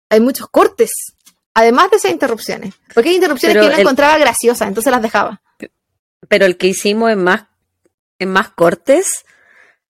[0.10, 0.90] hay muchos cortes.
[1.54, 2.74] Además de esas interrupciones.
[2.96, 5.44] Porque hay interrupciones Pero que yo no el- encontraba graciosas, entonces las dejaba.
[6.28, 7.46] Pero el que hicimos en más,
[8.18, 9.26] en más cortes,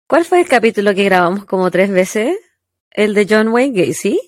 [0.06, 2.38] ¿cuál fue el capítulo que grabamos como tres veces?
[2.92, 4.20] El de John Wayne Gacy.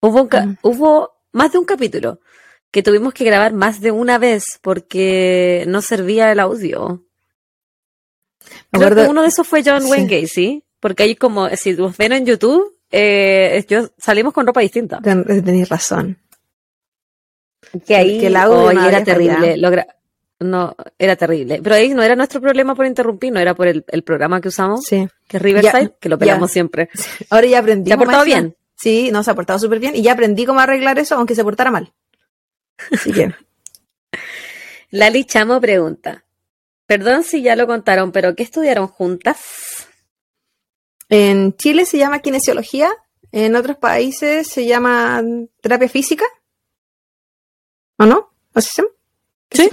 [0.00, 0.56] Hubo, un ca- Mm.
[0.62, 2.18] hubo más de un capítulo
[2.72, 7.04] que tuvimos que grabar más de una vez porque no servía el audio.
[8.70, 9.90] Creo acuerdo- que uno de esos fue John Sí.
[9.90, 14.60] Wayne Gacy, porque ahí como, si nos ven en YouTube, eh, yo, salimos con ropa
[14.60, 14.98] distinta.
[15.00, 16.18] Ten- Tenéis razón.
[17.86, 19.56] Que ahí Que el audio no era terrible.
[20.40, 21.60] no, era terrible.
[21.62, 24.48] Pero ahí no era nuestro problema por interrumpir, no era por el, el programa que
[24.48, 25.06] usamos, Sí.
[25.28, 26.20] que es Riverside, Ya, que lo ya.
[26.20, 26.88] pegamos siempre.
[27.30, 27.88] Ahora ya aprendí.
[27.90, 28.56] ¿Se ha portado bien?
[28.76, 29.94] Sí, no, se ha portado súper bien.
[29.94, 31.92] Y ya aprendí cómo arreglar eso, aunque se portara mal.
[33.04, 33.34] Que,
[34.90, 36.24] Lali Chamo pregunta.
[36.86, 39.38] Perdón si ya lo contaron, pero ¿qué estudiaron juntas?
[41.08, 42.90] en Chile se llama kinesiología,
[43.32, 45.22] en otros países se llama
[45.60, 46.24] terapia física.
[47.98, 48.32] ¿O no?
[48.54, 48.94] ¿Así se llama?
[49.50, 49.68] Sí.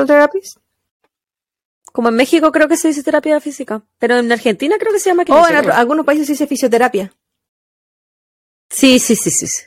[1.93, 5.09] Como en México creo que se dice terapia física, pero en Argentina creo que se
[5.09, 7.13] llama O Oh, en otro- algunos países se dice fisioterapia.
[8.69, 9.63] Sí, sí, sí, sí, sí.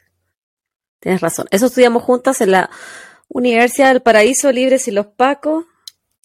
[1.00, 1.46] Tienes razón.
[1.50, 2.70] Eso estudiamos juntas en la
[3.34, 5.64] Universidad del Paraíso, libres y los Pacos,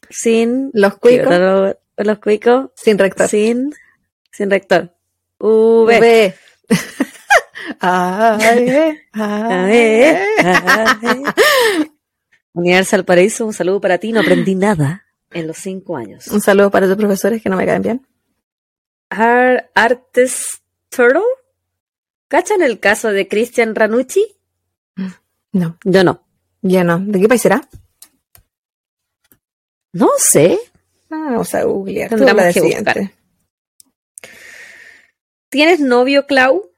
[0.09, 3.27] sin Los cuicos, los cuicos, sin rector.
[3.29, 3.73] sin,
[4.31, 4.93] sin rector.
[5.39, 5.99] V.
[5.99, 6.35] V.
[7.79, 8.59] Ay,
[9.13, 10.17] ay, ver.
[12.53, 14.11] Universal Paraíso, un saludo para ti.
[14.11, 16.27] No aprendí nada en los cinco años.
[16.27, 18.07] Un saludo para tus profesores que no me caen bien.
[19.09, 21.21] Ar- Artes Turtle.
[22.27, 24.25] ¿Cachan el caso de Christian Ranucci?
[25.53, 26.26] No, Yo no.
[26.69, 26.99] Ya no.
[26.99, 27.67] ¿De qué país será?
[29.93, 30.59] No sé.
[31.09, 32.09] Ah, vamos a googlear.
[32.09, 33.13] Tendremos que siguiente.
[35.49, 36.69] ¿Tienes novio, Clau?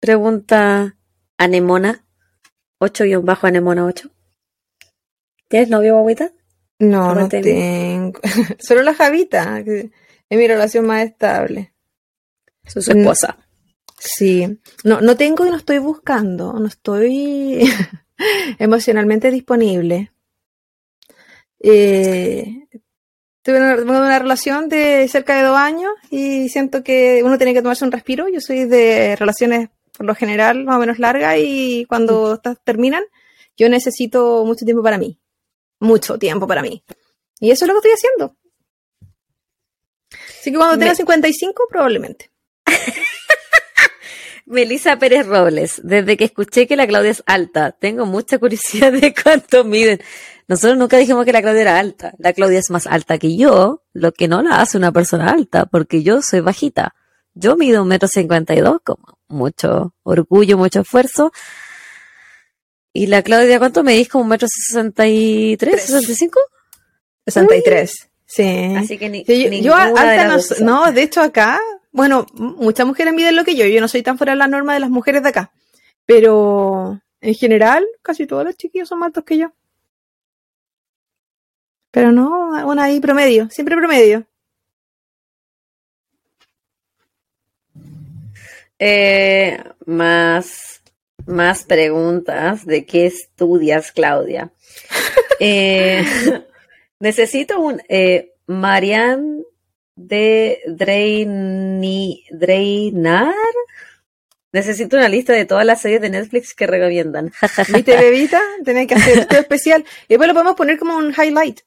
[0.00, 0.96] Pregunta
[1.38, 2.04] Anemona.
[2.80, 4.10] 8-Anemona 8.
[5.48, 6.32] ¿Tienes novio, guaguita?
[6.80, 8.20] No, no tengo.
[8.58, 9.90] Solo la Javita, que
[10.28, 11.72] es mi relación más estable.
[12.66, 13.38] Su esposa.
[13.98, 14.60] Sí.
[14.82, 16.52] No, no tengo y no estoy buscando.
[16.54, 17.70] No estoy
[18.58, 20.10] emocionalmente disponible.
[21.60, 22.66] Eh,
[23.42, 27.84] tuve una, relación de cerca de dos años y siento que uno tiene que tomarse
[27.84, 28.28] un respiro.
[28.28, 33.04] Yo soy de relaciones por lo general más o menos largas y cuando estas terminan,
[33.56, 35.18] yo necesito mucho tiempo para mí.
[35.80, 36.82] Mucho tiempo para mí.
[37.40, 38.36] Y eso es lo que estoy haciendo.
[40.40, 42.30] Así que cuando tenga Me- 55, probablemente.
[44.46, 49.14] Melissa Pérez Robles, desde que escuché que la Claudia es alta, tengo mucha curiosidad de
[49.14, 50.00] cuánto miden.
[50.46, 52.12] Nosotros nunca dijimos que la Claudia era alta.
[52.18, 55.64] La Claudia es más alta que yo, lo que no la hace una persona alta,
[55.66, 56.94] porque yo soy bajita.
[57.32, 61.32] Yo mido un metro cincuenta y dos, como mucho orgullo, mucho esfuerzo.
[62.92, 64.08] Y la Claudia, ¿cuánto medís?
[64.08, 66.40] ¿Como un metro sesenta y tres, sesenta y cinco?
[67.26, 68.10] 63.
[68.26, 68.74] Sí.
[68.76, 71.58] Así que ni, Sí, yo, yo alta de no, no, de hecho acá,
[71.94, 74.74] bueno, muchas mujeres miden lo que yo, yo no soy tan fuera de la norma
[74.74, 75.52] de las mujeres de acá,
[76.04, 79.52] pero en general casi todos los chiquillos son más altos que yo.
[81.92, 84.26] Pero no, una ahí promedio, siempre promedio.
[88.80, 90.82] Eh, más,
[91.26, 94.52] más preguntas de qué estudias, Claudia.
[95.40, 96.04] Eh,
[97.00, 99.44] necesito un eh, Marian
[99.96, 100.60] de
[102.30, 103.34] Dreinar.
[104.52, 107.32] Necesito una lista de todas las series de Netflix que recomiendan.
[107.74, 108.40] ¿Viste, bebita?
[108.64, 109.84] Tenés que hacer esto especial.
[110.04, 111.60] Y después lo podemos poner como un highlight.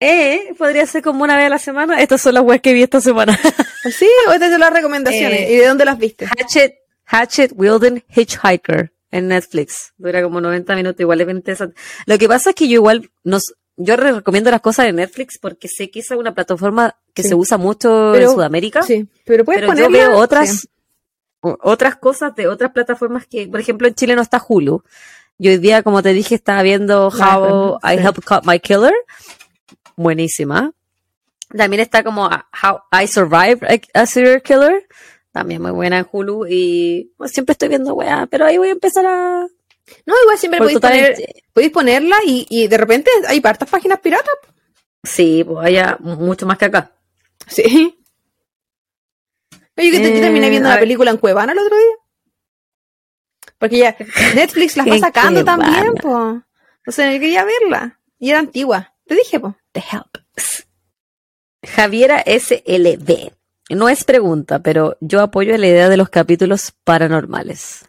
[0.00, 2.00] eh, podría ser como una vez a la semana.
[2.02, 3.38] Estas son las webs que vi esta semana.
[3.90, 5.40] Sí, o estas son las recomendaciones.
[5.42, 6.26] Eh, ¿Y de dónde las viste?
[6.26, 6.74] Hatchet,
[7.06, 9.92] Hatchet Wilden Hitchhiker en Netflix.
[9.96, 11.80] Dura como 90 minutos, igual es bien interesante.
[12.04, 15.38] Lo que pasa es que yo igual nos, yo re- recomiendo las cosas de Netflix
[15.38, 17.30] porque sé que esa es una plataforma que Sí.
[17.30, 18.82] se usa mucho Pero- en Sudamérica.
[18.82, 20.68] Sí, pero puedes pero yo veo otras, sí.
[21.40, 24.82] otras cosas de otras plataformas que, por ejemplo, en Chile no está Hulu.
[25.38, 28.04] Y hoy día, como te dije, estaba viendo How Ah, I sí.
[28.04, 28.92] Helped Caught My Killer.
[29.96, 30.72] Buenísima.
[31.56, 32.30] También está como uh,
[32.62, 34.86] How I Survived a, a Serial Killer.
[35.32, 36.46] También muy buena en Hulu.
[36.48, 39.46] Y pues, siempre estoy viendo weá, pero ahí voy a empezar a.
[40.06, 41.16] No, igual siempre podéis poner,
[41.52, 44.32] podéis ponerla y, y de repente hay hartas páginas piratas.
[45.02, 46.92] Sí, pues haya mucho más que acá.
[47.46, 47.98] Sí.
[49.76, 51.96] Oye, que te- yo terminé Eh, viendo la película en Cuevana el otro día.
[53.58, 53.96] Porque ya
[54.34, 55.94] Netflix las va sacando también.
[56.04, 58.00] O sea, yo quería verla.
[58.18, 58.94] Y era antigua.
[59.06, 59.56] Te dije, po.
[59.72, 60.18] The Help.
[61.66, 63.32] Javiera SLB.
[63.70, 67.87] No es pregunta, pero yo apoyo la idea de los capítulos paranormales.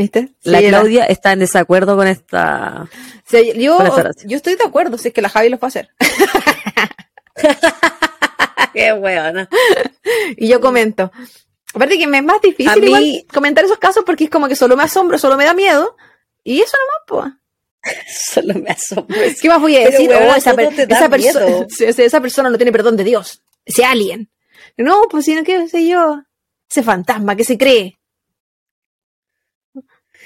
[0.00, 0.30] ¿Viste?
[0.44, 2.86] La Sí, era- Claudia está en desacuerdo con esta.
[2.86, 3.78] O sea, yo,
[4.34, 5.90] estoy de acuerdo si es que la Javi lo puede hacer.
[8.72, 9.46] Qué hueona.
[10.38, 11.12] Y yo comento.
[11.74, 14.48] Aparte que me es más A difícil mí- igual comentar esos casos porque es como
[14.48, 15.96] que solo me asombro, solo me da miedo.
[16.44, 17.34] Y eso nomás, pues.
[18.32, 19.16] Solo me asombro.
[19.40, 20.08] ¿Qué más voy a decir?
[20.08, 20.72] huevona, oh, per-
[22.00, 23.42] esa persona no tiene perdón de Dios.
[23.66, 24.30] Ese alien.
[24.78, 26.22] No, pues sino que sé yo.
[26.70, 27.99] Ese fantasma que se cree.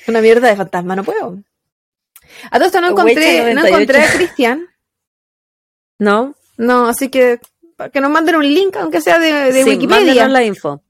[0.09, 1.39] Una mierda de fantasma, no puedo.
[2.51, 3.67] A todo esto no encontré, no 98.
[3.69, 4.67] encontré a Cristian.
[5.99, 6.35] ¿No?
[6.57, 7.39] No, así que
[7.93, 10.29] que nos manden un link, aunque sea de, de Sí, Wikipedia.
[10.29, 10.83] la info.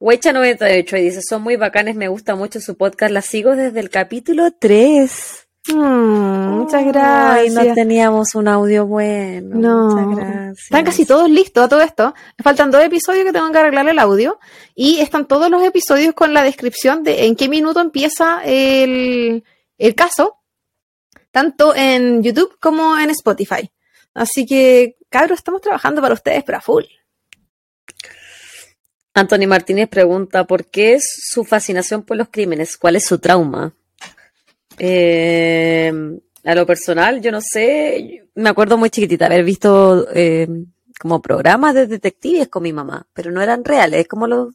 [0.00, 3.90] Wecha98 y dice, son muy bacanes, me gusta mucho su podcast, la sigo desde el
[3.90, 5.47] capítulo 3.
[5.66, 7.54] Mm, muchas Ay, gracias.
[7.54, 9.56] no teníamos un audio bueno.
[9.56, 9.88] No.
[10.06, 10.64] Muchas gracias.
[10.64, 12.14] Están casi todos listos a todo esto.
[12.38, 14.38] Me faltan dos episodios que tengo que arreglar el audio.
[14.74, 19.44] Y están todos los episodios con la descripción de en qué minuto empieza el,
[19.76, 20.36] el caso.
[21.30, 23.70] Tanto en YouTube como en Spotify.
[24.14, 26.84] Así que, cabros, estamos trabajando para ustedes, pero a full.
[29.14, 32.76] Anthony Martínez pregunta, ¿por qué es su fascinación por los crímenes?
[32.76, 33.74] ¿Cuál es su trauma?
[34.78, 35.92] Eh,
[36.44, 40.48] a lo personal, yo no sé, me acuerdo muy chiquitita haber visto eh,
[40.98, 44.54] como programas de detectives con mi mamá, pero no eran reales, como los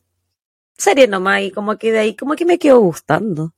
[0.77, 3.53] series nomás, y como que de ahí como que me quedó gustando.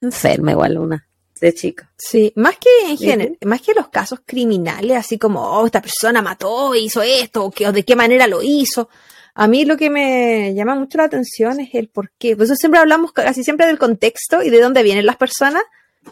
[0.00, 1.06] Enferma igual una,
[1.40, 1.90] de chica.
[1.96, 5.82] Sí, más que en ¿Y general, más que los casos criminales, así como, oh, esta
[5.82, 8.88] persona mató, hizo esto, o, que, o de qué manera lo hizo.
[9.34, 12.36] A mí lo que me llama mucho la atención es el por qué.
[12.36, 15.62] Por eso siempre hablamos casi siempre del contexto y de dónde vienen las personas,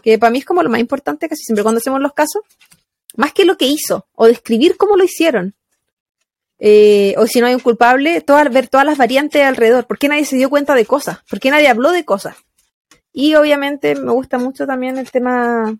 [0.01, 2.43] que para mí es como lo más importante casi siempre cuando hacemos los casos,
[3.15, 5.55] más que lo que hizo, o describir cómo lo hicieron.
[6.59, 9.87] Eh, o si no hay un culpable, todas, ver todas las variantes alrededor.
[9.87, 11.19] ¿Por qué nadie se dio cuenta de cosas?
[11.29, 12.35] ¿Por qué nadie habló de cosas?
[13.13, 15.77] Y obviamente me gusta mucho también el tema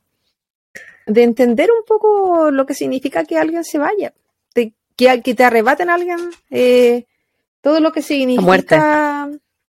[1.06, 4.14] de entender un poco lo que significa que alguien se vaya,
[4.54, 6.20] que, que te arrebaten a alguien,
[6.50, 7.06] eh,
[7.62, 9.30] todo lo que significa,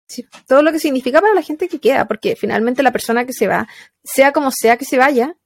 [0.06, 3.32] sí, todo lo que significa para la gente que queda, porque finalmente la persona que
[3.32, 3.68] se va,
[4.04, 5.36] sea como sea que se vaya,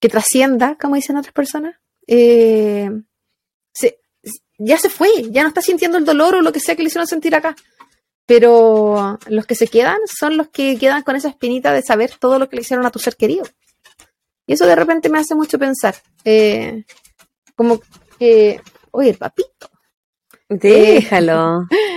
[0.00, 2.90] que trascienda, como dicen otras personas, eh,
[3.72, 4.00] se,
[4.58, 6.88] ya se fue, ya no está sintiendo el dolor o lo que sea que le
[6.88, 7.56] hicieron sentir acá.
[8.26, 12.38] Pero los que se quedan son los que quedan con esa espinita de saber todo
[12.38, 13.44] lo que le hicieron a tu ser querido.
[14.46, 15.96] Y eso de repente me hace mucho pensar.
[16.24, 16.84] Eh,
[17.56, 17.80] como
[18.18, 18.60] que,
[18.92, 19.70] oye, el papito.
[20.48, 21.66] Déjalo.
[21.70, 21.76] eh,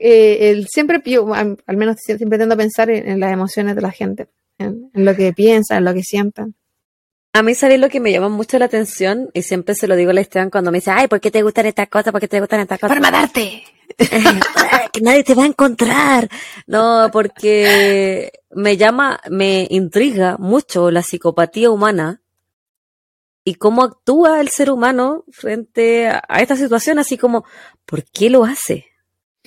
[0.00, 3.82] el, siempre, yo, al, al menos siempre tendo a pensar en, en las emociones de
[3.82, 6.54] la gente, en, en lo que piensan, en lo que sientan.
[7.32, 9.30] A mí, ¿sabes lo que me llama mucho la atención?
[9.34, 11.42] Y siempre se lo digo a la Esteban cuando me dice, ay, ¿por qué te
[11.42, 12.10] gustan estas cosas?
[12.10, 12.96] ¿Por qué te gustan estas cosas?
[12.96, 13.62] ¡Para matarte!
[14.92, 16.28] que nadie te va a encontrar.
[16.66, 22.22] No, porque me llama, me intriga mucho la psicopatía humana
[23.44, 27.44] y cómo actúa el ser humano frente a, a esta situación, así como,
[27.84, 28.86] ¿por qué lo hace?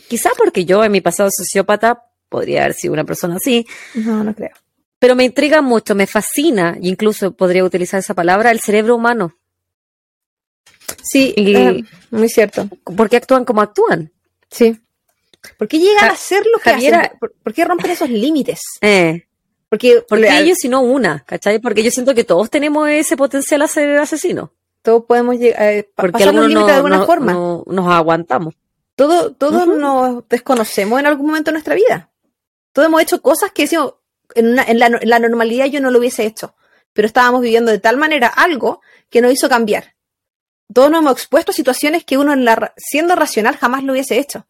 [0.07, 3.65] Quizá porque yo en mi pasado sociópata podría haber sido una persona así,
[3.95, 4.51] No, no creo.
[4.99, 9.35] pero me intriga mucho, me fascina, y incluso podría utilizar esa palabra, el cerebro humano.
[11.03, 12.67] Sí, Y- eh, muy cierto.
[12.83, 14.11] ¿Por qué actúan como actúan?
[14.49, 14.79] Sí.
[15.57, 17.19] ¿Por qué llegan Ja- a hacer lo que Javiera- hacen?
[17.19, 18.59] ¿Por, por qué rompen esos límites?
[18.81, 19.25] Eh,
[19.69, 21.23] Porque, ¿Por qué real- ellos y no una?
[21.25, 21.59] ¿Cachai?
[21.59, 24.49] Porque yo siento que todos tenemos ese potencial a ser asesinos.
[24.83, 27.33] todos podemos llegar, eh, pa- Porque pasar los límites no, de alguna no- forma.
[27.33, 28.55] no- nos aguantamos.
[28.95, 32.11] Todo, todos nos desconocemos en algún momento de nuestra vida.
[32.73, 33.95] Todos hemos hecho cosas que decimos,
[34.35, 36.55] en, una- en la, en la normalidad yo no lo hubiese hecho.
[36.93, 39.95] Pero estábamos viviendo de tal manera algo que nos hizo cambiar.
[40.73, 44.17] Todos nos hemos expuesto a situaciones que uno, en la siendo racional, jamás lo hubiese
[44.19, 44.45] hecho.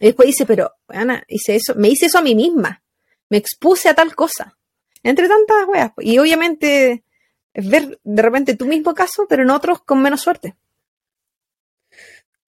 [0.00, 2.82] Y después dice, pero, Ana, hice eso, me hice eso a mí misma.
[3.30, 4.58] Me expuse a tal cosa.
[5.02, 5.92] Entre tantas weas.
[5.98, 7.04] Y obviamente
[7.52, 10.56] es ver de repente tu mismo caso, pero en otros con menos suerte.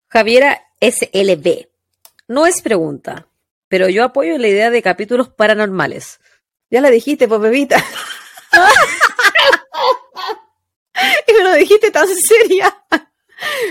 [0.07, 1.67] Javiera SLB.
[2.27, 3.27] No es pregunta,
[3.67, 6.19] pero yo apoyo la idea de capítulos paranormales.
[6.69, 7.83] Ya la dijiste, pues bebita.
[11.27, 12.75] y me lo dijiste tan seria.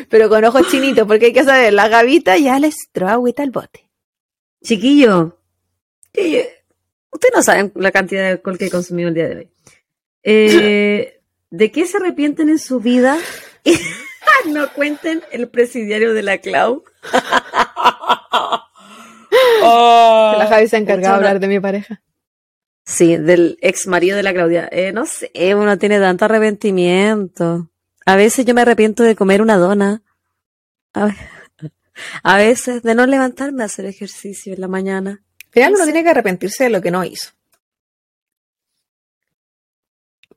[0.09, 3.51] Pero con ojos chinitos, porque hay que saber, la gavita ya les entró agüita al
[3.51, 3.89] bote.
[4.63, 5.39] Chiquillo,
[6.13, 9.49] ustedes no saben la cantidad de alcohol que he consumido el día de hoy.
[10.23, 11.21] Eh,
[11.51, 13.19] ¿De qué se arrepienten en su vida?
[14.49, 16.83] no cuenten el presidiario de la Clau.
[19.61, 22.01] Que la Javi se ha encargado de hablar de mi pareja.
[22.85, 24.69] Sí, del ex marido de la Claudia.
[24.71, 27.69] Eh, no sé, uno tiene tanto arrepentimiento.
[28.05, 30.03] A veces yo me arrepiento de comer una dona.
[30.95, 31.17] A, ve-
[32.23, 35.23] a veces de no levantarme a hacer ejercicio en la mañana.
[35.55, 37.31] No uno tiene que arrepentirse de lo que no hizo.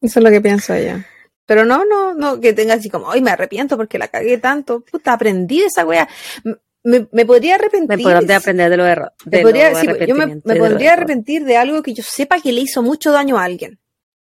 [0.02, 1.06] Eso es lo que pienso ella.
[1.50, 4.82] Pero no, no, no, que tenga así como, ay, me arrepiento porque la cagué tanto.
[4.82, 6.08] Puta, aprendí de esa wea.
[6.84, 7.88] Me, me podría arrepentir.
[7.88, 9.12] Me podrán aprender de los errores.
[9.26, 12.62] Me podría- sí, yo me, me podría arrepentir de algo que yo sepa que le
[12.62, 13.80] hizo mucho daño a alguien.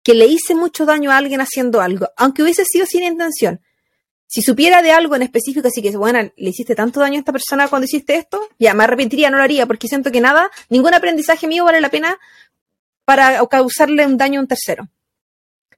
[0.03, 3.61] Que le hice mucho daño a alguien haciendo algo, aunque hubiese sido sin intención.
[4.25, 7.31] Si supiera de algo en específico, así que, bueno, le hiciste tanto daño a esta
[7.31, 10.95] persona cuando hiciste esto, ya me arrepentiría, no lo haría, porque siento que nada, ningún
[10.95, 12.17] aprendizaje mío vale la pena
[13.05, 14.87] para causarle un daño a un tercero.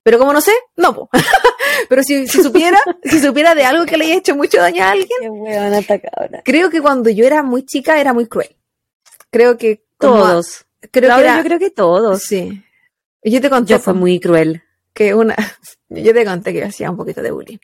[0.03, 0.93] Pero como no sé, no.
[0.93, 1.09] po.
[1.89, 4.91] Pero si, si supiera, si supiera de algo que le haya hecho mucho daño a
[4.91, 5.81] alguien, Qué huevona
[6.43, 8.55] creo que cuando yo era muy chica era muy cruel.
[9.31, 10.65] Creo que como- Todos.
[10.91, 12.21] creo Claudia, que era, yo creo que todos.
[12.23, 12.63] sí.
[13.23, 14.61] Yo te conté Yo fui muy cruel.
[14.93, 15.35] que una,
[15.89, 17.57] yo te conté que hacía un poquito de bullying,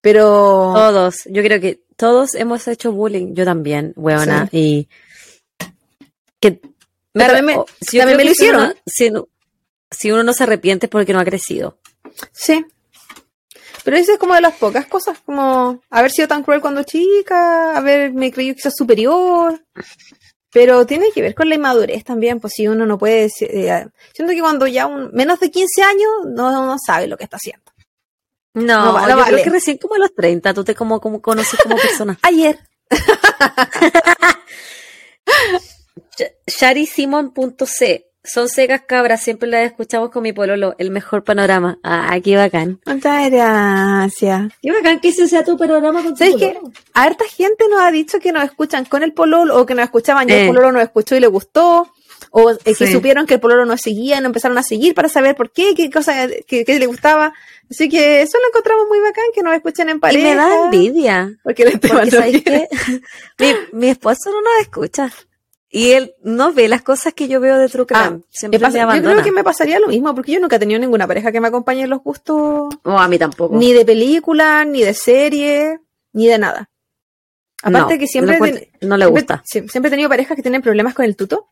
[0.00, 1.16] pero Todos.
[1.26, 3.34] Yo creo que todos hemos hecho bullying.
[3.34, 4.48] Yo también, huevona.
[4.50, 4.88] Y
[6.40, 6.60] que
[7.12, 8.68] Pero también me- o- si también creo me lo hicieron.
[8.68, 9.10] no- Si
[9.96, 11.78] si uno no se arrepiente es porque no ha crecido.
[12.32, 12.64] sí.
[13.82, 17.76] Pero eso es como de las pocas cosas, como haber sido tan cruel cuando chica,
[17.76, 19.62] haberme creído quizás superior.
[20.50, 23.26] Pero tiene que ver con la inmadurez también, pues si uno no puede...
[23.40, 27.24] eh, siento que cuando ya un, menos de 15 años no, no sabe lo que
[27.24, 27.62] está haciendo.
[28.54, 29.32] No, No va- no yo vale.
[29.32, 32.18] creo que recién como a los 30 tú te como, como conoces como persona.
[32.22, 32.58] Ayer.
[36.46, 40.74] Sharisimon.c Son secas cabras, siempre las escuchamos con mi pololo.
[40.78, 41.78] El mejor panorama.
[41.82, 42.80] Ah, qué bacán.
[42.86, 44.52] Muchas gracias.
[44.62, 46.72] Qué bacán que ese sea tu panorama con tu ¿Sabes pololo.
[46.94, 50.28] Harta gente nos ha dicho que nos escuchan con el pololo o que nos escuchaban
[50.28, 50.40] y Eh.
[50.42, 51.92] el pololo nos escuchó y le gustó.
[52.30, 52.92] O eh, que Sí.
[52.92, 55.74] supieron que el pololo nos seguía y nos empezaron a seguir para saber por qué,
[55.76, 57.32] qué cosa que, que le gustaba.
[57.70, 60.28] Así que eso lo encontramos muy bacán, que nos escuchen en Y pareja.
[60.30, 61.32] me da envidia.
[61.44, 62.68] Porque Porque ¿sabéis qué?
[63.38, 65.12] mi, mi esposo no nos escucha.
[65.76, 68.20] Y él no ve las cosas que yo veo de True Crime.
[68.30, 71.08] Siempre me, yo creo que me pasaría lo mismo, porque yo nunca he tenido ninguna
[71.08, 73.56] pareja que me acompañe en los gustos, No, a mí tampoco.
[73.56, 75.80] ni de película, ni de serie,
[76.12, 76.70] ni de nada.
[77.60, 79.42] Aparte No, que siempre, no, ten- no le gusta.
[79.44, 81.48] sie- siempre he tenido parejas que tienen problemas con el tuto,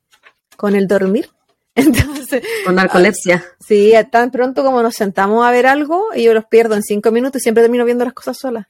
[0.56, 1.28] con el dormir.
[1.74, 3.44] Entonces, Con narcolepsia.
[3.58, 7.10] sí, tan pronto como nos sentamos a ver algo, y yo los pierdo en cinco
[7.10, 8.66] minutos y siempre termino viendo las cosas solas.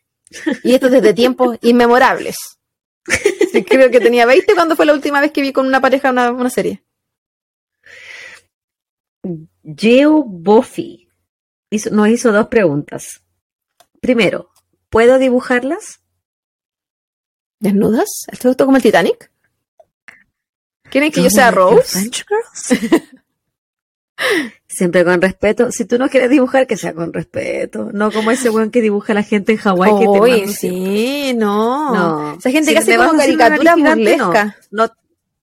[0.65, 2.37] Y esto desde tiempos inmemorables.
[3.07, 6.11] Sí, creo que tenía 20 cuando fue la última vez que vi con una pareja
[6.11, 6.83] una, una serie.
[9.63, 11.09] Geo Buffy
[11.71, 13.23] hizo, nos hizo dos preguntas.
[14.01, 14.51] Primero,
[14.89, 16.01] ¿puedo dibujarlas?
[17.61, 18.09] ¿Desnudas?
[18.29, 19.31] ¿Esto es como el Titanic?
[20.91, 22.11] ¿Quieren que yo sea Rose?
[24.69, 25.71] Siempre con respeto.
[25.71, 27.91] Si tú no quieres dibujar, que sea con respeto.
[27.93, 30.53] No como ese weón que dibuja a la gente en Hawái que te Oye, manda
[30.53, 31.95] sí, no.
[31.95, 32.39] No.
[32.39, 34.55] Esa gente Si que hace como una caricaturas burlescas.
[34.71, 34.93] No, no,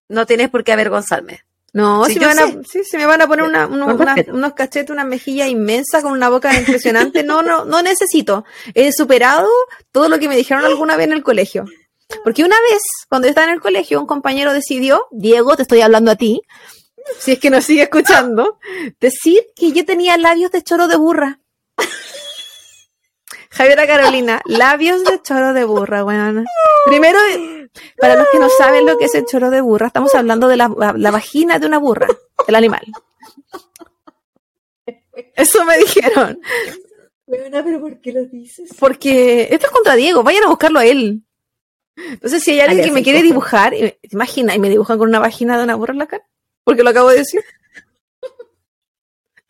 [0.09, 1.41] no tienes por qué avergonzarme.
[1.71, 2.59] No, Sí, si me van a, sé.
[2.67, 4.33] sí, si me van a poner una- una- respeto.
[4.33, 8.43] unos cachetes, una mejilla inmensa con una boca impresionante, no, no, no necesito.
[8.73, 9.47] He superado
[9.91, 11.65] todo lo que me dijeron alguna vez en el colegio.
[12.23, 15.81] Porque una vez, cuando yo estaba en el colegio, un compañero decidió, Diego, te estoy
[15.81, 16.41] hablando a ti,
[17.17, 18.59] si es que nos sigue escuchando,
[18.99, 21.39] decir que yo tenía labios de choro de burra.
[23.51, 26.45] Javiera Carolina, labios de choro de burra, weón.
[26.85, 27.19] Primero,
[27.99, 30.57] para los que no saben lo que es el choro de burra, estamos hablando de
[30.57, 32.07] la, la vagina de una burra,
[32.45, 32.85] del animal.
[35.35, 36.39] Eso me dijeron.
[37.25, 38.71] pero ¿por qué lo dices?
[38.79, 41.23] Porque esto es contra Diego, vayan a buscarlo a él.
[41.95, 44.55] Entonces, si hay alguien que me quiere dibujar, ¿te imaginas?
[44.55, 46.28] Y me dibujan con una vagina de una burra en la cara.
[46.69, 47.41] Porque lo acabo de decir.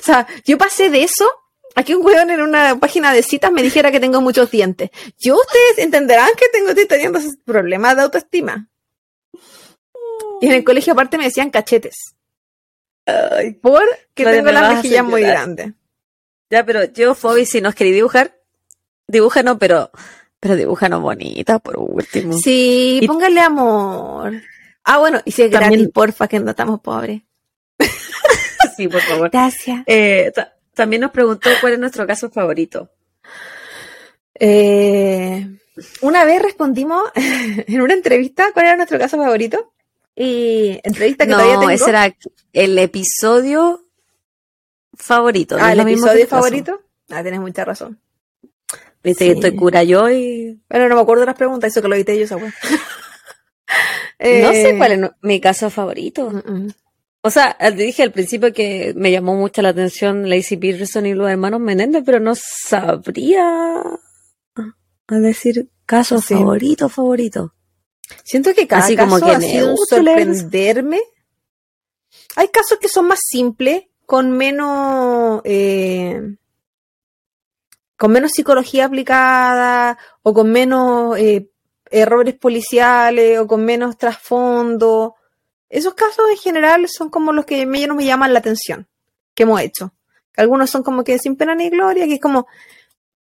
[0.00, 1.30] o sea, yo pasé de eso
[1.76, 4.90] a que un weón en una página de citas me dijera que tengo muchos dientes.
[5.18, 8.68] Yo, ustedes entenderán que tengo estoy teniendo problemas de autoestima.
[10.40, 11.94] Y en el colegio aparte me decían cachetes.
[13.06, 15.74] Ay, Porque Claudia, tengo las mejillas muy grandes.
[16.50, 18.36] Ya, pero yo, Fobi, si nos queréis dibujar,
[19.06, 19.92] dibújanos, pero,
[20.40, 22.36] pero dibújanos bonita, por último.
[22.36, 24.42] Sí, Y- póngale amor.
[24.88, 27.22] Ah, bueno, y si es También- gratis, porfa, que no estamos pobres.
[28.76, 29.30] Sí, por favor.
[29.30, 29.82] Gracias.
[29.86, 32.90] Eh, ta- también nos preguntó cuál es nuestro caso favorito.
[34.34, 35.48] Eh,
[36.02, 39.72] una vez respondimos en una entrevista cuál era nuestro caso favorito.
[40.14, 41.70] Y entrevista que todavía No, tengo.
[41.72, 42.14] ese era
[42.52, 43.82] el episodio
[44.94, 45.56] favorito.
[45.58, 46.80] no ah, el episodio favorito.
[47.10, 47.98] Ah, tienes mucha razón.
[49.02, 49.30] Viste Sí.
[49.30, 50.58] que estoy cura yo y...
[50.68, 52.36] Pero no me acuerdo de las preguntas, eso que lo edité yo esa
[54.18, 56.30] No sé Eh, cuál es mi caso favorito.
[56.30, 56.74] mm, mm.
[57.22, 61.14] O sea, te dije al principio que me llamó mucho la atención Lacey Peterson y
[61.14, 63.82] los hermanos Menéndez, pero no sabría
[65.08, 66.34] a decir caso Sí.
[66.34, 67.52] favorito, favorito.
[68.24, 71.00] Siento que cada Así caso como que ha sido un sorprenderme.
[72.36, 76.20] Hay casos que son más simples, con menos eh,
[77.96, 81.50] con menos psicología aplicada o con menos eh,
[81.90, 85.14] errores policiales o con menos trasfondo.
[85.68, 88.86] Esos casos en general son como los que menos me llaman la atención
[89.34, 89.92] que hemos hecho.
[90.36, 92.46] Algunos son como que sin pena ni gloria, que es como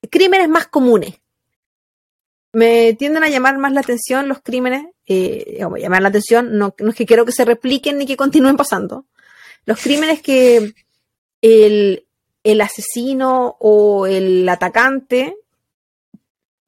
[0.09, 1.21] crímenes más comunes
[2.53, 6.89] me tienden a llamar más la atención los crímenes, eh, llamar la atención, no, no
[6.89, 9.05] es que quiero que se repliquen ni que continúen pasando.
[9.65, 10.73] Los crímenes que
[11.41, 12.05] el,
[12.43, 15.37] el asesino o el atacante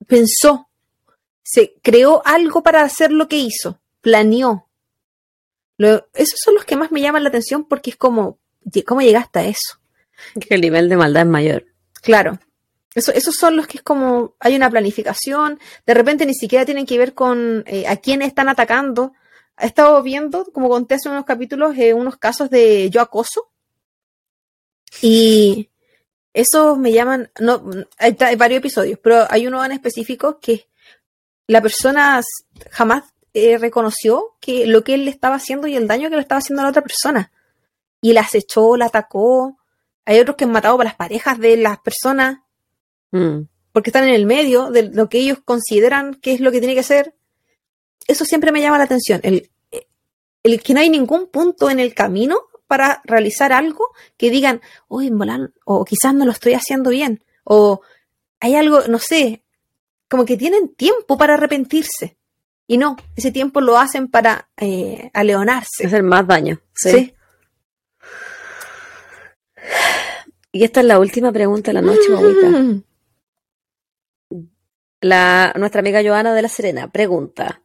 [0.07, 0.69] pensó,
[1.43, 4.69] se creó algo para hacer lo que hizo, planeó.
[5.77, 8.39] Lo- esos son los que más me llaman la atención porque es como,
[8.85, 9.79] ¿cómo llegaste a eso?
[10.39, 11.65] Que el nivel de maldad es mayor.
[12.01, 12.39] Claro.
[12.95, 16.85] Eso, esos son los que es como hay una planificación, de repente ni siquiera tienen
[16.85, 19.13] que ver con eh, a quién están atacando.
[19.59, 23.51] He estado viendo, como conté hace unos capítulos, eh, unos casos de yo acoso.
[25.01, 25.69] Y
[26.33, 27.63] esos me llaman, no,
[27.97, 30.67] hay, hay varios episodios, pero hay uno en específico que
[31.47, 32.21] la persona
[32.71, 33.03] jamás
[33.33, 36.39] eh, reconoció que lo que él le estaba haciendo y el daño que le estaba
[36.39, 37.31] haciendo a la otra persona.
[38.01, 39.57] Y la acechó, la atacó.
[40.05, 42.39] Hay otros que han matado a las parejas de las personas
[43.13, 43.47] Mm.
[43.71, 46.75] porque están en el medio de lo que ellos consideran que es lo que tiene
[46.75, 47.13] que ser.
[48.07, 49.21] Eso siempre me llama la atención.
[49.23, 49.51] El,
[50.41, 55.11] el que no hay ningún punto en el camino para realizar algo que digan, uy,
[55.11, 57.81] volar, o quizás no lo estoy haciendo bien, o
[58.39, 59.42] hay algo, no sé,
[60.13, 62.19] como que tienen tiempo para arrepentirse.
[62.67, 65.87] Y no, ese tiempo lo hacen para eh, aleonarse.
[65.87, 66.61] Hacer más daño.
[66.75, 66.91] Sí.
[66.91, 67.15] Sí.
[70.51, 72.11] Y esta es la última pregunta de la noche.
[72.11, 72.83] Mm.
[75.01, 77.63] La, nuestra amiga Joana de la Serena pregunta: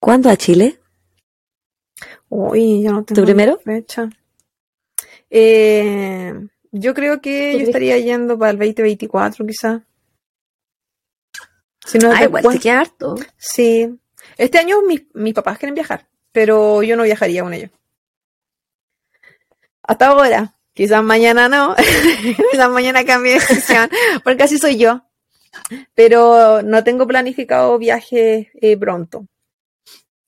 [0.00, 0.80] ¿Cuándo a Chile?
[2.30, 3.58] Uy, yo no tengo ¿Tú primero?
[3.58, 4.08] fecha.
[5.28, 6.32] Eh,
[6.70, 9.84] yo creo que ¿Tú yo estaría yendo para el 2024, quizá.
[11.84, 12.56] Si no Ah, igual después.
[12.56, 13.14] te queda harto.
[13.36, 13.88] Sí.
[14.36, 17.70] Este año mis, mis papás quieren viajar, pero yo no viajaría con ellos.
[19.82, 20.54] Hasta ahora.
[20.74, 21.74] Quizás mañana no.
[22.50, 23.90] quizás mañana cambie de decisión,
[24.24, 25.02] porque así soy yo.
[25.94, 29.26] Pero no tengo planificado viajes eh, pronto.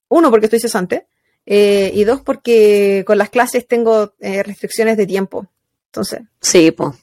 [0.09, 1.07] Uno, porque estoy cesante.
[1.47, 5.47] eh, y dos, porque con las clases tengo eh, restricciones de tiempo.
[5.87, 6.95] Entonces, Sí, po.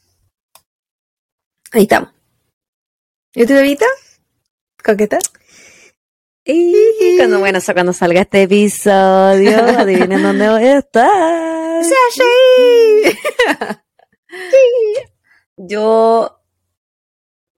[1.72, 2.10] ahí estamos.
[3.34, 3.86] ¿Y tú, Bebita?
[4.82, 5.20] ¿Coqueta?
[6.44, 11.84] Y cuando, bueno, eso cuando salga este episodio, adivinen dónde voy a estar.
[15.58, 16.40] Yo,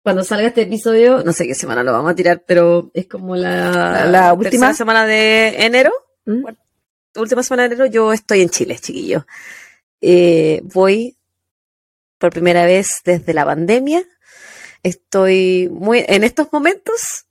[0.03, 3.35] cuando salga este episodio, no sé qué semana lo vamos a tirar, pero es como
[3.35, 4.73] la, La última.
[4.73, 5.91] semana de enero.
[6.25, 6.45] ¿Mm?
[7.15, 9.25] Última semana de enero, yo estoy en Chile, chiquillo.
[10.01, 11.17] Eh, voy
[12.17, 14.03] por primera vez desde la pandemia.
[14.83, 17.25] Estoy muy, en estos momentos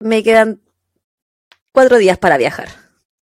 [0.00, 0.60] me quedan
[1.72, 2.68] cuatro días para viajar.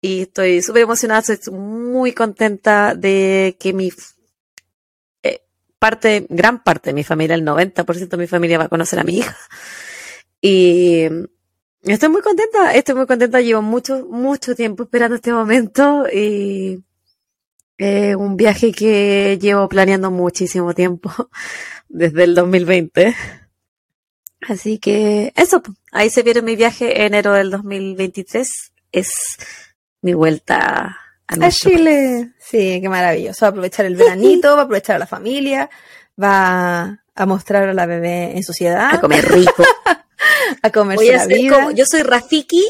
[0.02, 3.92] Y estoy súper emocionada, estoy muy contenta de que mi
[5.24, 5.42] eh,
[5.80, 9.04] parte, gran parte de mi familia, el 90% de mi familia va a conocer a
[9.04, 9.38] mi hija.
[10.42, 11.04] Y
[11.84, 16.84] estoy muy contenta, estoy muy contenta, llevo mucho, mucho tiempo esperando este momento y
[17.78, 21.12] es un viaje que llevo planeando muchísimo tiempo,
[21.90, 23.16] desde el 2020.
[24.48, 25.62] Así que eso,
[25.92, 28.50] ahí se viene mi viaje enero del 2023.
[28.92, 29.12] Es
[30.02, 30.98] mi vuelta
[31.28, 32.32] a, Chile.
[32.40, 33.46] Sí, qué maravilloso.
[33.46, 35.70] Va a aprovechar el veranito, va a aprovechar a la familia,
[36.22, 39.64] va a mostrar a la bebé en sociedad, a comer rico.
[40.64, 40.72] a
[41.14, 41.56] a la hacer vida.
[41.56, 42.64] como, yo soy Rafiki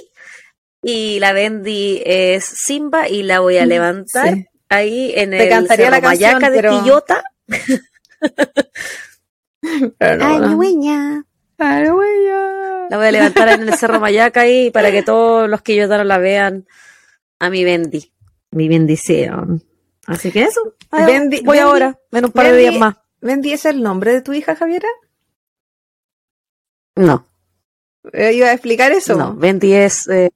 [0.84, 4.45] y la Bendy es Simba y la voy a levantar Sí.
[4.69, 7.23] ahí en Te el cantaría la canción, Mayaca de pero- Quillota.
[9.98, 10.48] Pero no, no.
[10.49, 10.76] Ay, güey,
[12.90, 15.88] La voy a levantar en el Cerro Mayaca ahí para que todos los que yo
[15.88, 16.68] la vean
[17.40, 18.12] a mi Bendy.
[18.52, 19.64] Mi bendición.
[20.08, 20.76] Así que eso.
[20.92, 22.96] Bendy- voy Bendy- ahora, en un par de Bendy- días más.
[23.22, 24.88] ¿Bendy es el nombre de tu hija, Javiera?
[26.96, 27.28] No,
[28.14, 29.16] Eh, Iba a explicar eso.
[29.16, 29.36] no.
[29.36, 30.08] Bendy es.
[30.10, 30.32] eh,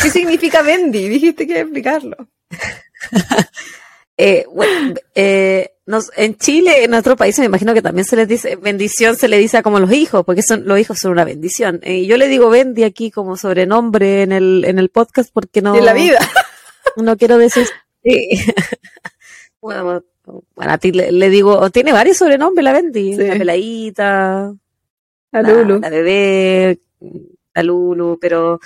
[0.00, 1.08] ¿Qué significa Bendy?
[1.08, 2.16] Dijiste que iba a explicarlo.
[4.16, 8.26] eh, bueno, eh, nos- en Chile, en nuestro país, me imagino que también se les
[8.28, 11.24] dice bendición, se le dice a como los hijos, porque son, los hijos son una
[11.24, 11.80] bendición.
[11.82, 15.74] Eh, yo le digo Bendy aquí como sobrenombre en el, en el podcast porque no.
[15.74, 16.18] Y en la vida.
[16.96, 17.66] No quiero decir.
[18.04, 18.28] sí.
[19.60, 20.04] bueno,
[20.54, 23.16] bueno, a ti le, le digo, tiene varios sobrenombres la Bendy.
[23.16, 23.22] Sí.
[23.26, 24.54] La peladita,
[25.32, 25.80] la, Lulu.
[25.80, 26.78] la bebé,
[27.54, 28.60] la Lulu, pero.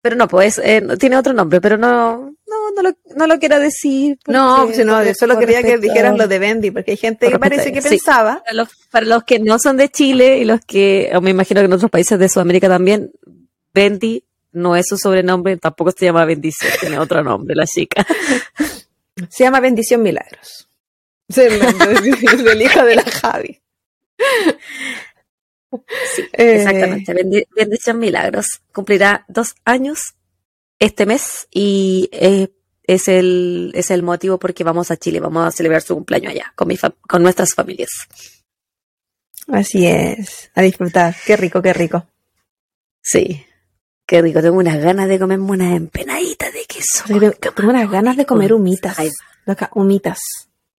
[0.00, 2.34] Pero no, pues eh, tiene otro nombre, pero no,
[2.82, 4.18] no, lo, no lo quiero decir.
[4.26, 7.26] No, porque- si no, yo solo quería que dijeras lo de Bendy, porque hay gente
[7.26, 7.88] por que parece que sí.
[7.90, 8.42] pensaba.
[8.44, 11.60] Para los, para los que no son de Chile y los que, o me imagino
[11.60, 13.10] que en otros países de Sudamérica también,
[13.74, 18.06] Bendy no es su sobrenombre, tampoco se llama Bendición, tiene otro nombre la chica.
[19.30, 20.68] Se llama Bendición Milagros.
[21.28, 23.60] Es el, hijo de la Javi.
[26.14, 27.12] Sí, Eh, exactamente.
[27.14, 28.62] Bendi- Bendición Milagros.
[28.72, 30.14] Cumplirá dos años
[30.78, 32.48] este mes y eh,
[32.88, 36.52] es el es el motivo porque vamos a Chile, vamos a celebrar su cumpleaños allá
[36.56, 37.90] con mi con nuestras familias.
[39.46, 40.50] Así es.
[40.54, 41.14] A disfrutar.
[41.24, 42.06] Qué rico, qué rico.
[43.02, 43.44] Sí.
[44.06, 47.04] Qué rico, tengo unas ganas de comerme unas empanaditas de queso.
[47.06, 48.96] Tengo tengo unas ganas de comer humitas.
[49.44, 50.18] Loca, humitas.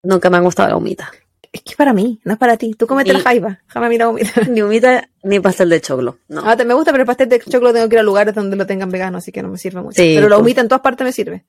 [0.03, 1.09] Nunca me han gustado las humitas.
[1.51, 2.73] Es que para mí, no es para ti.
[2.75, 3.59] Tú comete la jaiba.
[3.67, 4.41] Jamás mira humita.
[4.49, 6.19] Ni humita ni pastel de choclo.
[6.27, 6.41] No.
[6.43, 8.55] Ah, te- me gusta, pero el pastel de choclo tengo que ir a lugares donde
[8.55, 9.95] lo tengan vegano, así que no me sirve mucho.
[10.01, 10.43] Sí, pero la pues.
[10.43, 11.45] humita en todas partes me sirve.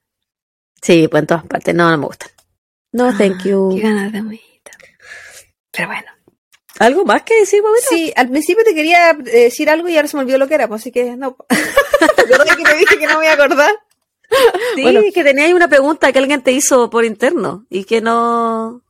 [0.82, 1.74] Sí, pues en todas partes.
[1.74, 2.30] No, no me gustan.
[2.92, 3.78] No, thank Qué you.
[3.80, 4.70] ganas de humita.
[5.70, 6.06] Pero bueno.
[6.78, 7.86] ¿Algo más que decir, Bobita?
[7.90, 10.54] Sí, al principio te quería eh, decir algo y ahora se me olvidó lo que
[10.54, 11.36] era, pues así que no.
[12.16, 13.74] ¿Te acuerdas que te dije que no me voy a acordar?
[14.76, 15.00] Sí, Bueno.
[15.12, 18.82] que tenía ahí una pregunta que alguien te hizo por interno y que no.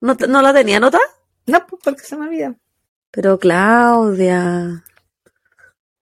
[0.00, 1.00] No, te- no la tenía nota.
[1.46, 2.54] No, pues porque se me olvida.
[3.10, 4.84] Pero Claudia.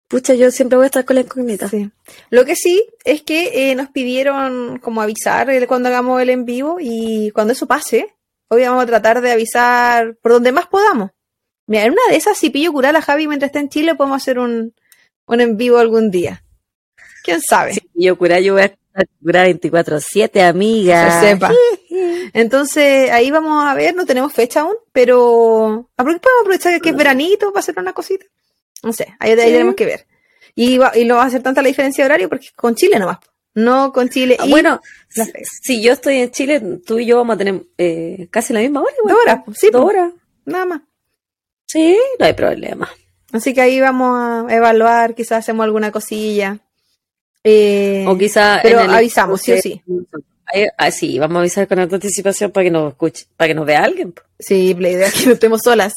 [0.08, 1.68] Pucha, yo siempre voy a estar con la incógnita.
[1.68, 1.90] Sí.
[2.30, 6.44] Lo que sí es que eh, nos pidieron como avisar el- cuando hagamos el en
[6.46, 8.14] vivo y cuando eso pase,
[8.48, 11.10] hoy vamos a tratar de avisar por donde más podamos.
[11.66, 14.16] Mira, en una de esas, si pillo curar a Javi mientras está en Chile, podemos
[14.22, 14.74] hacer un,
[15.26, 16.42] un en vivo algún día.
[17.22, 17.74] ¿Quién sabe?
[17.74, 21.20] Sí, yo cura, yo voy a estar cura 24-7, amiga.
[21.20, 21.52] se sepa.
[22.32, 27.52] Entonces, ahí vamos a ver, no tenemos fecha aún, pero podemos aprovechar que es veranito
[27.52, 28.24] para hacer una cosita.
[28.82, 30.06] No sé, ahí, tenemos que ver.
[30.54, 32.98] Y, va- y no va a hacer tanta la diferencia de horario porque con Chile
[32.98, 33.18] nomás.
[33.54, 34.80] No con Chile y bueno,
[35.62, 38.82] si, yo estoy en Chile, tú y yo vamos a tener eh, casi la misma
[38.82, 38.92] hora.
[39.00, 39.14] igual.
[39.14, 40.12] dos horas, sí, Dos horas.
[40.44, 40.82] nada más.
[41.66, 42.88] Sí, no hay problema.
[43.32, 44.16] Así que ahí vamos
[44.50, 46.58] a evaluar, quizás hacemos alguna cosilla.
[47.44, 48.60] Eh, O quizá.
[48.62, 49.82] pero el- avisamos, sí o sí.
[50.78, 53.82] Ah, sí, vamos a avisar con anticipación para que nos escuche, para que nos vea
[53.82, 54.14] alguien.
[54.38, 55.94] Sí, la idea es que no estemos solas.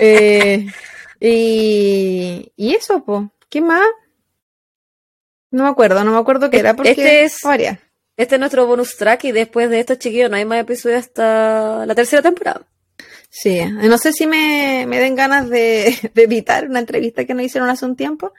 [0.00, 0.66] Eh,
[1.20, 3.24] y, y eso, pues.
[3.48, 3.86] ¿Qué más?
[5.50, 7.38] No me acuerdo, no me acuerdo qué era porque Este es-.
[8.16, 11.84] Este es nuestro bonus track y después de esto, chiquillos, no hay más episodios hasta
[11.86, 12.66] la tercera temporada.
[13.30, 17.44] Sí, no sé si me, me den ganas de, de editar una entrevista que nos
[17.44, 18.32] hicieron hace un tiempo.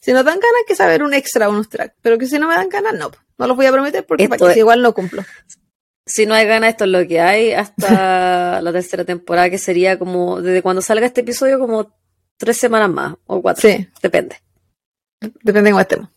[0.00, 1.94] Si nos dan ganas, que saber un extra bonus track.
[2.02, 3.10] Pero que si no me dan ganas, no.
[3.38, 5.24] No los voy a prometer porque Esto para que es- si igual no cumplo.
[6.06, 9.98] Si no hay ganas, esto es lo que hay hasta la tercera temporada, que sería
[9.98, 11.92] como, desde cuando salga este episodio, como
[12.36, 13.68] tres semanas más, o cuatro.
[13.68, 14.36] Sí, Depende.
[15.20, 16.08] depende de cómo estemos.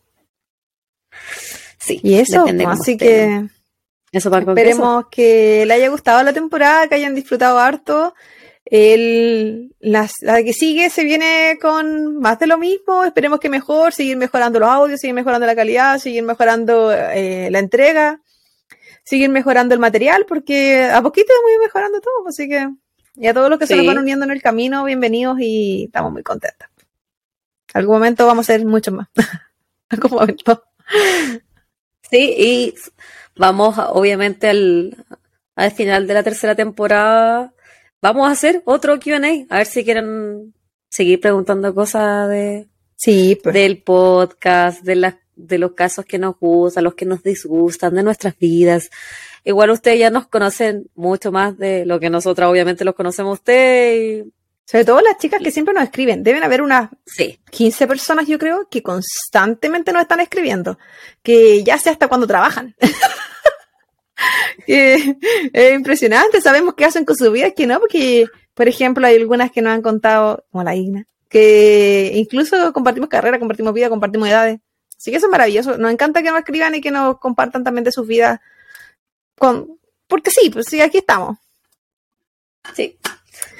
[1.78, 2.00] Sí.
[2.02, 3.50] Y eso, depende pues, cómo así estemos.
[4.10, 8.14] que Eso esperemos que le haya gustado la temporada, que hayan disfrutado harto.
[8.70, 10.06] El, la
[10.44, 13.04] que sigue se viene con más de lo mismo.
[13.04, 17.60] Esperemos que mejor, seguir mejorando los audios, seguir mejorando la calidad, seguir mejorando eh, la
[17.60, 18.20] entrega,
[19.04, 22.28] seguir mejorando el material, porque a poquito vamos a ir mejorando todo.
[22.28, 22.68] Así que,
[23.20, 26.12] y a todos los que se nos van uniendo en el camino, bienvenidos y estamos
[26.12, 26.68] muy contentos.
[27.74, 29.08] Algún momento vamos a hacer mucho más.
[29.90, 30.64] Algún momento.
[32.10, 32.74] Sí, y
[33.36, 35.04] vamos a- obviamente al,
[35.56, 37.52] al final de la tercera temporada.
[38.00, 39.16] Vamos a hacer otro QA,
[39.50, 40.54] a ver si quieren
[40.88, 43.52] seguir preguntando cosas de, Sí, pues.
[43.54, 48.02] del podcast, de las de los casos que nos gustan, los que nos disgustan, de
[48.02, 48.90] nuestras vidas.
[49.48, 53.34] Igual ustedes ya nos conocen mucho más de lo que nosotras obviamente los conocemos a
[53.34, 54.26] ustedes.
[54.26, 54.32] y-
[54.66, 56.22] Sobre todo las chicas que siempre nos escriben.
[56.22, 60.78] Deben haber unas Sí, 15 personas, yo creo, que constantemente nos están escribiendo.
[61.22, 62.74] Que ya sé hasta cuando trabajan.
[64.66, 66.42] es impresionante.
[66.42, 69.72] Sabemos qué hacen con su vida, que no, porque, por ejemplo, hay algunas que nos
[69.72, 74.60] han contado, como la Igna, que incluso compartimos carrera, compartimos vida, compartimos edades.
[74.96, 75.78] Así que eso es maravilloso.
[75.78, 78.40] Nos encanta que nos escriban y que nos compartan también de sus vidas.
[79.38, 81.38] Con, porque sí, pues sí, aquí estamos.
[82.74, 82.98] sí.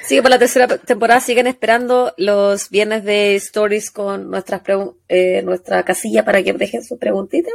[0.08, 4.62] Sigue por la tercera temporada, siguen esperando los viernes de stories con nuestras
[5.08, 7.52] eh, nuestra casilla para que dejen sus preguntitas.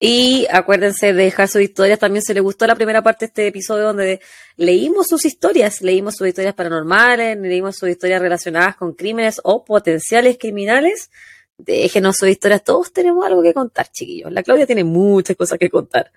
[0.00, 1.98] Y acuérdense de dejar sus historias.
[1.98, 4.20] También se les gustó la primera parte de este episodio donde
[4.56, 10.38] leímos sus historias, leímos sus historias paranormales, leímos sus historias relacionadas con crímenes o potenciales
[10.38, 11.10] criminales.
[11.56, 12.64] Déjenos sus historias.
[12.64, 14.32] Todos tenemos algo que contar, chiquillos.
[14.32, 16.10] La Claudia tiene muchas cosas que contar.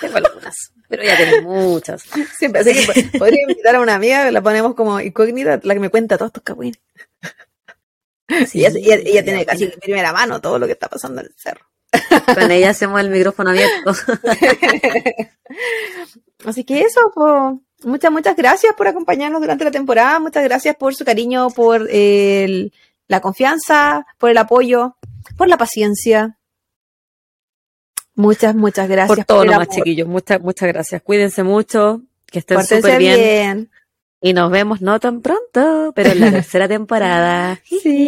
[0.00, 2.02] Tengo algunas, pero ella tiene muchas.
[2.36, 5.80] Siempre, así que po- podría invitar a una amiga, la ponemos como incógnita, la que
[5.80, 6.78] me cuenta todos estos cagüines.
[8.52, 11.26] Y ella, ella- ella tiene casi de primera mano todo lo que está pasando en
[11.28, 11.66] el cerro.
[12.34, 13.92] Con ella hacemos el micrófono abierto.
[16.44, 17.60] Así que eso, po.
[17.84, 22.72] muchas, muchas gracias por acompañarnos durante la temporada, muchas gracias por su cariño, por el-
[23.08, 24.96] la confianza, por el apoyo,
[25.36, 26.38] por la paciencia.
[28.14, 30.06] Muchas, muchas gracias Por todo el nomás, chiquillos.
[30.06, 31.02] Muchas, muchas gracias.
[31.02, 32.02] Cuídense mucho.
[32.26, 33.18] Que estén súper bien.
[33.18, 33.70] bien.
[34.20, 37.60] Y nos vemos no tan pronto, pero en la tercera temporada.
[37.64, 38.06] Sí.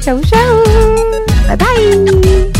[0.00, 0.62] Chau, chau.
[1.46, 2.59] Bye bye.